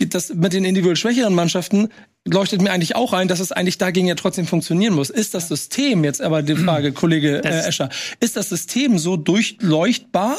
Das 0.00 0.34
mit 0.34 0.52
den 0.52 0.64
individuell 0.64 0.96
schwächeren 0.96 1.34
Mannschaften 1.34 1.90
leuchtet 2.26 2.60
mir 2.62 2.72
eigentlich 2.72 2.96
auch 2.96 3.12
ein, 3.12 3.28
dass 3.28 3.40
es 3.40 3.52
eigentlich 3.52 3.78
dagegen 3.78 4.06
ja 4.06 4.14
trotzdem 4.14 4.46
funktionieren 4.46 4.94
muss. 4.94 5.10
Ist 5.10 5.34
das 5.34 5.48
System 5.48 6.04
jetzt 6.04 6.20
aber 6.20 6.42
die 6.42 6.56
Frage, 6.56 6.92
Kollege 6.92 7.42
äh, 7.44 7.68
Escher, 7.68 7.88
ist 8.20 8.36
das 8.36 8.48
System 8.48 8.98
so 8.98 9.16
durchleuchtbar? 9.16 10.38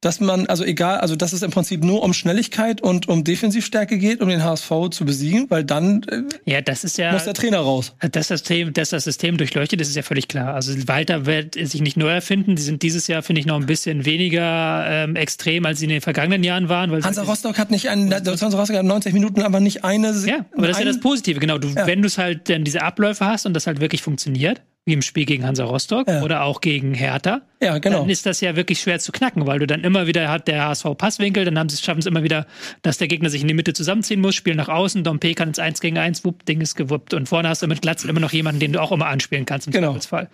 Dass 0.00 0.18
man, 0.20 0.46
also 0.46 0.64
egal, 0.64 0.98
also 0.98 1.14
dass 1.14 1.32
es 1.32 1.42
im 1.42 1.50
Prinzip 1.50 1.84
nur 1.84 2.02
um 2.02 2.14
Schnelligkeit 2.14 2.80
und 2.80 3.08
um 3.08 3.22
Defensivstärke 3.22 3.98
geht, 3.98 4.22
um 4.22 4.28
den 4.28 4.42
HSV 4.42 4.70
zu 4.90 5.04
besiegen, 5.04 5.46
weil 5.50 5.62
dann 5.62 6.02
äh, 6.04 6.50
ja, 6.50 6.62
das 6.62 6.84
ist 6.84 6.96
ja, 6.96 7.12
muss 7.12 7.24
der 7.24 7.34
Trainer 7.34 7.58
raus. 7.58 7.94
Dass 8.00 8.10
das, 8.10 8.28
System, 8.28 8.72
dass 8.72 8.90
das 8.90 9.04
System 9.04 9.36
durchleuchtet 9.36 9.80
ist, 9.80 9.88
ist 9.88 9.96
ja 9.96 10.02
völlig 10.02 10.28
klar. 10.28 10.54
Also 10.54 10.72
Walter 10.88 11.26
wird 11.26 11.54
sich 11.54 11.82
nicht 11.82 11.98
neu 11.98 12.08
erfinden. 12.08 12.56
Die 12.56 12.62
sind 12.62 12.82
dieses 12.82 13.08
Jahr, 13.08 13.22
finde 13.22 13.40
ich, 13.40 13.46
noch 13.46 13.56
ein 13.56 13.66
bisschen 13.66 14.06
weniger 14.06 14.84
ähm, 14.88 15.16
extrem, 15.16 15.66
als 15.66 15.80
sie 15.80 15.84
in 15.84 15.90
den 15.90 16.00
vergangenen 16.00 16.44
Jahren 16.44 16.70
waren. 16.70 16.90
Weil 16.90 17.02
Hansa 17.04 17.22
Rostock 17.22 17.58
hat 17.58 17.70
nicht 17.70 17.90
einen, 17.90 18.12
Hansa 18.12 18.32
Rostock 18.32 18.76
hat 18.76 18.84
90 18.84 19.12
Minuten, 19.12 19.42
aber 19.42 19.60
nicht 19.60 19.84
eine. 19.84 20.10
Ja, 20.26 20.46
aber 20.56 20.66
das 20.66 20.78
ist 20.78 20.84
ja 20.84 20.90
das 20.90 21.00
Positive, 21.00 21.40
genau. 21.40 21.58
Du, 21.58 21.68
ja. 21.68 21.86
Wenn 21.86 22.00
du 22.00 22.06
es 22.06 22.16
halt 22.16 22.48
dann 22.48 22.64
diese 22.64 22.82
Abläufe 22.82 23.26
hast 23.26 23.44
und 23.44 23.52
das 23.52 23.66
halt 23.66 23.80
wirklich 23.80 24.02
funktioniert, 24.02 24.62
wie 24.86 24.94
im 24.94 25.02
Spiel 25.02 25.26
gegen 25.26 25.44
Hansa 25.44 25.64
Rostock 25.64 26.08
ja. 26.08 26.22
oder 26.22 26.42
auch 26.42 26.60
gegen 26.60 26.94
Hertha, 26.94 27.42
ja, 27.60 27.78
genau. 27.78 28.00
dann 28.00 28.08
ist 28.08 28.24
das 28.24 28.40
ja 28.40 28.56
wirklich 28.56 28.80
schwer 28.80 28.98
zu 28.98 29.12
knacken, 29.12 29.46
weil 29.46 29.58
du 29.58 29.66
dann 29.66 29.84
immer 29.84 30.06
wieder 30.06 30.30
hat 30.30 30.48
der 30.48 30.64
HSV 30.64 30.96
Passwinkel, 30.96 31.44
dann 31.44 31.58
haben 31.58 31.68
sie, 31.68 31.82
schaffen 31.82 32.00
es 32.00 32.06
immer 32.06 32.22
wieder, 32.22 32.46
dass 32.82 32.96
der 32.96 33.06
Gegner 33.06 33.28
sich 33.28 33.42
in 33.42 33.48
die 33.48 33.54
Mitte 33.54 33.74
zusammenziehen 33.74 34.20
muss, 34.20 34.34
spielen 34.34 34.56
nach 34.56 34.68
außen, 34.68 35.04
Dompe 35.04 35.34
kann 35.34 35.48
ins 35.48 35.58
1 35.58 35.80
gegen 35.80 35.98
1, 35.98 36.24
wupp, 36.24 36.46
Ding 36.46 36.60
ist 36.60 36.76
gewuppt 36.76 37.12
und 37.12 37.28
vorne 37.28 37.48
hast 37.48 37.62
du 37.62 37.66
mit 37.66 37.82
Glatzel 37.82 38.08
immer 38.08 38.20
noch 38.20 38.32
jemanden, 38.32 38.60
den 38.60 38.72
du 38.72 38.80
auch 38.80 38.92
immer 38.92 39.06
anspielen 39.06 39.44
kannst 39.44 39.66
im 39.66 39.72
genau. 39.72 39.88
Zweifelsfall. 39.88 40.28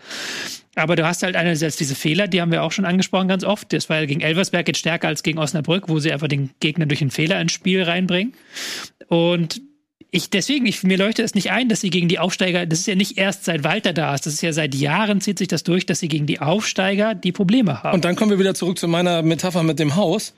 Aber 0.77 0.95
du 0.95 1.07
hast 1.07 1.23
halt 1.23 1.37
einerseits 1.37 1.77
diese 1.77 1.95
Fehler, 1.95 2.29
die 2.29 2.41
haben 2.41 2.53
wir 2.53 2.63
auch 2.63 2.71
schon 2.71 2.85
angesprochen 2.85 3.29
ganz 3.29 3.45
oft. 3.45 3.73
Das 3.73 3.89
war 3.89 4.01
ja 4.01 4.05
gegen 4.05 4.21
Elversberg 4.21 4.69
jetzt 4.69 4.79
stärker 4.79 5.09
als 5.09 5.23
gegen 5.23 5.39
Osnabrück, 5.39 5.89
wo 5.89 5.99
sie 5.99 6.13
einfach 6.13 6.29
den 6.29 6.51
Gegner 6.61 6.85
durch 6.85 7.01
einen 7.01 7.11
Fehler 7.11 7.41
ins 7.41 7.53
Spiel 7.53 7.83
reinbringen. 7.83 8.35
Und 9.09 9.63
ich, 10.11 10.31
deswegen, 10.31 10.67
ich, 10.67 10.83
mir 10.83 10.97
leuchtet 10.97 11.25
es 11.25 11.35
nicht 11.35 11.51
ein, 11.51 11.69
dass 11.69 11.81
sie 11.81 11.91
gegen 11.91 12.09
die 12.09 12.19
Aufsteiger, 12.19 12.65
das 12.67 12.81
ist 12.81 12.87
ja 12.87 12.95
nicht 12.95 13.19
erst 13.19 13.45
seit 13.45 13.65
Walter 13.65 13.93
da 13.93 14.15
ist, 14.15 14.27
das 14.27 14.35
ist 14.35 14.43
ja 14.43 14.53
seit 14.53 14.75
Jahren 14.75 15.21
zieht 15.21 15.39
sich 15.39 15.49
das 15.49 15.63
durch, 15.63 15.87
dass 15.87 15.99
sie 15.99 16.09
gegen 16.09 16.27
die 16.27 16.41
Aufsteiger 16.41 17.15
die 17.15 17.33
Probleme 17.33 17.83
haben. 17.83 17.95
Und 17.95 18.05
dann 18.05 18.17
kommen 18.17 18.31
wir 18.31 18.39
wieder 18.39 18.55
zurück 18.55 18.79
zu 18.79 18.89
meiner 18.89 19.23
Metapher 19.23 19.63
mit 19.63 19.79
dem 19.79 19.97
Haus. 19.97 20.35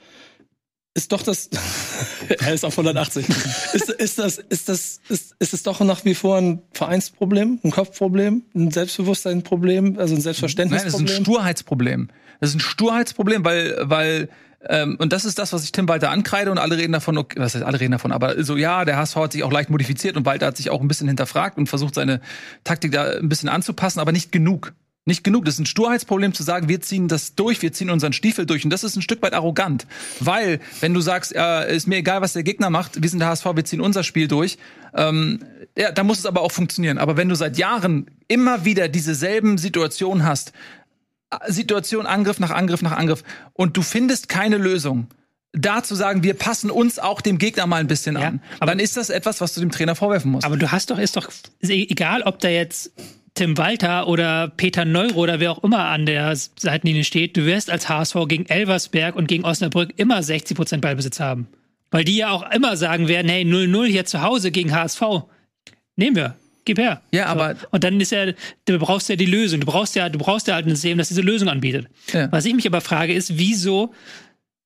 Ist 0.94 1.12
doch 1.12 1.22
das, 1.22 1.50
er 2.40 2.54
ist 2.54 2.64
auf 2.64 2.72
180. 2.72 3.28
ist, 3.28 3.90
ist 3.90 4.18
das, 4.18 4.38
ist 4.38 4.68
das, 4.68 5.00
ist, 5.08 5.36
ist 5.38 5.54
es 5.54 5.62
doch 5.62 5.80
nach 5.80 6.04
wie 6.04 6.14
vor 6.14 6.38
ein 6.38 6.62
Vereinsproblem, 6.72 7.60
ein 7.62 7.70
Kopfproblem, 7.70 8.42
ein 8.54 8.70
Selbstbewusstseinproblem, 8.70 9.98
also 9.98 10.14
ein 10.14 10.20
Selbstverständnisproblem? 10.20 10.92
Nein, 10.92 11.06
das 11.06 11.12
ist 11.12 11.18
ein 11.18 11.24
Sturheitsproblem. 11.24 12.08
Das 12.40 12.50
ist 12.50 12.56
ein 12.56 12.60
Sturheitsproblem, 12.60 13.44
weil, 13.44 13.76
weil 13.82 14.28
ähm, 14.66 14.96
und 14.98 15.12
das 15.12 15.24
ist 15.24 15.38
das, 15.38 15.52
was 15.52 15.64
ich 15.64 15.72
Tim 15.72 15.88
Walter 15.88 16.10
ankreide 16.10 16.50
und 16.50 16.58
alle 16.58 16.76
reden 16.76 16.92
davon, 16.92 17.16
okay, 17.16 17.38
was 17.38 17.54
heißt 17.54 17.64
alle 17.64 17.78
reden 17.78 17.92
davon, 17.92 18.10
aber 18.12 18.42
so 18.42 18.56
ja, 18.56 18.84
der 18.84 18.96
HSV 18.96 19.16
hat 19.16 19.32
sich 19.32 19.44
auch 19.44 19.52
leicht 19.52 19.70
modifiziert 19.70 20.16
und 20.16 20.26
Walter 20.26 20.46
hat 20.46 20.56
sich 20.56 20.70
auch 20.70 20.80
ein 20.80 20.88
bisschen 20.88 21.06
hinterfragt 21.08 21.58
und 21.58 21.68
versucht 21.68 21.94
seine 21.94 22.20
Taktik 22.64 22.92
da 22.92 23.04
ein 23.18 23.28
bisschen 23.28 23.48
anzupassen, 23.48 24.00
aber 24.00 24.12
nicht 24.12 24.32
genug. 24.32 24.72
Nicht 25.08 25.24
genug. 25.24 25.46
Das 25.46 25.54
ist 25.54 25.60
ein 25.60 25.66
Sturheitsproblem 25.66 26.34
zu 26.34 26.42
sagen, 26.42 26.68
wir 26.68 26.82
ziehen 26.82 27.08
das 27.08 27.34
durch, 27.34 27.62
wir 27.62 27.72
ziehen 27.72 27.88
unseren 27.88 28.12
Stiefel 28.12 28.44
durch. 28.44 28.64
Und 28.64 28.70
das 28.70 28.84
ist 28.84 28.94
ein 28.94 29.00
Stück 29.00 29.22
weit 29.22 29.32
arrogant. 29.32 29.86
Weil, 30.20 30.60
wenn 30.80 30.92
du 30.92 31.00
sagst, 31.00 31.34
äh, 31.34 31.74
ist 31.74 31.86
mir 31.86 31.96
egal, 31.96 32.20
was 32.20 32.34
der 32.34 32.42
Gegner 32.42 32.68
macht, 32.68 33.02
wir 33.02 33.08
sind 33.08 33.20
der 33.20 33.28
HSV, 33.28 33.46
wir 33.54 33.64
ziehen 33.64 33.80
unser 33.80 34.02
Spiel 34.02 34.28
durch, 34.28 34.58
ähm, 34.94 35.40
ja, 35.78 35.92
da 35.92 36.04
muss 36.04 36.18
es 36.18 36.26
aber 36.26 36.42
auch 36.42 36.52
funktionieren. 36.52 36.98
Aber 36.98 37.16
wenn 37.16 37.30
du 37.30 37.36
seit 37.36 37.56
Jahren 37.56 38.10
immer 38.26 38.66
wieder 38.66 38.88
dieselben 38.88 39.56
Situationen 39.56 40.26
hast, 40.26 40.52
Situation, 41.46 42.06
Angriff 42.06 42.40
nach 42.40 42.50
Angriff 42.50 42.82
nach 42.82 42.96
Angriff 42.96 43.22
und 43.52 43.76
du 43.76 43.82
findest 43.82 44.28
keine 44.28 44.56
Lösung, 44.56 45.08
da 45.52 45.82
zu 45.82 45.94
sagen, 45.94 46.22
wir 46.22 46.34
passen 46.34 46.70
uns 46.70 46.98
auch 46.98 47.20
dem 47.20 47.38
Gegner 47.38 47.66
mal 47.66 47.80
ein 47.80 47.86
bisschen 47.86 48.16
ja, 48.16 48.28
an, 48.28 48.42
aber 48.60 48.72
dann 48.72 48.80
ist 48.80 48.96
das 48.96 49.10
etwas, 49.10 49.40
was 49.40 49.54
du 49.54 49.60
dem 49.60 49.70
Trainer 49.70 49.94
vorwerfen 49.94 50.30
musst. 50.30 50.44
Aber 50.44 50.56
du 50.56 50.70
hast 50.70 50.90
doch, 50.90 50.98
ist 50.98 51.16
doch 51.16 51.28
egal, 51.62 52.22
ob 52.22 52.38
da 52.38 52.48
jetzt 52.48 52.92
Tim 53.34 53.56
Walter 53.56 54.08
oder 54.08 54.48
Peter 54.48 54.84
Neuro 54.84 55.20
oder 55.20 55.40
wer 55.40 55.52
auch 55.52 55.62
immer 55.62 55.86
an 55.86 56.06
der 56.06 56.34
Seitenlinie 56.34 57.04
steht, 57.04 57.36
du 57.36 57.44
wirst 57.46 57.70
als 57.70 57.88
HSV 57.88 58.16
gegen 58.26 58.46
Elversberg 58.46 59.14
und 59.14 59.28
gegen 59.28 59.44
Osnabrück 59.44 59.92
immer 59.96 60.22
60 60.22 60.56
Prozent 60.56 60.82
Ballbesitz 60.82 61.20
haben. 61.20 61.46
Weil 61.90 62.04
die 62.04 62.16
ja 62.16 62.30
auch 62.30 62.50
immer 62.50 62.76
sagen 62.76 63.08
werden, 63.08 63.28
hey, 63.28 63.44
0-0 63.44 63.86
hier 63.86 64.04
zu 64.04 64.22
Hause 64.22 64.50
gegen 64.50 64.74
HSV. 64.74 65.02
Nehmen 65.96 66.16
wir 66.16 66.36
gib 66.68 66.78
her. 66.78 67.02
Ja, 67.10 67.26
aber. 67.26 67.56
So. 67.56 67.66
Und 67.72 67.82
dann 67.82 68.00
ist 68.00 68.12
ja, 68.12 68.26
du 68.66 68.78
brauchst 68.78 69.08
ja 69.08 69.16
die 69.16 69.26
Lösung. 69.26 69.60
Du 69.60 69.66
brauchst 69.66 69.96
ja, 69.96 70.08
du 70.08 70.18
brauchst 70.18 70.46
ja 70.46 70.54
halt 70.54 70.66
ein 70.66 70.70
System, 70.70 70.98
das 70.98 71.08
diese 71.08 71.22
Lösung 71.22 71.48
anbietet. 71.48 71.88
Ja. 72.12 72.30
Was 72.30 72.44
ich 72.44 72.54
mich 72.54 72.66
aber 72.66 72.80
frage, 72.80 73.12
ist, 73.12 73.36
wieso 73.38 73.92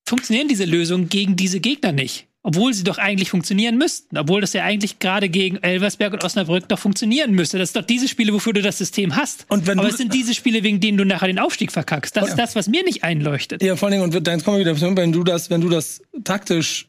funktionieren 0.07 0.49
diese 0.49 0.67
Lösungen 0.67 1.09
gegen 1.09 1.37
diese 1.37 1.61
Gegner 1.61 1.93
nicht? 1.93 2.27
obwohl 2.45 2.75
sie 2.75 2.83
doch 2.83 2.99
eigentlich 2.99 3.31
funktionieren 3.31 3.79
müssten, 3.79 4.19
obwohl 4.19 4.41
das 4.41 4.53
ja 4.53 4.65
eigentlich 4.65 4.99
gerade 4.99 5.29
gegen 5.29 5.59
Elversberg 5.59 6.13
und 6.13 6.25
Osnabrück 6.25 6.69
doch 6.69 6.79
funktionieren 6.79 7.33
müsste. 7.33 7.59
Das 7.59 7.69
ist 7.69 7.77
doch 7.77 7.85
diese 7.85 8.09
Spiele, 8.09 8.33
wofür 8.33 8.53
du 8.53 8.63
das 8.63 8.79
System 8.79 9.15
hast. 9.15 9.47
Und 9.49 9.67
wenn 9.67 9.79
Aber 9.79 9.89
es 9.89 9.97
sind 9.97 10.13
diese 10.13 10.35
Spiele, 10.35 10.63
wegen 10.65 10.81
denen 10.81 10.99
du 10.99 11.05
nachher 11.05 11.29
den 11.29 11.39
Aufstieg 11.39 11.71
verkackst. 11.71 12.17
Das 12.17 12.31
ist 12.31 12.37
das, 12.37 12.57
was 12.57 12.67
mir 12.67 12.83
nicht 12.83 13.05
einleuchtet. 13.05 13.63
Ja, 13.63 13.77
vor 13.77 13.87
allen 13.89 14.01
Dingen, 14.01 14.15
und 14.15 14.27
dann 14.27 14.43
kommen 14.43 14.59
wir 14.59 14.67
wieder, 14.67 14.97
wenn 14.97 15.13
du 15.13 15.23
das, 15.23 15.51
wenn 15.51 15.61
du 15.61 15.69
das 15.69 16.03
taktisch 16.25 16.89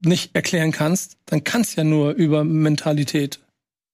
nicht 0.00 0.34
erklären 0.34 0.72
kannst, 0.72 1.16
dann 1.24 1.42
kann 1.42 1.62
es 1.62 1.74
ja 1.74 1.84
nur 1.84 2.12
über 2.12 2.44
Mentalität 2.44 3.40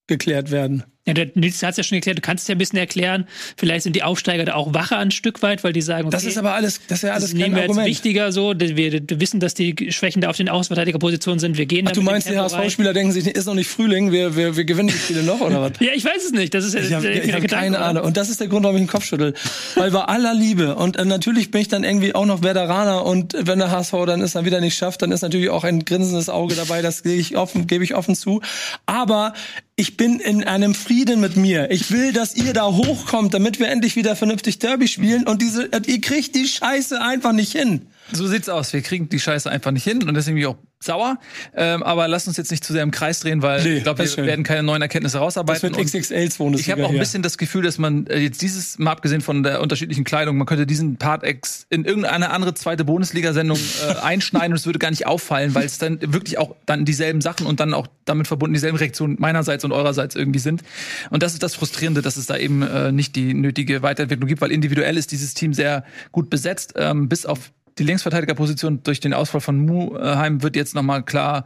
geklärt 0.07 0.51
werden. 0.51 0.83
Ja, 1.05 1.13
der 1.13 1.27
Nils 1.33 1.61
hat 1.61 1.71
es 1.71 1.77
ja 1.77 1.83
schon 1.83 1.97
erklärt, 1.97 2.17
du 2.17 2.21
kannst 2.21 2.43
es 2.43 2.47
ja 2.47 2.55
ein 2.55 2.57
bisschen 2.57 2.79
erklären. 2.79 3.27
Vielleicht 3.57 3.83
sind 3.83 3.93
die 3.93 4.03
Aufsteiger 4.03 4.45
da 4.45 4.53
auch 4.53 4.73
wacher 4.73 4.99
ein 4.99 5.11
Stück 5.11 5.41
weit, 5.41 5.61
weil 5.65 5.73
die 5.73 5.81
sagen, 5.81 6.07
okay, 6.07 6.15
Das 6.15 6.23
ist 6.23 6.37
aber 6.37 6.53
alles, 6.53 6.79
das 6.87 6.99
ist 6.99 7.03
ja 7.03 7.11
alles 7.11 7.23
das 7.23 7.31
kein 7.31 7.39
nehmen 7.39 7.55
wir 7.55 7.63
jetzt 7.63 7.71
Argument. 7.71 7.89
wichtiger 7.89 8.31
so. 8.31 8.53
Wir, 8.57 8.77
wir 8.77 9.19
wissen, 9.19 9.41
dass 9.41 9.53
die 9.53 9.91
Schwächen 9.91 10.21
da 10.21 10.29
auf 10.29 10.37
den 10.37 10.47
Außenverteidigerpositionen 10.47 11.39
sind. 11.39 11.57
Wir 11.57 11.65
gehen 11.65 11.89
Ach, 11.89 11.91
du 11.91 12.01
meinst, 12.01 12.29
die. 12.29 12.37
HSV-Spieler 12.37 12.93
denken 12.93 13.11
sich, 13.11 13.27
ist 13.27 13.45
noch 13.47 13.53
nicht 13.53 13.67
Frühling, 13.69 14.13
wir, 14.13 14.37
wir, 14.37 14.55
wir 14.55 14.63
gewinnen 14.63 14.87
die 14.87 14.93
Spiele 14.93 15.23
noch, 15.23 15.41
oder 15.41 15.59
was? 15.61 15.71
Ja, 15.81 15.91
ich 15.93 16.05
weiß 16.05 16.23
es 16.23 16.31
nicht. 16.31 16.53
Das 16.53 16.63
ist 16.63 16.73
Ich 16.73 16.93
habe 16.93 17.05
hab 17.05 17.47
keine? 17.49 17.79
Ahnung. 17.79 18.05
Und 18.05 18.15
das 18.15 18.29
ist 18.29 18.39
der 18.39 18.47
Grund, 18.47 18.63
warum 18.63 18.77
ich 18.77 18.83
den 18.83 18.87
Kopf 18.87 19.03
schüttel. 19.03 19.33
Weil 19.75 19.91
bei 19.91 20.05
aller 20.05 20.33
Liebe 20.33 20.75
und 20.75 20.95
äh, 20.95 21.03
natürlich 21.03 21.51
bin 21.51 21.59
ich 21.59 21.67
dann 21.67 21.83
irgendwie 21.83 22.15
auch 22.15 22.25
noch 22.25 22.43
Werderaner 22.43 23.05
und 23.05 23.35
wenn 23.37 23.59
der 23.59 23.71
HSV 23.71 23.91
dann 24.05 24.21
es 24.21 24.31
dann 24.31 24.45
wieder 24.45 24.61
nicht 24.61 24.77
schafft, 24.77 25.01
dann 25.01 25.11
ist 25.11 25.21
natürlich 25.21 25.49
auch 25.49 25.65
ein 25.65 25.83
grinsendes 25.83 26.29
Auge 26.29 26.55
dabei, 26.55 26.81
das 26.81 27.03
gebe 27.03 27.15
ich 27.15 27.35
offen, 27.35 27.67
gebe 27.67 27.83
ich 27.83 27.93
offen 27.93 28.15
zu. 28.15 28.41
Aber 28.85 29.33
ich 29.75 29.97
bin 29.97 30.19
in 30.19 30.43
einem 30.43 30.75
Frieden 30.75 31.19
mit 31.19 31.35
mir. 31.35 31.71
Ich 31.71 31.91
will, 31.91 32.13
dass 32.13 32.35
ihr 32.35 32.53
da 32.53 32.65
hochkommt, 32.65 33.33
damit 33.33 33.59
wir 33.59 33.69
endlich 33.69 33.95
wieder 33.95 34.15
vernünftig 34.15 34.59
Derby 34.59 34.87
spielen 34.87 35.27
und 35.27 35.41
diese, 35.41 35.69
ihr 35.85 36.01
kriegt 36.01 36.35
die 36.35 36.47
Scheiße 36.47 37.01
einfach 37.01 37.31
nicht 37.31 37.53
hin. 37.53 37.87
So 38.15 38.27
sieht's 38.27 38.49
aus. 38.49 38.73
Wir 38.73 38.81
kriegen 38.81 39.09
die 39.09 39.19
Scheiße 39.19 39.49
einfach 39.49 39.71
nicht 39.71 39.83
hin 39.83 40.03
und 40.03 40.13
deswegen 40.13 40.35
bin 40.35 40.41
ich 40.43 40.47
auch 40.47 40.57
sauer. 40.79 41.17
Ähm, 41.55 41.81
aber 41.81 42.07
lass 42.07 42.27
uns 42.27 42.37
jetzt 42.37 42.51
nicht 42.51 42.63
zu 42.63 42.73
sehr 42.73 42.83
im 42.83 42.91
Kreis 42.91 43.21
drehen, 43.21 43.41
weil 43.41 43.63
Nee, 43.63 43.77
ich 43.77 43.83
glaube, 43.83 44.03
das 44.03 44.11
wir 44.11 44.15
schön. 44.23 44.25
werden 44.25 44.43
keine 44.43 44.63
neuen 44.63 44.81
Erkenntnisse 44.81 45.17
Das 45.17 45.23
rausarbeiten. 45.23 45.61
wird 45.63 45.77
Und 45.77 45.85
XXL 45.85 46.29
2 46.29 46.51
ich 46.59 46.69
habe 46.69 46.85
auch 46.85 46.89
ein 46.91 46.99
bisschen 46.99 47.23
das 47.23 47.37
Gefühl, 47.37 47.63
dass 47.63 47.77
man 47.77 48.05
äh, 48.07 48.19
jetzt 48.19 48.41
dieses, 48.41 48.77
mal 48.79 48.91
abgesehen 48.91 49.21
von 49.21 49.43
der 49.43 49.61
unterschiedlichen 49.61 50.03
Kleidung, 50.03 50.37
man 50.37 50.45
könnte 50.45 50.65
diesen 50.65 50.97
Part 50.97 51.23
ex 51.23 51.65
in 51.69 51.85
irgendeine 51.85 52.31
andere 52.31 52.53
zweite 52.53 52.83
Bundesliga-Sendung 52.83 53.57
äh, 53.57 53.95
einschneiden 54.01 54.51
und 54.51 54.57
es 54.57 54.65
würde 54.65 54.79
gar 54.79 54.89
nicht 54.89 55.07
auffallen, 55.07 55.55
weil 55.55 55.65
es 55.65 55.77
dann 55.77 55.99
wirklich 56.01 56.37
auch 56.37 56.55
dann 56.65 56.85
dieselben 56.85 57.21
Sachen 57.21 57.47
und 57.47 57.59
dann 57.59 57.73
auch 57.73 57.87
damit 58.05 58.27
verbunden 58.27 58.53
dieselben 58.53 58.77
Reaktionen 58.77 59.15
meinerseits 59.19 59.63
und 59.63 59.71
eurerseits 59.71 60.15
irgendwie 60.15 60.39
sind. 60.39 60.61
Und 61.09 61.23
das 61.23 61.33
ist 61.33 61.43
das 61.43 61.55
Frustrierende, 61.55 62.01
dass 62.01 62.17
es 62.17 62.25
da 62.25 62.37
eben 62.37 62.61
äh, 62.61 62.91
nicht 62.91 63.15
die 63.15 63.33
nötige 63.33 63.81
Weiterentwicklung 63.81 64.27
gibt, 64.27 64.41
weil 64.41 64.51
individuell 64.51 64.97
ist 64.97 65.11
dieses 65.11 65.33
Team 65.33 65.53
sehr 65.53 65.85
gut 66.11 66.29
besetzt, 66.29 66.73
ähm, 66.75 67.07
bis 67.07 67.25
auf 67.25 67.51
die 67.77 67.83
Linksverteidigerposition 67.83 68.83
durch 68.83 68.99
den 68.99 69.13
Ausfall 69.13 69.41
von 69.41 69.65
Muheim 69.65 70.41
wird 70.43 70.55
jetzt 70.55 70.75
nochmal 70.75 71.03
klar, 71.03 71.45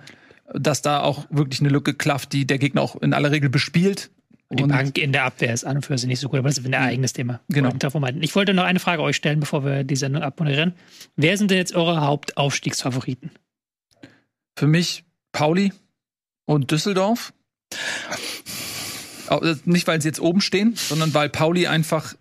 dass 0.53 0.81
da 0.81 1.01
auch 1.01 1.25
wirklich 1.29 1.59
eine 1.59 1.69
Lücke 1.69 1.93
klafft, 1.93 2.33
die 2.33 2.45
der 2.47 2.57
Gegner 2.57 2.81
auch 2.81 2.95
in 3.01 3.13
aller 3.13 3.31
Regel 3.31 3.49
bespielt. 3.49 4.11
Die 4.49 4.63
Und- 4.63 4.69
Bank 4.69 4.97
in 4.97 5.11
der 5.11 5.25
Abwehr 5.25 5.53
ist 5.53 5.65
an 5.65 5.77
und 5.77 5.85
für 5.85 5.97
sich 5.97 6.07
nicht 6.07 6.21
so 6.21 6.29
gut, 6.29 6.39
aber 6.39 6.47
das 6.47 6.57
ist 6.57 6.65
ein 6.65 6.73
eigenes 6.73 7.11
Thema. 7.11 7.41
Genau. 7.49 7.69
Ich 8.21 8.35
wollte 8.35 8.53
noch 8.53 8.63
eine 8.63 8.79
Frage 8.79 9.01
euch 9.01 9.17
stellen, 9.17 9.41
bevor 9.41 9.65
wir 9.65 9.83
die 9.83 9.97
Sendung 9.97 10.21
abmoderieren. 10.23 10.73
Wer 11.17 11.37
sind 11.37 11.51
denn 11.51 11.57
jetzt 11.57 11.75
eure 11.75 11.99
Hauptaufstiegsfavoriten? 12.01 13.31
Für 14.57 14.67
mich 14.67 15.03
Pauli 15.33 15.73
und 16.45 16.71
Düsseldorf. 16.71 17.33
Äh, 19.29 19.55
Nicht, 19.65 19.85
weil 19.87 20.01
sie 20.01 20.07
jetzt 20.07 20.21
oben 20.21 20.39
stehen, 20.39 20.75
sondern 20.75 21.13
weil 21.13 21.27
Pauli 21.29 21.67
einfach, 21.67 22.15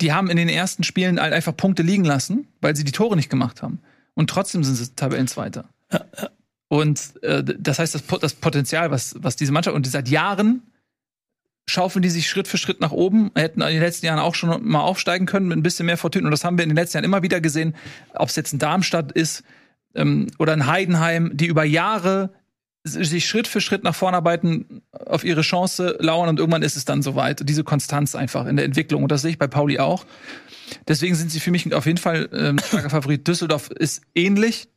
die 0.00 0.12
haben 0.12 0.30
in 0.30 0.36
den 0.36 0.48
ersten 0.48 0.84
Spielen 0.84 1.20
halt 1.20 1.32
einfach 1.32 1.56
Punkte 1.56 1.82
liegen 1.82 2.04
lassen, 2.04 2.48
weil 2.60 2.76
sie 2.76 2.84
die 2.84 2.92
Tore 2.92 3.16
nicht 3.16 3.30
gemacht 3.30 3.62
haben. 3.62 3.80
Und 4.14 4.30
trotzdem 4.30 4.64
sind 4.64 4.76
sie 4.76 4.94
Tabellenzweiter. 4.94 5.68
Und 6.68 7.22
äh, 7.22 7.42
das 7.42 7.78
heißt, 7.78 7.94
das, 7.94 8.02
das 8.20 8.34
Potenzial, 8.34 8.90
was, 8.90 9.16
was 9.18 9.36
diese 9.36 9.52
Mannschaft, 9.52 9.74
und 9.74 9.86
die 9.86 9.90
seit 9.90 10.08
Jahren 10.08 10.62
schaufeln 11.66 12.02
die 12.02 12.08
sich 12.08 12.28
Schritt 12.28 12.48
für 12.48 12.56
Schritt 12.56 12.80
nach 12.80 12.92
oben, 12.92 13.30
hätten 13.34 13.60
in 13.60 13.68
den 13.68 13.80
letzten 13.80 14.06
Jahren 14.06 14.18
auch 14.18 14.34
schon 14.34 14.66
mal 14.66 14.80
aufsteigen 14.80 15.26
können 15.26 15.48
mit 15.48 15.58
ein 15.58 15.62
bisschen 15.62 15.86
mehr 15.86 15.98
Fortune. 15.98 16.24
Und 16.24 16.30
das 16.30 16.44
haben 16.44 16.56
wir 16.56 16.62
in 16.62 16.70
den 16.70 16.76
letzten 16.76 16.96
Jahren 16.96 17.04
immer 17.04 17.22
wieder 17.22 17.40
gesehen, 17.40 17.74
ob 18.14 18.28
es 18.28 18.36
jetzt 18.36 18.52
ein 18.52 18.58
Darmstadt 18.58 19.12
ist 19.12 19.44
ähm, 19.94 20.28
oder 20.38 20.52
ein 20.52 20.66
Heidenheim, 20.66 21.30
die 21.34 21.46
über 21.46 21.64
Jahre 21.64 22.30
sich 22.84 23.26
Schritt 23.26 23.48
für 23.48 23.60
Schritt 23.60 23.84
nach 23.84 23.94
vorne 23.94 24.16
arbeiten, 24.16 24.82
auf 24.92 25.24
ihre 25.24 25.42
Chance 25.42 25.96
lauern 26.00 26.28
und 26.28 26.38
irgendwann 26.38 26.62
ist 26.62 26.76
es 26.76 26.84
dann 26.84 27.02
soweit. 27.02 27.48
Diese 27.48 27.64
Konstanz 27.64 28.14
einfach 28.14 28.46
in 28.46 28.56
der 28.56 28.64
Entwicklung. 28.64 29.02
Und 29.02 29.12
das 29.12 29.22
sehe 29.22 29.32
ich 29.32 29.38
bei 29.38 29.46
Pauli 29.46 29.78
auch. 29.78 30.04
Deswegen 30.86 31.14
sind 31.14 31.30
sie 31.30 31.40
für 31.40 31.50
mich 31.50 31.72
auf 31.74 31.86
jeden 31.86 31.98
Fall 31.98 32.28
ähm, 32.32 32.58
starker 32.58 32.90
Favorit. 32.90 33.26
Düsseldorf 33.26 33.70
ist 33.70 34.02
ähnlich. 34.14 34.68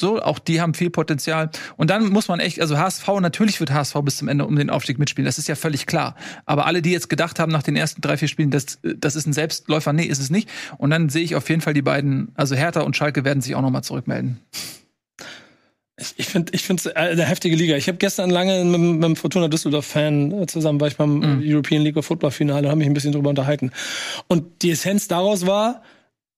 So, 0.00 0.22
auch 0.22 0.38
die 0.38 0.60
haben 0.60 0.72
viel 0.74 0.88
Potenzial. 0.88 1.50
Und 1.76 1.90
dann 1.90 2.08
muss 2.10 2.28
man 2.28 2.40
echt, 2.40 2.60
also 2.60 2.78
HSV, 2.78 3.06
natürlich 3.20 3.60
wird 3.60 3.70
HSV 3.70 3.96
bis 4.02 4.16
zum 4.18 4.28
Ende 4.28 4.46
um 4.46 4.56
den 4.56 4.70
Aufstieg 4.70 4.98
mitspielen. 4.98 5.26
Das 5.26 5.38
ist 5.38 5.48
ja 5.48 5.56
völlig 5.56 5.86
klar. 5.86 6.14
Aber 6.46 6.66
alle, 6.66 6.80
die 6.80 6.90
jetzt 6.90 7.10
gedacht 7.10 7.38
haben 7.38 7.52
nach 7.52 7.62
den 7.62 7.76
ersten 7.76 8.00
drei, 8.00 8.16
vier 8.16 8.28
Spielen, 8.28 8.50
das, 8.50 8.78
das 8.82 9.16
ist 9.16 9.26
ein 9.26 9.32
Selbstläufer, 9.32 9.92
nee, 9.92 10.04
ist 10.04 10.20
es 10.20 10.30
nicht. 10.30 10.48
Und 10.78 10.90
dann 10.90 11.08
sehe 11.08 11.22
ich 11.22 11.34
auf 11.34 11.48
jeden 11.48 11.60
Fall 11.60 11.74
die 11.74 11.82
beiden, 11.82 12.32
also 12.34 12.54
Hertha 12.54 12.80
und 12.80 12.96
Schalke 12.96 13.24
werden 13.24 13.40
sich 13.42 13.54
auch 13.54 13.62
nochmal 13.62 13.84
zurückmelden. 13.84 14.40
Ich- 16.16 16.26
finde 16.28 16.52
ich 16.54 16.62
finde 16.62 16.96
eine 16.96 17.24
heftige 17.24 17.54
Liga. 17.56 17.76
Ich 17.76 17.86
habe 17.88 17.98
gestern 17.98 18.30
lange 18.30 18.64
mit, 18.64 18.80
mit 18.80 19.04
einem 19.04 19.16
Fortuna 19.16 19.48
Düsseldorf-Fan 19.48 20.42
äh, 20.42 20.46
zusammen, 20.46 20.80
war 20.80 20.88
ich 20.88 20.96
beim 20.96 21.18
Mhm. 21.18 21.42
European 21.44 21.82
League 21.82 21.96
of 21.96 22.06
Football 22.06 22.30
Finale, 22.30 22.70
haben 22.70 22.78
mich 22.78 22.86
ein 22.86 22.94
bisschen 22.94 23.12
drüber 23.12 23.30
unterhalten. 23.30 23.70
Und 24.28 24.62
die 24.62 24.70
Essenz 24.70 25.08
daraus 25.08 25.46
war, 25.46 25.82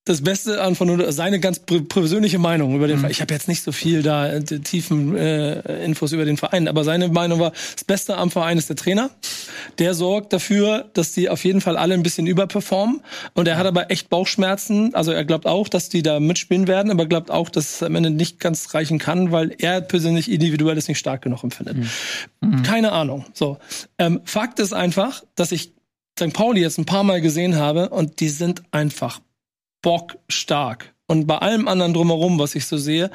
das 0.05 0.23
Beste 0.23 0.61
an 0.61 0.75
von 0.75 1.13
seine 1.13 1.39
ganz 1.39 1.61
persönliche 1.61 2.41
Meinung 2.41 2.75
über 2.75 2.89
den 2.89 2.97
Mhm. 2.97 3.01
Verein. 3.01 3.11
Ich 3.13 3.21
habe 3.21 3.33
jetzt 3.33 3.47
nicht 3.47 3.63
so 3.63 3.71
viel 3.71 4.03
da 4.03 4.29
äh, 4.29 4.43
tiefen 4.43 5.17
äh, 5.17 5.85
Infos 5.85 6.11
über 6.11 6.25
den 6.25 6.37
Verein, 6.37 6.67
aber 6.67 6.83
seine 6.83 7.07
Meinung 7.09 7.39
war, 7.39 7.51
das 7.51 7.85
Beste 7.85 8.17
am 8.17 8.31
Verein 8.33 8.59
ist 8.59 8.69
der 8.69 8.75
Trainer. 8.77 9.11
Der 9.79 9.95
sorgt 9.95 10.33
dafür, 10.33 10.91
dass 10.95 11.13
die 11.13 11.29
auf 11.29 11.45
jeden 11.45 11.61
Fall 11.61 11.77
alle 11.77 11.95
ein 11.95 12.03
bisschen 12.03 12.27
überperformen. 12.27 13.01
Und 13.35 13.47
er 13.47 13.57
hat 13.59 13.67
aber 13.67 13.93
echt 13.93 14.11
Bauchschmerzen. 14.11 14.93
Also 14.95 15.13
er 15.13 15.25
glaubt 15.25 15.47
auch, 15.47 15.69
dass 15.69 15.89
die 15.89 16.03
da 16.03 16.19
mitspielen 16.19 16.67
werden, 16.67 16.91
aber 16.91 17.07
glaubt 17.07 17.31
auch, 17.31 17.49
dass 17.49 17.77
es 17.77 17.83
am 17.85 17.95
Ende 17.95 18.11
nicht 18.11 18.41
ganz 18.41 18.75
reichen 18.75 18.99
kann, 18.99 19.31
weil 19.31 19.55
er 19.59 19.81
persönlich 19.81 20.31
individuell 20.31 20.77
es 20.77 20.89
nicht 20.89 20.99
stark 20.99 21.23
genug 21.23 21.45
empfindet. 21.45 21.77
Keine 22.65 22.91
Ahnung. 22.91 23.25
So. 23.35 23.59
Ähm, 23.99 24.21
Fakt 24.25 24.59
ist 24.59 24.73
einfach, 24.73 25.23
dass 25.37 25.53
ich 25.53 25.75
St. 26.19 26.33
Pauli 26.33 26.61
jetzt 26.61 26.79
ein 26.79 26.87
paar 26.87 27.05
Mal 27.05 27.21
gesehen 27.21 27.55
habe 27.57 27.89
und 27.91 28.19
die 28.21 28.29
sind 28.29 28.63
einfach 28.73 29.21
bockstark. 29.83 30.95
Und 31.07 31.27
bei 31.27 31.37
allem 31.39 31.69
anderen 31.69 31.93
drumherum, 31.93 32.39
was 32.39 32.55
ich 32.55 32.67
so 32.67 32.79
sehe, 32.79 33.11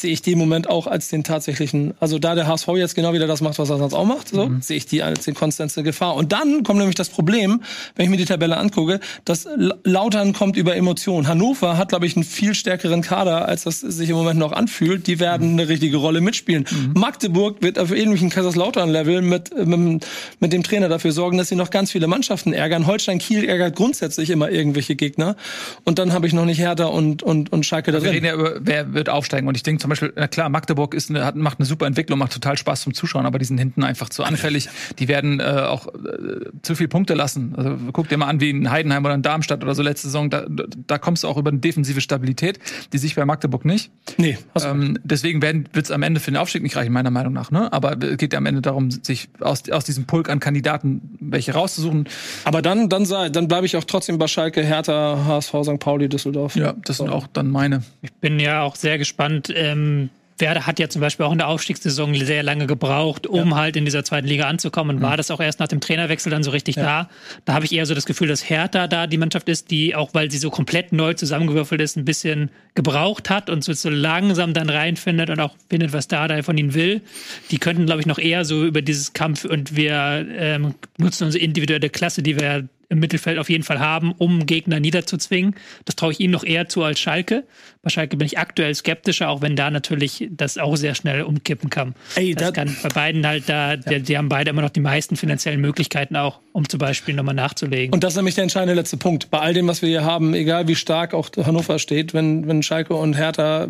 sehe 0.00 0.12
ich 0.12 0.22
die 0.22 0.32
im 0.32 0.38
Moment 0.38 0.68
auch 0.68 0.86
als 0.86 1.08
den 1.08 1.24
tatsächlichen, 1.24 1.94
also 2.00 2.18
da 2.18 2.34
der 2.34 2.46
HSV 2.46 2.68
jetzt 2.76 2.94
genau 2.94 3.12
wieder 3.12 3.26
das 3.26 3.40
macht, 3.40 3.58
was 3.58 3.70
er 3.70 3.78
sonst 3.78 3.94
auch 3.94 4.04
macht, 4.04 4.28
so, 4.28 4.50
sehe 4.60 4.76
ich 4.76 4.86
die 4.86 5.02
als 5.02 5.24
den 5.24 5.34
konstante 5.34 5.82
Gefahr. 5.82 6.14
Und 6.14 6.32
dann 6.32 6.62
kommt 6.62 6.78
nämlich 6.78 6.96
das 6.96 7.08
Problem, 7.08 7.62
wenn 7.96 8.04
ich 8.04 8.10
mir 8.10 8.16
die 8.16 8.24
Tabelle 8.24 8.56
angucke, 8.56 9.00
dass 9.24 9.46
Lautern 9.84 10.32
kommt 10.32 10.56
über 10.56 10.76
Emotionen. 10.76 11.28
Hannover 11.28 11.76
hat, 11.76 11.90
glaube 11.90 12.06
ich, 12.06 12.16
einen 12.16 12.24
viel 12.24 12.54
stärkeren 12.54 13.02
Kader, 13.02 13.46
als 13.46 13.64
das 13.64 13.80
sich 13.80 14.08
im 14.08 14.16
Moment 14.16 14.38
noch 14.38 14.52
anfühlt. 14.52 15.06
Die 15.06 15.20
werden 15.20 15.50
eine 15.52 15.68
richtige 15.68 15.98
Rolle 15.98 16.20
mitspielen. 16.20 16.64
Magdeburg 16.94 17.62
wird 17.62 17.78
auf 17.78 17.92
ähnlichem 17.92 18.30
Kaiserslautern-Level 18.30 19.22
mit, 19.22 19.54
mit, 19.66 20.06
mit 20.40 20.52
dem 20.52 20.62
Trainer 20.62 20.88
dafür 20.88 21.12
sorgen, 21.12 21.36
dass 21.38 21.48
sie 21.48 21.56
noch 21.56 21.70
ganz 21.70 21.92
viele 21.92 22.06
Mannschaften 22.06 22.52
ärgern. 22.52 22.86
Holstein 22.86 23.18
Kiel 23.18 23.44
ärgert 23.44 23.76
grundsätzlich 23.76 24.30
immer 24.30 24.50
irgendwelche 24.50 24.96
Gegner. 24.96 25.36
Und 25.84 25.98
dann 25.98 26.12
habe 26.12 26.26
ich 26.26 26.32
noch 26.32 26.46
nicht 26.46 26.58
Hertha 26.58 26.86
und, 26.86 27.22
und, 27.22 27.52
und 27.52 27.66
Schalke 27.66 27.92
da 27.92 27.98
Wir 27.98 28.10
drin. 28.10 28.24
reden 28.24 28.26
ja 28.26 28.34
über, 28.34 28.54
wer 28.60 28.94
wird 28.94 29.08
aufsteigen. 29.08 29.46
Und 29.46 29.56
ich 29.56 29.62
denke 29.62 29.80
zum 29.80 29.89
Beispiel, 29.90 30.12
na 30.16 30.26
klar, 30.28 30.48
Magdeburg 30.48 30.94
ist 30.94 31.10
eine, 31.10 31.24
hat, 31.24 31.36
macht 31.36 31.58
eine 31.58 31.66
super 31.66 31.86
Entwicklung, 31.86 32.18
macht 32.18 32.32
total 32.32 32.56
Spaß 32.56 32.82
zum 32.82 32.94
Zuschauen, 32.94 33.26
aber 33.26 33.38
die 33.38 33.44
sind 33.44 33.58
hinten 33.58 33.84
einfach 33.84 34.08
zu 34.08 34.24
anfällig. 34.24 34.68
Die 34.98 35.08
werden 35.08 35.40
äh, 35.40 35.42
auch 35.44 35.86
äh, 35.88 35.90
zu 36.62 36.74
viel 36.74 36.88
Punkte 36.88 37.14
lassen. 37.14 37.54
Also 37.56 37.76
guck 37.92 38.08
dir 38.08 38.16
mal 38.16 38.26
an, 38.28 38.40
wie 38.40 38.50
in 38.50 38.70
Heidenheim 38.70 39.04
oder 39.04 39.14
in 39.14 39.22
Darmstadt 39.22 39.62
oder 39.62 39.74
so 39.74 39.82
letzte 39.82 40.08
Saison, 40.08 40.30
da, 40.30 40.46
da 40.48 40.98
kommst 40.98 41.24
du 41.24 41.28
auch 41.28 41.36
über 41.36 41.50
eine 41.50 41.58
defensive 41.60 42.00
Stabilität, 42.00 42.58
die 42.92 42.98
sich 42.98 43.14
bei 43.14 43.24
Magdeburg 43.24 43.64
nicht. 43.64 43.90
Nee, 44.16 44.38
hast 44.54 44.64
du 44.64 44.70
Ähm, 44.70 44.98
deswegen 45.04 45.42
wird 45.42 45.76
es 45.76 45.90
am 45.90 46.02
Ende 46.02 46.20
für 46.20 46.30
den 46.30 46.36
Aufstieg 46.38 46.62
nicht 46.62 46.76
reichen, 46.76 46.92
meiner 46.92 47.10
Meinung 47.10 47.32
nach. 47.32 47.50
Ne? 47.50 47.72
Aber 47.72 47.96
es 48.02 48.16
geht 48.16 48.32
ja 48.32 48.38
am 48.38 48.46
Ende 48.46 48.62
darum, 48.62 48.90
sich 48.90 49.28
aus, 49.40 49.68
aus 49.70 49.84
diesem 49.84 50.06
Pulk 50.06 50.30
an 50.30 50.40
Kandidaten 50.40 51.16
welche 51.20 51.52
rauszusuchen. 51.52 52.08
Aber 52.44 52.62
dann, 52.62 52.88
dann, 52.88 53.04
sei- 53.04 53.28
dann 53.28 53.48
bleibe 53.48 53.66
ich 53.66 53.76
auch 53.76 53.84
trotzdem 53.84 54.18
bei 54.18 54.26
Schalke, 54.28 54.62
Hertha, 54.62 55.24
HSV, 55.26 55.54
St. 55.64 55.78
Pauli, 55.80 56.08
Düsseldorf. 56.08 56.54
Ja, 56.56 56.74
das 56.84 56.98
sind 56.98 57.08
auch 57.08 57.26
dann 57.26 57.50
meine. 57.50 57.82
Ich 58.02 58.12
bin 58.12 58.38
ja 58.40 58.62
auch 58.62 58.76
sehr 58.76 58.98
gespannt. 58.98 59.50
Ähm, 59.72 60.10
Werder 60.40 60.66
hat 60.66 60.78
ja 60.78 60.88
zum 60.88 61.00
Beispiel 61.00 61.26
auch 61.26 61.32
in 61.32 61.38
der 61.38 61.48
Aufstiegssaison 61.48 62.14
sehr 62.14 62.42
lange 62.42 62.66
gebraucht, 62.66 63.26
um 63.26 63.54
halt 63.54 63.76
in 63.76 63.84
dieser 63.84 64.04
zweiten 64.04 64.26
Liga 64.26 64.46
anzukommen. 64.48 64.96
Und 64.96 65.02
war 65.02 65.16
das 65.16 65.30
auch 65.30 65.40
erst 65.40 65.60
nach 65.60 65.68
dem 65.68 65.80
Trainerwechsel 65.80 66.30
dann 66.30 66.42
so 66.42 66.50
richtig 66.50 66.76
da. 66.76 67.08
Da 67.44 67.54
habe 67.54 67.64
ich 67.64 67.72
eher 67.72 67.86
so 67.86 67.94
das 67.94 68.06
Gefühl, 68.06 68.28
dass 68.28 68.48
Hertha 68.48 68.86
da 68.86 69.06
die 69.06 69.18
Mannschaft 69.18 69.48
ist, 69.48 69.70
die 69.70 69.94
auch, 69.94 70.14
weil 70.14 70.30
sie 70.30 70.38
so 70.38 70.50
komplett 70.50 70.92
neu 70.92 71.14
zusammengewürfelt 71.14 71.80
ist, 71.80 71.96
ein 71.96 72.04
bisschen 72.04 72.50
gebraucht 72.74 73.30
hat 73.30 73.50
und 73.50 73.62
so, 73.62 73.72
so 73.72 73.90
langsam 73.90 74.54
dann 74.54 74.70
reinfindet 74.70 75.30
und 75.30 75.40
auch 75.40 75.54
findet, 75.68 75.92
was 75.92 76.08
da 76.08 76.26
da 76.28 76.42
von 76.42 76.56
ihnen 76.56 76.74
will. 76.74 77.02
Die 77.50 77.58
könnten, 77.58 77.86
glaube 77.86 78.00
ich, 78.00 78.06
noch 78.06 78.18
eher 78.18 78.44
so 78.44 78.64
über 78.64 78.82
dieses 78.82 79.12
Kampf 79.12 79.44
und 79.44 79.76
wir 79.76 80.26
ähm, 80.36 80.74
nutzen 80.98 81.24
unsere 81.24 81.44
individuelle 81.44 81.90
Klasse, 81.90 82.22
die 82.22 82.38
wir 82.38 82.68
im 82.90 82.98
Mittelfeld 82.98 83.38
auf 83.38 83.48
jeden 83.48 83.62
Fall 83.62 83.78
haben, 83.78 84.12
um 84.18 84.46
Gegner 84.46 84.80
niederzuzwingen. 84.80 85.54
Das 85.84 85.96
traue 85.96 86.12
ich 86.12 86.20
ihnen 86.20 86.32
noch 86.32 86.44
eher 86.44 86.68
zu 86.68 86.82
als 86.82 86.98
Schalke. 86.98 87.44
Bei 87.82 87.88
Schalke 87.88 88.16
bin 88.16 88.26
ich 88.26 88.38
aktuell 88.38 88.74
skeptischer, 88.74 89.30
auch 89.30 89.42
wenn 89.42 89.56
da 89.56 89.70
natürlich 89.70 90.28
das 90.30 90.58
auch 90.58 90.76
sehr 90.76 90.94
schnell 90.94 91.22
umkippen 91.22 91.70
kann. 91.70 91.94
Ey, 92.16 92.34
das 92.34 92.52
kann 92.52 92.76
bei 92.82 92.88
beiden 92.88 93.26
halt 93.26 93.48
da, 93.48 93.74
ja. 93.74 93.76
die, 93.76 94.02
die, 94.02 94.18
haben 94.18 94.28
beide 94.28 94.50
immer 94.50 94.62
noch 94.62 94.70
die 94.70 94.80
meisten 94.80 95.16
finanziellen 95.16 95.60
Möglichkeiten 95.60 96.16
auch, 96.16 96.40
um 96.52 96.68
zum 96.68 96.78
Beispiel 96.78 97.14
nochmal 97.14 97.34
nachzulegen. 97.34 97.94
Und 97.94 98.02
das 98.02 98.14
ist 98.14 98.16
nämlich 98.16 98.34
der 98.34 98.42
entscheidende 98.42 98.74
letzte 98.74 98.96
Punkt. 98.96 99.30
Bei 99.30 99.38
all 99.38 99.54
dem, 99.54 99.68
was 99.68 99.82
wir 99.82 99.88
hier 99.88 100.04
haben, 100.04 100.34
egal 100.34 100.66
wie 100.66 100.74
stark 100.74 101.14
auch 101.14 101.30
Hannover 101.36 101.78
steht, 101.78 102.12
wenn, 102.12 102.48
wenn 102.48 102.62
Schalke 102.62 102.94
und 102.94 103.16
Hertha 103.16 103.68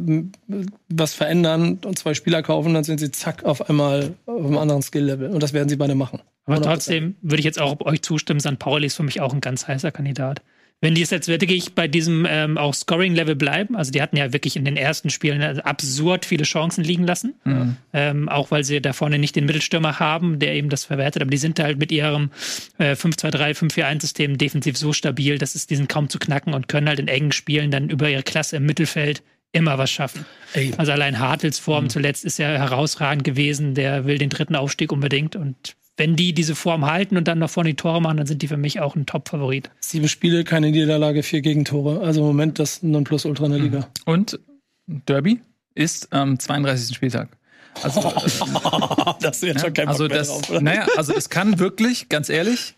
was 0.88 1.14
verändern 1.14 1.78
und 1.84 1.98
zwei 1.98 2.14
Spieler 2.14 2.42
kaufen, 2.42 2.72
dann 2.72 2.84
sind 2.84 3.00
sie 3.00 3.12
zack 3.12 3.44
auf 3.44 3.68
einmal 3.68 4.14
auf 4.24 4.46
einem 4.46 4.58
anderen 4.58 4.82
Skill-Level. 4.82 5.28
Und 5.30 5.42
das 5.42 5.52
werden 5.52 5.68
sie 5.68 5.76
beide 5.76 5.94
machen. 5.94 6.20
Aber 6.51 6.62
trotzdem 6.62 7.16
würde 7.22 7.40
ich 7.40 7.44
jetzt 7.44 7.61
auch 7.61 7.80
euch 7.80 8.03
zustimmen, 8.03 8.40
St. 8.40 8.59
Pauli 8.59 8.86
ist 8.86 8.96
für 8.96 9.03
mich 9.03 9.20
auch 9.20 9.32
ein 9.32 9.40
ganz 9.40 9.68
heißer 9.68 9.92
Kandidat. 9.92 10.42
Wenn 10.82 10.94
die 10.94 11.03
jetzt 11.03 11.28
wirklich 11.28 11.74
bei 11.74 11.88
diesem 11.88 12.26
ähm, 12.28 12.57
auch 12.57 12.72
Scoring-Level 12.72 13.36
bleiben, 13.36 13.76
also 13.76 13.92
die 13.92 14.01
hatten 14.01 14.16
ja 14.16 14.32
wirklich 14.32 14.57
in 14.57 14.64
den 14.64 14.78
ersten 14.78 15.11
Spielen 15.11 15.42
also 15.42 15.61
absurd 15.61 16.24
viele 16.24 16.44
Chancen 16.44 16.82
liegen 16.82 17.05
lassen, 17.05 17.34
mhm. 17.44 17.76
ähm, 17.92 18.28
auch 18.30 18.51
weil 18.51 18.64
sie 18.64 18.80
da 18.80 18.94
vorne 18.94 19.18
nicht 19.18 19.36
den 19.36 19.44
Mittelstürmer 19.44 20.01
haben, 20.01 20.38
der 20.38 20.55
eben 20.55 20.70
das 20.70 20.86
verwertet, 20.86 21.20
aber 21.20 21.30
die 21.30 21.36
sind 21.36 21.61
halt 21.61 21.78
mit 21.78 21.92
ihrem 21.92 22.30
äh, 22.78 22.92
5-2-3, 22.92 23.59
5-4-1-System 23.59 24.38
defensiv 24.38 24.78
so 24.78 24.94
stabil, 24.94 25.36
dass 25.36 25.55
es 25.55 25.66
diesen 25.66 25.86
kaum 25.86 26.09
zu 26.09 26.18
knacken 26.18 26.55
und 26.55 26.68
können 26.68 26.88
halt 26.88 26.98
in 26.98 27.09
engen 27.09 27.32
Spielen 27.32 27.70
dann 27.70 27.90
über 27.90 28.09
ihre 28.09 28.22
Klasse 28.22 28.57
im 28.57 28.64
Mittelfeld 28.64 29.22
immer 29.53 29.76
was 29.76 29.90
schaffen. 29.90 30.24
Ey. 30.55 30.72
Also 30.78 30.92
allein 30.92 31.18
Hartels 31.18 31.59
Form 31.59 31.84
mhm. 31.84 31.90
zuletzt 31.90 32.24
ist 32.24 32.38
ja 32.38 32.48
herausragend 32.48 33.24
gewesen, 33.24 33.74
der 33.74 34.07
will 34.07 34.16
den 34.16 34.30
dritten 34.30 34.57
Aufstieg 34.57 34.92
unbedingt 34.92 35.36
und 35.36 35.76
wenn 36.01 36.16
die 36.16 36.32
diese 36.32 36.55
Form 36.55 36.86
halten 36.86 37.18
und 37.18 37.28
dann 37.28 37.38
noch 37.38 37.51
vorne 37.51 37.68
die 37.68 37.76
Tore 37.76 38.01
machen, 38.01 38.16
dann 38.16 38.26
sind 38.26 38.40
die 38.40 38.48
für 38.48 38.57
mich 38.57 38.80
auch 38.80 38.96
ein 38.96 39.05
Top-Favorit. 39.05 39.70
Sieben 39.80 40.09
Spiele, 40.09 40.44
keine 40.44 40.70
Niederlage, 40.70 41.22
vier 41.22 41.42
Gegentore. 41.42 42.01
Also 42.01 42.22
im 42.22 42.26
Moment 42.28 42.59
das 42.59 42.82
Nonplusultra 42.82 43.44
in 43.44 43.53
der 43.53 43.61
Liga. 43.61 43.88
Und 44.07 44.40
Derby 44.86 45.42
ist 45.74 46.11
am 46.11 46.38
32. 46.38 46.96
Spieltag. 46.96 47.28
Also, 47.82 48.01
das 49.20 49.42
wird 49.42 49.57
ja, 49.57 49.61
schon 49.61 49.74
kein 49.74 49.88
also 49.88 50.09
das, 50.09 50.28
drauf, 50.28 50.62
Naja, 50.62 50.86
also 50.96 51.14
es 51.14 51.28
kann 51.28 51.59
wirklich, 51.59 52.09
ganz 52.09 52.30
ehrlich, 52.30 52.76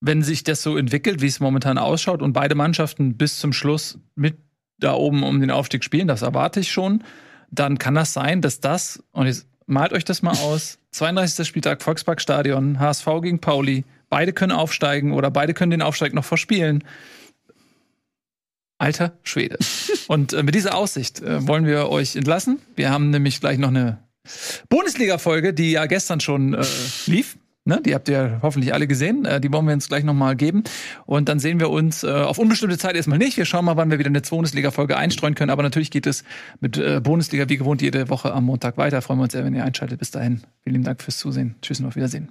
wenn 0.00 0.22
sich 0.22 0.42
das 0.42 0.62
so 0.62 0.78
entwickelt, 0.78 1.20
wie 1.20 1.26
es 1.26 1.40
momentan 1.40 1.76
ausschaut 1.76 2.22
und 2.22 2.32
beide 2.32 2.54
Mannschaften 2.54 3.18
bis 3.18 3.38
zum 3.38 3.52
Schluss 3.52 3.98
mit 4.14 4.38
da 4.78 4.94
oben 4.94 5.24
um 5.24 5.42
den 5.42 5.50
Aufstieg 5.50 5.84
spielen, 5.84 6.08
das 6.08 6.22
erwarte 6.22 6.60
ich 6.60 6.72
schon, 6.72 7.04
dann 7.50 7.76
kann 7.76 7.94
das 7.94 8.14
sein, 8.14 8.40
dass 8.40 8.60
das, 8.60 9.04
und 9.12 9.26
jetzt 9.26 9.46
malt 9.66 9.92
euch 9.92 10.04
das 10.04 10.22
mal 10.22 10.36
aus, 10.42 10.78
32. 10.92 11.46
Spieltag, 11.46 11.82
Volksparkstadion, 11.82 12.80
HSV 12.80 13.06
gegen 13.22 13.40
Pauli. 13.40 13.84
Beide 14.08 14.32
können 14.32 14.52
aufsteigen 14.52 15.12
oder 15.12 15.30
beide 15.30 15.52
können 15.52 15.70
den 15.70 15.82
Aufsteig 15.82 16.14
noch 16.14 16.24
verspielen. 16.24 16.84
Alter 18.78 19.18
Schwede. 19.22 19.58
Und 20.08 20.32
äh, 20.32 20.42
mit 20.42 20.54
dieser 20.54 20.74
Aussicht 20.74 21.20
äh, 21.20 21.46
wollen 21.46 21.66
wir 21.66 21.88
euch 21.88 22.14
entlassen. 22.14 22.60
Wir 22.76 22.90
haben 22.90 23.10
nämlich 23.10 23.40
gleich 23.40 23.58
noch 23.58 23.68
eine 23.68 23.98
Bundesliga-Folge, 24.68 25.54
die 25.54 25.72
ja 25.72 25.86
gestern 25.86 26.20
schon 26.20 26.54
äh, 26.54 26.64
lief. 27.06 27.38
Ne, 27.68 27.80
die 27.84 27.96
habt 27.96 28.08
ihr 28.08 28.38
hoffentlich 28.42 28.72
alle 28.72 28.86
gesehen. 28.86 29.24
Äh, 29.24 29.40
die 29.40 29.52
wollen 29.52 29.66
wir 29.66 29.74
uns 29.74 29.88
gleich 29.88 30.04
nochmal 30.04 30.36
geben. 30.36 30.62
Und 31.04 31.28
dann 31.28 31.40
sehen 31.40 31.58
wir 31.58 31.68
uns 31.68 32.04
äh, 32.04 32.06
auf 32.06 32.38
unbestimmte 32.38 32.78
Zeit 32.78 32.94
erstmal 32.94 33.18
nicht. 33.18 33.36
Wir 33.36 33.44
schauen 33.44 33.64
mal, 33.64 33.76
wann 33.76 33.90
wir 33.90 33.98
wieder 33.98 34.08
eine 34.08 34.20
Bundesliga-Folge 34.20 34.96
einstreuen 34.96 35.34
können. 35.34 35.50
Aber 35.50 35.64
natürlich 35.64 35.90
geht 35.90 36.06
es 36.06 36.22
mit 36.60 36.78
äh, 36.78 37.00
Bundesliga 37.02 37.48
wie 37.48 37.56
gewohnt 37.56 37.82
jede 37.82 38.08
Woche 38.08 38.32
am 38.32 38.44
Montag 38.44 38.76
weiter. 38.78 39.02
Freuen 39.02 39.18
wir 39.18 39.24
uns 39.24 39.32
sehr, 39.32 39.44
wenn 39.44 39.54
ihr 39.54 39.64
einschaltet. 39.64 39.98
Bis 39.98 40.12
dahin. 40.12 40.42
Vielen 40.62 40.84
Dank 40.84 41.02
fürs 41.02 41.18
Zusehen. 41.18 41.56
Tschüss 41.60 41.80
und 41.80 41.86
auf 41.86 41.96
Wiedersehen. 41.96 42.28